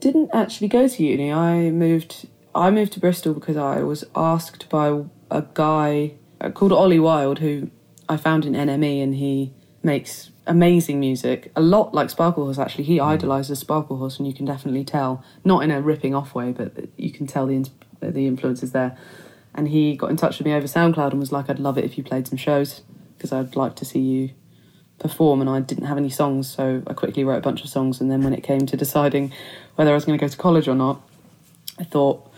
didn't 0.00 0.30
actually 0.32 0.68
go 0.68 0.88
to 0.88 1.04
uni. 1.04 1.30
I 1.30 1.70
moved. 1.70 2.26
I 2.54 2.70
moved 2.70 2.94
to 2.94 3.00
Bristol 3.00 3.34
because 3.34 3.58
I 3.58 3.82
was 3.82 4.02
asked 4.16 4.66
by 4.70 5.02
a 5.30 5.44
guy 5.52 6.14
uh, 6.40 6.48
called 6.48 6.72
Ollie 6.72 6.98
Wild, 6.98 7.40
who 7.40 7.70
I 8.08 8.16
found 8.16 8.46
in 8.46 8.54
NME, 8.54 9.02
and 9.02 9.16
he 9.16 9.52
makes 9.82 10.30
amazing 10.46 11.00
music. 11.00 11.52
A 11.54 11.60
lot 11.60 11.92
like 11.92 12.08
Sparklehorse. 12.08 12.58
Actually, 12.58 12.84
he 12.84 12.98
idolizes 12.98 13.62
Sparklehorse, 13.62 14.16
and 14.16 14.26
you 14.26 14.32
can 14.32 14.46
definitely 14.46 14.84
tell. 14.84 15.22
Not 15.44 15.62
in 15.64 15.70
a 15.70 15.82
ripping 15.82 16.14
off 16.14 16.34
way, 16.34 16.52
but 16.52 16.72
you 16.96 17.12
can 17.12 17.26
tell 17.26 17.46
the 17.46 17.68
the 18.00 18.26
influences 18.26 18.72
there. 18.72 18.96
And 19.54 19.68
he 19.68 19.96
got 19.96 20.10
in 20.10 20.16
touch 20.16 20.38
with 20.38 20.46
me 20.46 20.52
over 20.52 20.66
SoundCloud 20.66 21.10
and 21.10 21.20
was 21.20 21.32
like, 21.32 21.48
"I'd 21.48 21.58
love 21.58 21.78
it 21.78 21.84
if 21.84 21.96
you 21.96 22.04
played 22.04 22.26
some 22.26 22.38
shows 22.38 22.82
because 23.16 23.32
I'd 23.32 23.56
like 23.56 23.76
to 23.76 23.84
see 23.84 24.00
you." 24.00 24.30
perform. 24.98 25.40
And 25.40 25.50
I 25.50 25.60
didn't 25.60 25.86
have 25.86 25.96
any 25.96 26.10
songs 26.10 26.48
so 26.48 26.82
I 26.86 26.92
quickly 26.92 27.24
wrote 27.24 27.38
a 27.38 27.42
bunch 27.42 27.62
of 27.62 27.68
songs. 27.68 28.00
And 28.00 28.10
then 28.10 28.22
when 28.22 28.32
it 28.32 28.42
came 28.42 28.66
to 28.66 28.76
deciding 28.76 29.32
whether 29.76 29.90
I 29.90 29.94
was 29.94 30.04
going 30.04 30.18
to 30.18 30.24
go 30.24 30.28
to 30.28 30.36
college 30.36 30.68
or 30.68 30.74
not 30.74 31.00
I 31.78 31.84
thought 31.84 32.30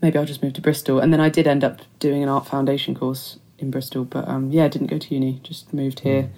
maybe 0.00 0.18
I'll 0.18 0.24
just 0.24 0.42
move 0.42 0.54
to 0.54 0.60
Bristol. 0.60 0.98
And 0.98 1.12
then 1.12 1.20
I 1.20 1.28
did 1.28 1.46
end 1.46 1.64
up 1.64 1.80
doing 1.98 2.22
an 2.22 2.28
art 2.28 2.46
foundation 2.46 2.94
course 2.94 3.38
in 3.58 3.70
Bristol 3.70 4.04
but 4.04 4.26
um, 4.28 4.50
yeah 4.50 4.64
I 4.64 4.68
didn't 4.68 4.88
go 4.88 4.98
to 4.98 5.14
uni 5.14 5.40
just 5.42 5.72
moved 5.72 6.00
here 6.00 6.30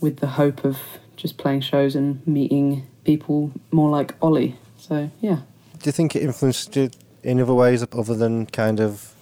with 0.00 0.18
the 0.18 0.28
hope 0.28 0.64
of 0.64 0.78
just 1.16 1.36
playing 1.36 1.60
shows 1.60 1.96
and 1.96 2.24
meeting 2.26 2.86
people 3.04 3.52
more 3.70 3.90
like 3.90 4.14
Ollie. 4.20 4.56
So 4.76 5.10
yeah. 5.20 5.40
Do 5.78 5.88
you 5.88 5.92
think 5.92 6.16
it 6.16 6.22
influenced 6.22 6.74
you 6.76 6.90
in 7.22 7.40
other 7.40 7.54
ways 7.54 7.84
other 7.92 8.14
than 8.14 8.46
kind 8.46 8.80
of 8.80 9.14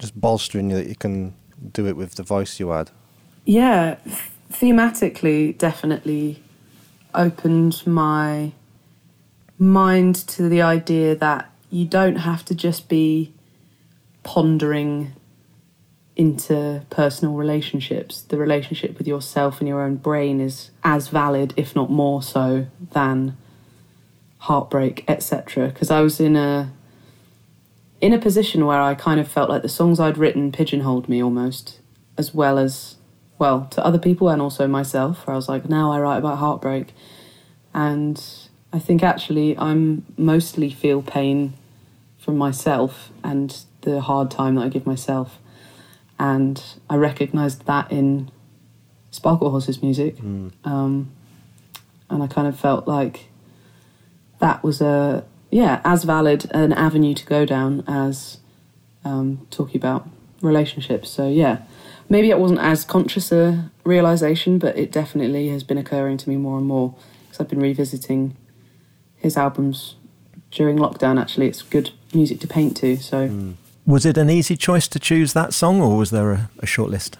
just 0.00 0.20
bolstering 0.20 0.70
you 0.70 0.76
that 0.76 0.88
you 0.88 0.96
can 0.96 1.34
do 1.72 1.86
it 1.86 1.96
with 1.96 2.16
the 2.16 2.22
voice 2.24 2.58
you 2.58 2.70
had? 2.70 2.90
Yeah, 3.44 3.96
thematically, 4.52 5.56
definitely 5.56 6.42
opened 7.14 7.86
my 7.86 8.52
mind 9.58 10.14
to 10.14 10.48
the 10.48 10.62
idea 10.62 11.14
that 11.14 11.50
you 11.70 11.84
don't 11.84 12.16
have 12.16 12.44
to 12.46 12.54
just 12.54 12.88
be 12.88 13.32
pondering 14.22 15.12
interpersonal 16.16 17.36
relationships. 17.36 18.22
The 18.22 18.36
relationship 18.36 18.98
with 18.98 19.06
yourself 19.06 19.60
and 19.60 19.68
your 19.68 19.82
own 19.82 19.96
brain 19.96 20.40
is 20.40 20.70
as 20.82 21.08
valid, 21.08 21.54
if 21.56 21.76
not 21.76 21.90
more 21.90 22.22
so, 22.22 22.66
than 22.92 23.36
heartbreak, 24.38 25.04
etc. 25.08 25.68
Because 25.68 25.90
I 25.90 26.00
was 26.00 26.20
in 26.20 26.36
a 26.36 26.72
in 28.00 28.12
a 28.12 28.18
position 28.18 28.66
where 28.66 28.80
I 28.80 28.94
kind 28.94 29.20
of 29.20 29.28
felt 29.28 29.50
like 29.50 29.62
the 29.62 29.68
songs 29.68 30.00
I'd 30.00 30.18
written 30.18 30.52
pigeonholed 30.52 31.08
me 31.08 31.22
almost, 31.22 31.80
as 32.16 32.34
well 32.34 32.58
as 32.58 32.96
well 33.38 33.66
to 33.70 33.84
other 33.84 33.98
people 33.98 34.28
and 34.28 34.40
also 34.40 34.66
myself. 34.66 35.26
Where 35.26 35.34
I 35.34 35.36
was 35.36 35.48
like, 35.48 35.68
now 35.68 35.92
I 35.92 36.00
write 36.00 36.18
about 36.18 36.38
heartbreak, 36.38 36.94
and 37.74 38.22
I 38.72 38.78
think 38.78 39.02
actually 39.02 39.56
I'm 39.58 40.06
mostly 40.16 40.70
feel 40.70 41.02
pain 41.02 41.54
from 42.18 42.36
myself 42.36 43.10
and 43.24 43.64
the 43.82 44.00
hard 44.00 44.30
time 44.30 44.54
that 44.56 44.62
I 44.62 44.68
give 44.68 44.86
myself, 44.86 45.38
and 46.18 46.62
I 46.88 46.96
recognised 46.96 47.66
that 47.66 47.90
in 47.90 48.30
Sparklehorse's 49.10 49.82
music, 49.82 50.18
um, 50.64 51.10
and 52.08 52.22
I 52.22 52.26
kind 52.26 52.46
of 52.46 52.58
felt 52.58 52.86
like 52.86 53.28
that 54.38 54.62
was 54.62 54.80
a 54.80 55.24
yeah 55.50 55.80
as 55.84 56.04
valid 56.04 56.50
an 56.52 56.72
avenue 56.72 57.14
to 57.14 57.26
go 57.26 57.44
down 57.44 57.84
as 57.86 58.38
um, 59.04 59.46
talking 59.50 59.76
about 59.76 60.08
relationships. 60.42 61.10
So 61.10 61.28
yeah, 61.28 61.58
maybe 62.08 62.30
it 62.30 62.38
wasn't 62.38 62.60
as 62.60 62.84
conscious 62.84 63.32
a 63.32 63.70
realization, 63.84 64.58
but 64.58 64.76
it 64.76 64.92
definitely 64.92 65.48
has 65.48 65.62
been 65.62 65.78
occurring 65.78 66.18
to 66.18 66.28
me 66.28 66.36
more 66.36 66.58
and 66.58 66.66
more 66.66 66.94
because 67.24 67.40
I've 67.40 67.48
been 67.48 67.60
revisiting 67.60 68.36
his 69.16 69.36
albums 69.36 69.96
during 70.50 70.78
lockdown. 70.78 71.20
Actually, 71.20 71.48
it's 71.48 71.62
good 71.62 71.90
music 72.14 72.40
to 72.40 72.46
paint 72.46 72.76
to. 72.78 72.96
So 72.96 73.54
Was 73.86 74.04
it 74.04 74.16
an 74.18 74.30
easy 74.30 74.56
choice 74.56 74.88
to 74.88 74.98
choose 74.98 75.32
that 75.32 75.54
song, 75.54 75.80
or 75.80 75.96
was 75.96 76.10
there 76.10 76.32
a, 76.32 76.50
a 76.60 76.66
short 76.66 76.90
list? 76.90 77.16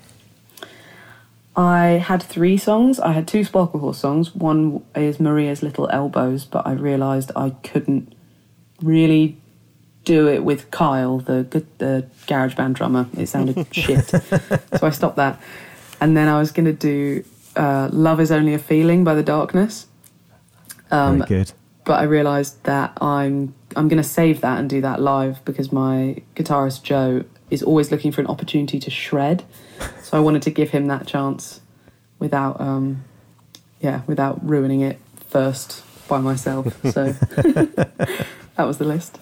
I 1.56 2.02
had 2.06 2.22
three 2.22 2.56
songs. 2.56 3.00
I 3.00 3.12
had 3.12 3.26
two 3.26 3.40
Sparklehorse 3.40 3.96
songs. 3.96 4.34
One 4.34 4.84
is 4.94 5.18
Maria's 5.18 5.62
Little 5.62 5.88
Elbows, 5.90 6.44
but 6.44 6.66
I 6.66 6.72
realised 6.72 7.32
I 7.34 7.50
couldn't 7.50 8.14
really 8.82 9.36
do 10.04 10.28
it 10.28 10.44
with 10.44 10.70
Kyle, 10.70 11.18
the 11.18 11.64
the 11.78 12.06
GarageBand 12.26 12.74
drummer. 12.74 13.06
It 13.16 13.26
sounded 13.26 13.66
shit, 13.74 14.06
so 14.08 14.80
I 14.82 14.90
stopped 14.90 15.16
that. 15.16 15.40
And 16.00 16.16
then 16.16 16.28
I 16.28 16.38
was 16.38 16.52
going 16.52 16.66
to 16.66 16.72
do 16.72 17.24
uh, 17.56 17.88
"Love 17.92 18.20
Is 18.20 18.32
Only 18.32 18.54
a 18.54 18.58
Feeling" 18.58 19.04
by 19.04 19.14
The 19.14 19.22
Darkness. 19.22 19.86
Um, 20.90 21.18
Very 21.18 21.28
good. 21.28 21.52
but 21.84 22.00
I 22.00 22.04
realised 22.04 22.62
that 22.64 22.96
I'm 23.00 23.54
I'm 23.76 23.88
going 23.88 24.02
to 24.02 24.08
save 24.08 24.40
that 24.40 24.58
and 24.58 24.68
do 24.68 24.80
that 24.80 25.00
live 25.00 25.44
because 25.44 25.70
my 25.70 26.22
guitarist 26.34 26.82
Joe 26.82 27.24
is 27.50 27.62
always 27.62 27.90
looking 27.90 28.12
for 28.12 28.20
an 28.20 28.26
opportunity 28.26 28.78
to 28.80 28.90
shred. 28.90 29.44
So 30.02 30.16
I 30.16 30.20
wanted 30.20 30.42
to 30.42 30.50
give 30.50 30.70
him 30.70 30.86
that 30.86 31.06
chance 31.06 31.60
without 32.18 32.60
um, 32.60 33.04
yeah 33.80 34.02
without 34.06 34.44
ruining 34.48 34.80
it 34.80 34.98
first 35.28 35.84
by 36.10 36.20
myself. 36.20 36.66
So 36.92 37.12
that 38.56 38.58
was 38.58 38.76
the 38.76 38.84
list. 38.84 39.18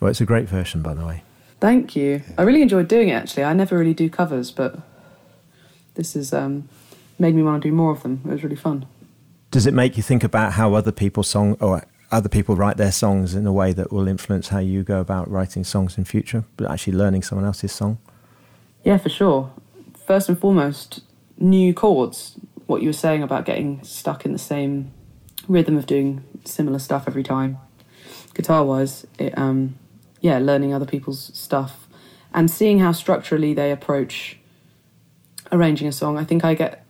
Well, 0.00 0.10
it's 0.10 0.20
a 0.20 0.26
great 0.26 0.48
version, 0.48 0.82
by 0.82 0.94
the 0.94 1.06
way. 1.06 1.22
Thank 1.60 1.94
you. 1.94 2.22
I 2.36 2.42
really 2.42 2.62
enjoyed 2.62 2.88
doing 2.88 3.08
it 3.08 3.12
actually. 3.12 3.44
I 3.44 3.52
never 3.52 3.78
really 3.78 3.94
do 3.94 4.10
covers, 4.10 4.50
but 4.50 4.80
this 5.94 6.14
has 6.14 6.32
um, 6.32 6.68
made 7.20 7.36
me 7.36 7.42
want 7.44 7.62
to 7.62 7.68
do 7.68 7.72
more 7.72 7.92
of 7.92 8.02
them. 8.02 8.22
It 8.24 8.30
was 8.30 8.42
really 8.42 8.56
fun. 8.56 8.86
Does 9.52 9.66
it 9.66 9.74
make 9.74 9.96
you 9.96 10.02
think 10.02 10.24
about 10.24 10.54
how 10.54 10.74
other 10.74 10.90
people 10.90 11.22
song 11.22 11.56
or 11.60 11.84
other 12.10 12.28
people 12.28 12.56
write 12.56 12.78
their 12.78 12.90
songs 12.90 13.34
in 13.34 13.46
a 13.46 13.52
way 13.52 13.72
that 13.72 13.92
will 13.92 14.08
influence 14.08 14.48
how 14.48 14.58
you 14.58 14.82
go 14.82 14.98
about 14.98 15.30
writing 15.30 15.62
songs 15.62 15.96
in 15.96 16.04
future? 16.04 16.44
But 16.56 16.68
actually 16.70 16.94
learning 16.94 17.22
someone 17.22 17.46
else's 17.46 17.70
song. 17.70 17.98
Yeah, 18.82 18.96
for 18.96 19.10
sure. 19.10 19.52
First 20.06 20.28
and 20.28 20.38
foremost, 20.38 21.02
new 21.38 21.72
chords. 21.74 22.40
What 22.66 22.82
you 22.82 22.88
were 22.88 22.94
saying 22.94 23.22
about 23.22 23.44
getting 23.44 23.84
stuck 23.84 24.24
in 24.24 24.32
the 24.32 24.38
same 24.38 24.92
rhythm 25.48 25.76
of 25.76 25.86
doing 25.86 26.24
similar 26.44 26.78
stuff 26.78 27.04
every 27.06 27.22
time, 27.22 27.58
guitar 28.34 28.64
wise, 28.64 29.06
it 29.18 29.36
um, 29.36 29.76
yeah, 30.20 30.38
learning 30.38 30.72
other 30.72 30.86
people's 30.86 31.30
stuff 31.34 31.88
and 32.32 32.50
seeing 32.50 32.78
how 32.78 32.92
structurally 32.92 33.54
they 33.54 33.70
approach 33.70 34.38
arranging 35.50 35.86
a 35.88 35.92
song. 35.92 36.16
I 36.18 36.24
think 36.24 36.44
I 36.44 36.54
get 36.54 36.84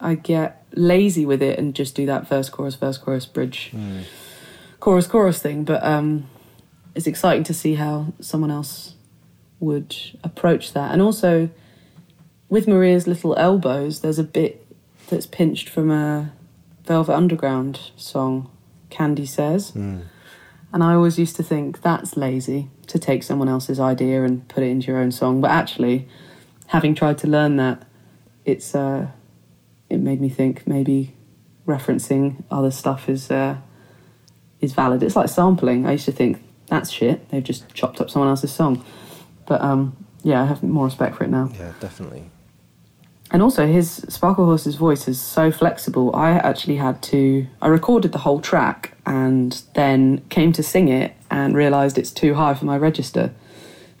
I 0.00 0.14
get 0.14 0.64
lazy 0.74 1.26
with 1.26 1.42
it 1.42 1.58
and 1.58 1.74
just 1.74 1.94
do 1.94 2.06
that 2.06 2.28
verse 2.28 2.48
chorus 2.48 2.76
verse 2.76 2.98
chorus 2.98 3.26
bridge 3.26 3.72
chorus 4.80 5.06
chorus 5.06 5.40
thing. 5.40 5.64
But 5.64 5.84
um, 5.84 6.28
it's 6.94 7.06
exciting 7.06 7.44
to 7.44 7.54
see 7.54 7.74
how 7.74 8.12
someone 8.20 8.50
else 8.50 8.94
would 9.60 9.94
approach 10.22 10.72
that. 10.72 10.92
And 10.92 11.02
also 11.02 11.50
with 12.48 12.68
Maria's 12.68 13.06
little 13.06 13.36
elbows, 13.36 14.00
there's 14.00 14.18
a 14.18 14.24
bit 14.24 14.64
that's 15.08 15.26
pinched 15.26 15.68
from 15.68 15.90
a 15.90 16.32
Velvet 16.88 17.14
Underground 17.14 17.92
song, 17.96 18.50
Candy 18.88 19.26
Says. 19.26 19.72
And 20.72 20.82
I 20.82 20.94
always 20.94 21.18
used 21.18 21.36
to 21.36 21.42
think 21.42 21.82
that's 21.82 22.16
lazy 22.16 22.70
to 22.88 22.98
take 22.98 23.22
someone 23.22 23.48
else's 23.48 23.78
idea 23.78 24.24
and 24.24 24.48
put 24.48 24.62
it 24.62 24.68
into 24.68 24.86
your 24.88 24.98
own 24.98 25.12
song. 25.12 25.40
But 25.42 25.50
actually, 25.50 26.08
having 26.68 26.94
tried 26.94 27.18
to 27.18 27.26
learn 27.26 27.56
that, 27.56 27.86
it's 28.46 28.74
uh, 28.74 29.08
it 29.90 29.98
made 29.98 30.20
me 30.20 30.30
think 30.30 30.66
maybe 30.66 31.14
referencing 31.66 32.42
other 32.50 32.70
stuff 32.70 33.08
is 33.08 33.30
uh, 33.30 33.58
is 34.60 34.72
valid. 34.72 35.02
It's 35.02 35.16
like 35.16 35.28
sampling. 35.28 35.86
I 35.86 35.92
used 35.92 36.06
to 36.06 36.12
think 36.12 36.42
that's 36.68 36.90
shit. 36.90 37.28
They've 37.28 37.44
just 37.44 37.72
chopped 37.74 38.00
up 38.00 38.08
someone 38.10 38.30
else's 38.30 38.52
song. 38.52 38.82
But 39.46 39.60
um, 39.60 39.94
yeah, 40.22 40.42
I 40.42 40.46
have 40.46 40.62
more 40.62 40.86
respect 40.86 41.16
for 41.16 41.24
it 41.24 41.30
now. 41.30 41.50
Yeah, 41.58 41.72
definitely. 41.80 42.30
And 43.30 43.42
also, 43.42 43.66
his 43.66 44.00
Sparklehorse's 44.08 44.76
voice 44.76 45.06
is 45.06 45.20
so 45.20 45.50
flexible. 45.50 46.14
I 46.16 46.30
actually 46.30 46.76
had 46.76 47.02
to. 47.04 47.46
I 47.60 47.68
recorded 47.68 48.12
the 48.12 48.18
whole 48.18 48.40
track 48.40 48.96
and 49.04 49.60
then 49.74 50.22
came 50.30 50.52
to 50.54 50.62
sing 50.62 50.88
it 50.88 51.14
and 51.30 51.54
realised 51.54 51.98
it's 51.98 52.10
too 52.10 52.34
high 52.34 52.54
for 52.54 52.64
my 52.64 52.78
register. 52.78 53.34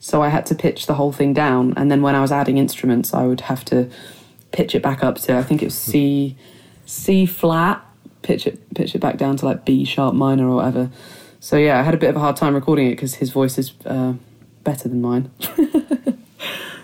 So 0.00 0.22
I 0.22 0.28
had 0.28 0.46
to 0.46 0.54
pitch 0.54 0.86
the 0.86 0.94
whole 0.94 1.12
thing 1.12 1.34
down. 1.34 1.74
And 1.76 1.90
then 1.90 2.00
when 2.00 2.14
I 2.14 2.22
was 2.22 2.32
adding 2.32 2.56
instruments, 2.56 3.12
I 3.12 3.26
would 3.26 3.42
have 3.42 3.64
to 3.66 3.90
pitch 4.50 4.74
it 4.74 4.82
back 4.82 5.04
up 5.04 5.16
to 5.18 5.36
I 5.36 5.42
think 5.42 5.60
it 5.60 5.66
was 5.66 5.74
C, 5.74 6.36
C 6.86 7.26
flat. 7.26 7.84
Pitch 8.22 8.46
it, 8.46 8.74
pitch 8.74 8.94
it 8.94 8.98
back 8.98 9.16
down 9.16 9.36
to 9.38 9.44
like 9.44 9.64
B 9.64 9.84
sharp 9.84 10.14
minor 10.14 10.48
or 10.48 10.56
whatever. 10.56 10.90
So 11.40 11.56
yeah, 11.56 11.78
I 11.78 11.82
had 11.82 11.94
a 11.94 11.98
bit 11.98 12.10
of 12.10 12.16
a 12.16 12.20
hard 12.20 12.36
time 12.36 12.54
recording 12.54 12.88
it 12.88 12.92
because 12.92 13.14
his 13.14 13.30
voice 13.30 13.58
is 13.58 13.72
uh, 13.84 14.14
better 14.64 14.88
than 14.88 15.00
mine. 15.00 15.30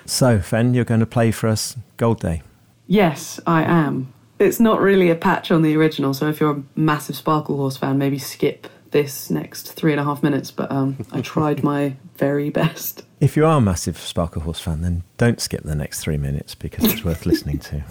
So, 0.06 0.38
Fenne, 0.38 0.74
you're 0.74 0.84
going 0.84 1.00
to 1.00 1.06
play 1.06 1.30
for 1.30 1.48
us 1.48 1.76
Gold 1.96 2.20
Day. 2.20 2.42
Yes, 2.86 3.40
I 3.46 3.62
am. 3.62 4.12
It's 4.38 4.60
not 4.60 4.80
really 4.80 5.10
a 5.10 5.14
patch 5.14 5.50
on 5.50 5.62
the 5.62 5.76
original, 5.76 6.12
so 6.12 6.28
if 6.28 6.40
you're 6.40 6.56
a 6.56 6.62
massive 6.74 7.16
Sparklehorse 7.16 7.78
fan, 7.78 7.98
maybe 7.98 8.18
skip 8.18 8.66
this 8.90 9.30
next 9.30 9.72
three 9.72 9.92
and 9.92 10.00
a 10.00 10.04
half 10.04 10.22
minutes. 10.22 10.50
But 10.50 10.70
um, 10.70 10.96
I 11.12 11.20
tried 11.20 11.62
my 11.62 11.96
very 12.16 12.50
best. 12.50 13.02
If 13.20 13.38
you 13.38 13.46
are 13.46 13.56
a 13.56 13.60
massive 13.60 13.96
Sparklehorse 13.96 14.60
fan, 14.60 14.82
then 14.82 15.02
don't 15.16 15.40
skip 15.40 15.62
the 15.62 15.74
next 15.74 16.00
three 16.00 16.18
minutes 16.18 16.54
because 16.54 16.84
it's 16.84 17.04
worth 17.04 17.24
listening 17.24 17.58
to. 17.60 17.82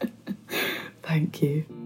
Thank 1.02 1.42
you. 1.42 1.79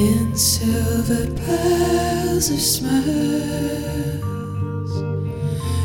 In 0.00 0.34
silver 0.34 1.26
piles 1.42 2.50
of 2.50 2.58
smiles. 2.58 3.02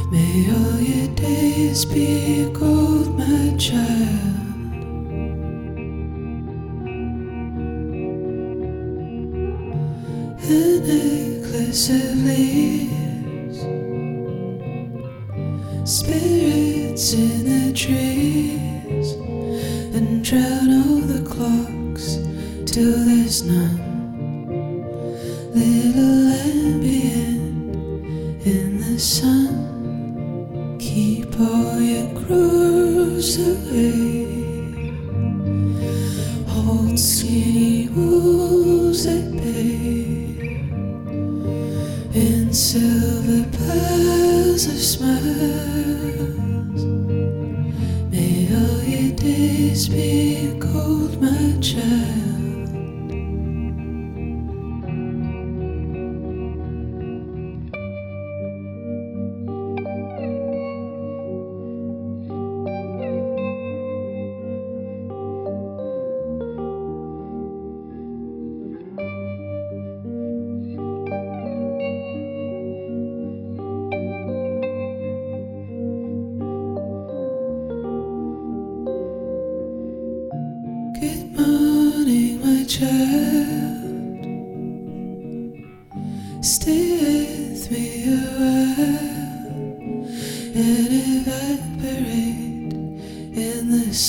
May 0.09 0.49
all 0.55 0.79
your 0.79 1.13
days 1.15 1.83
be 1.83 2.49
gold, 2.53 3.17
my 3.17 3.55
child. 3.57 4.31
A 10.47 10.79
necklace 10.87 11.89
of 11.89 12.15
leaves, 12.23 13.59
spirits 15.83 16.34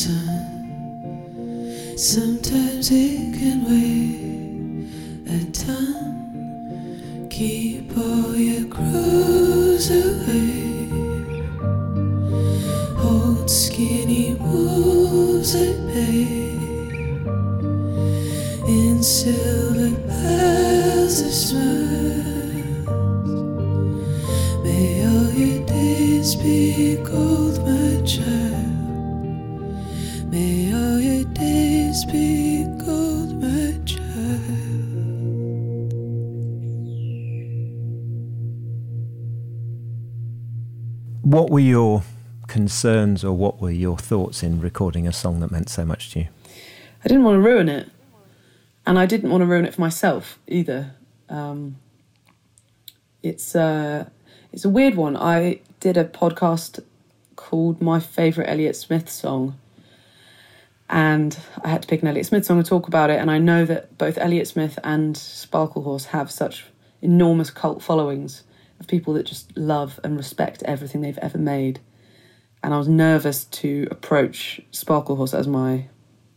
sun. 0.07 1.96
Sometimes 1.96 2.90
it 2.92 3.34
can 3.38 3.59
wait 3.70 4.86
a 5.36 5.38
ton. 5.50 7.26
Keep 7.30 7.96
all 7.98 8.36
your 8.36 8.66
crows 8.74 9.90
away. 9.90 10.90
Old 13.11 13.50
skinny 13.50 14.34
wolves 14.34 15.54
at 15.54 15.76
bay 15.88 16.57
in 18.68 19.02
silver 19.02 19.55
What 41.37 41.51
were 41.51 41.61
your 41.61 42.03
concerns 42.47 43.22
or 43.22 43.37
what 43.37 43.61
were 43.61 43.70
your 43.70 43.99
thoughts 43.99 44.43
in 44.43 44.59
recording 44.59 45.07
a 45.07 45.12
song 45.12 45.41
that 45.41 45.51
meant 45.51 45.68
so 45.68 45.84
much 45.84 46.11
to 46.12 46.20
you? 46.20 46.28
I 47.05 47.09
didn't 47.09 47.24
want 47.24 47.34
to 47.34 47.47
ruin 47.47 47.68
it, 47.68 47.91
and 48.87 48.99
I 48.99 49.05
didn't 49.05 49.28
want 49.28 49.43
to 49.43 49.47
ruin 49.47 49.66
it 49.66 49.74
for 49.74 49.82
myself 49.82 50.39
either. 50.47 50.95
Um, 51.28 51.76
it's 53.22 53.55
uh, 53.55 54.09
it's 54.51 54.64
a 54.64 54.70
weird 54.70 54.95
one. 54.95 55.14
I 55.14 55.61
did 55.78 55.99
a 55.99 56.07
podcast 56.07 56.82
called 57.37 57.82
"My 57.82 58.01
Favorite 58.01 58.49
Elliott 58.49 58.74
Smith 58.74 59.11
Song," 59.11 59.59
and 60.89 61.39
I 61.62 61.68
had 61.68 61.82
to 61.82 61.89
pick 61.89 62.01
an 62.01 62.09
Elliott 62.09 62.24
Smith 62.24 62.47
song 62.47 62.62
to 62.62 62.66
talk 62.66 62.89
about 62.89 63.11
it. 63.11 63.20
And 63.20 63.30
I 63.30 63.37
know 63.37 63.66
that 63.66 63.99
both 63.99 64.16
Elliott 64.16 64.49
Smith 64.49 64.78
and 64.82 65.14
Sparklehorse 65.14 66.07
have 66.07 66.30
such 66.30 66.64
enormous 67.03 67.51
cult 67.51 67.82
followings 67.82 68.43
of 68.81 68.87
people 68.87 69.14
that 69.14 69.27
just 69.27 69.57
love 69.57 69.99
and 70.05 70.16
respect 70.16 70.62
everything 70.64 71.01
they've 71.01 71.18
ever 71.18 71.39
made. 71.39 71.81
And 72.62 72.74
I 72.74 72.79
was 72.79 72.89
nervous 72.89 73.45
to 73.45 73.87
approach 73.91 74.61
Sparklehorse 74.72 75.39
as 75.39 75.47
my 75.47 75.89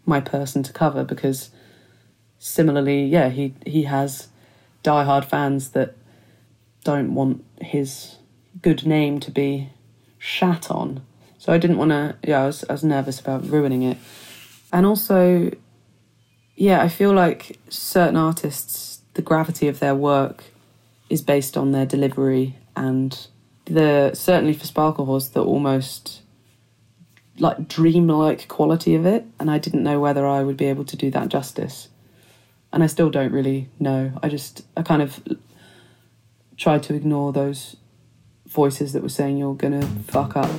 my 0.06 0.20
person 0.20 0.64
to 0.64 0.74
cover 0.74 1.04
because 1.04 1.52
similarly, 2.40 3.06
yeah, 3.06 3.30
he 3.30 3.54
he 3.66 3.84
has 3.84 4.28
diehard 4.84 5.26
fans 5.26 5.70
that 5.72 5.96
don't 6.84 7.14
want 7.14 7.44
his 7.62 8.16
good 8.62 8.86
name 8.86 9.20
to 9.20 9.32
be 9.32 9.70
shat 10.18 10.72
on. 10.72 11.02
So 11.38 11.54
I 11.54 11.58
didn't 11.58 11.78
want 11.78 11.92
to. 11.92 12.16
Yeah, 12.24 12.44
I 12.44 12.46
was 12.48 12.64
I 12.70 12.74
was 12.74 12.84
nervous 12.84 13.20
about 13.20 13.48
ruining 13.48 13.84
it, 13.84 13.98
and 14.72 14.86
also, 14.86 15.52
yeah, 16.56 16.82
I 16.82 16.90
feel 16.90 17.14
like 17.14 17.60
certain 17.70 18.18
artists, 18.18 19.02
the 19.14 19.22
gravity 19.22 19.68
of 19.68 19.80
their 19.80 19.96
work 19.96 20.44
is 21.10 21.22
based 21.22 21.57
on 21.57 21.72
their 21.72 21.86
delivery 21.86 22.55
and 22.76 23.28
the 23.66 24.14
certainly 24.14 24.53
for 24.53 24.66
Sparklehorse 24.66 25.34
the 25.34 25.43
almost 25.43 26.22
like 27.38 27.68
dreamlike 27.68 28.47
quality 28.47 28.95
of 28.95 29.05
it. 29.05 29.26
And 29.39 29.49
I 29.49 29.57
didn't 29.57 29.84
know 29.84 29.99
whether 29.99 30.26
I 30.28 30.43
would 30.43 30.57
be 30.57 30.66
able 30.66 30.86
to 30.86 30.97
do 30.97 31.10
that 31.12 31.30
justice. 31.30 31.89
And 32.72 32.84
I 32.84 32.88
still 32.88 33.10
don't 33.10 33.32
really 33.32 33.70
know. 33.80 34.12
I 34.22 34.30
just 34.30 34.66
I 34.76 34.84
kind 34.84 35.01
of 35.01 35.22
tried 36.57 36.84
to 36.84 36.93
ignore 36.93 37.32
those 37.32 37.78
voices 38.47 38.93
that 38.93 39.01
were 39.01 39.10
saying 39.10 39.38
you're 39.38 39.55
gonna 39.55 39.86
fuck 40.07 40.36
up 40.36 40.49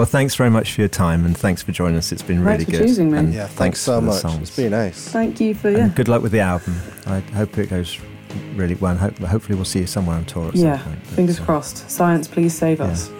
Well, 0.00 0.06
thanks 0.06 0.34
very 0.34 0.48
much 0.48 0.72
for 0.72 0.80
your 0.80 0.88
time 0.88 1.26
and 1.26 1.36
thanks 1.36 1.60
for 1.60 1.72
joining 1.72 1.98
us. 1.98 2.10
It's 2.10 2.22
been 2.22 2.42
really 2.42 2.64
Thanks 2.64 2.70
for 2.70 2.78
good. 2.78 2.86
choosing 2.86 3.10
me. 3.10 3.18
And 3.18 3.34
Yeah, 3.34 3.46
thanks 3.48 3.80
so 3.80 4.00
for 4.00 4.06
much. 4.06 4.20
songs. 4.22 4.48
It's 4.48 4.56
been 4.56 4.70
nice. 4.70 5.08
thank 5.08 5.38
you 5.42 5.54
for 5.54 5.68
And 5.68 5.76
yeah 5.76 5.88
good 5.88 6.08
luck 6.08 6.22
with 6.22 6.32
the 6.32 6.40
album. 6.40 6.74
I 7.04 7.20
hope 7.20 7.58
it 7.58 7.68
goes 7.68 7.98
really 8.54 8.76
well. 8.76 8.92
And 8.92 9.00
hope, 9.00 9.18
hopefully, 9.18 9.56
we'll 9.56 9.66
see 9.66 9.80
you 9.80 9.86
somewhere 9.86 10.16
on 10.16 10.24
tour 10.24 10.48
at 10.48 10.56
yeah 10.56 10.78
some 10.78 10.84
point. 10.86 11.00
But, 11.04 11.14
fingers 11.16 11.38
uh, 11.40 11.44
crossed 11.44 11.90
science 11.90 12.28
please 12.28 12.56
save 12.56 12.78
Yeah. 12.78 12.86
us 12.86 13.10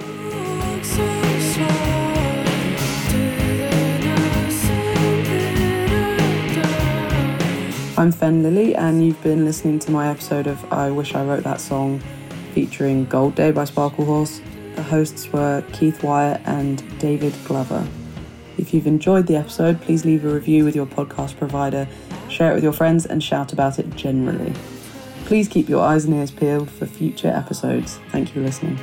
I'm 7.99 8.11
Fenne 8.11 8.43
Lily, 8.43 8.74
and 8.74 9.05
you've 9.05 9.22
been 9.22 9.45
listening 9.45 9.78
to 9.81 9.91
my 9.91 10.09
episode 10.09 10.47
of 10.47 10.72
I 10.72 10.91
Wish 10.91 11.14
I 11.14 11.22
Wrote 11.22 11.43
That 11.45 11.61
Song 11.61 12.01
featuring 12.55 13.05
Gold 13.05 13.35
Day 13.35 13.51
by 13.51 13.64
Sparklehorse. 13.64 14.41
Hosts 14.91 15.32
were 15.32 15.62
Keith 15.72 16.03
Wyatt 16.03 16.41
and 16.47 16.99
David 16.99 17.32
Glover. 17.45 17.86
If 18.59 18.74
you've 18.74 18.88
enjoyed 18.88 19.28
the 19.28 19.36
episode, 19.36 19.80
please 19.80 20.05
leave 20.05 20.24
a 20.24 20.34
review 20.34 20.64
with 20.64 20.74
your 20.74 20.84
podcast 20.84 21.38
provider, 21.38 21.86
share 22.28 22.51
it 22.51 22.57
with 22.57 22.64
your 22.64 22.72
friends, 22.72 23.07
and 23.07 23.22
shout 23.22 23.53
about 23.53 23.78
it 23.78 23.95
generally. 23.95 24.53
Please 25.26 25.47
keep 25.47 25.68
your 25.68 25.84
eyes 25.84 26.07
and 26.07 26.14
ears 26.14 26.32
peeled 26.32 26.68
for 26.68 26.86
future 26.86 27.28
episodes. 27.28 28.01
Thank 28.11 28.30
you 28.30 28.34
for 28.34 28.41
listening. 28.41 28.80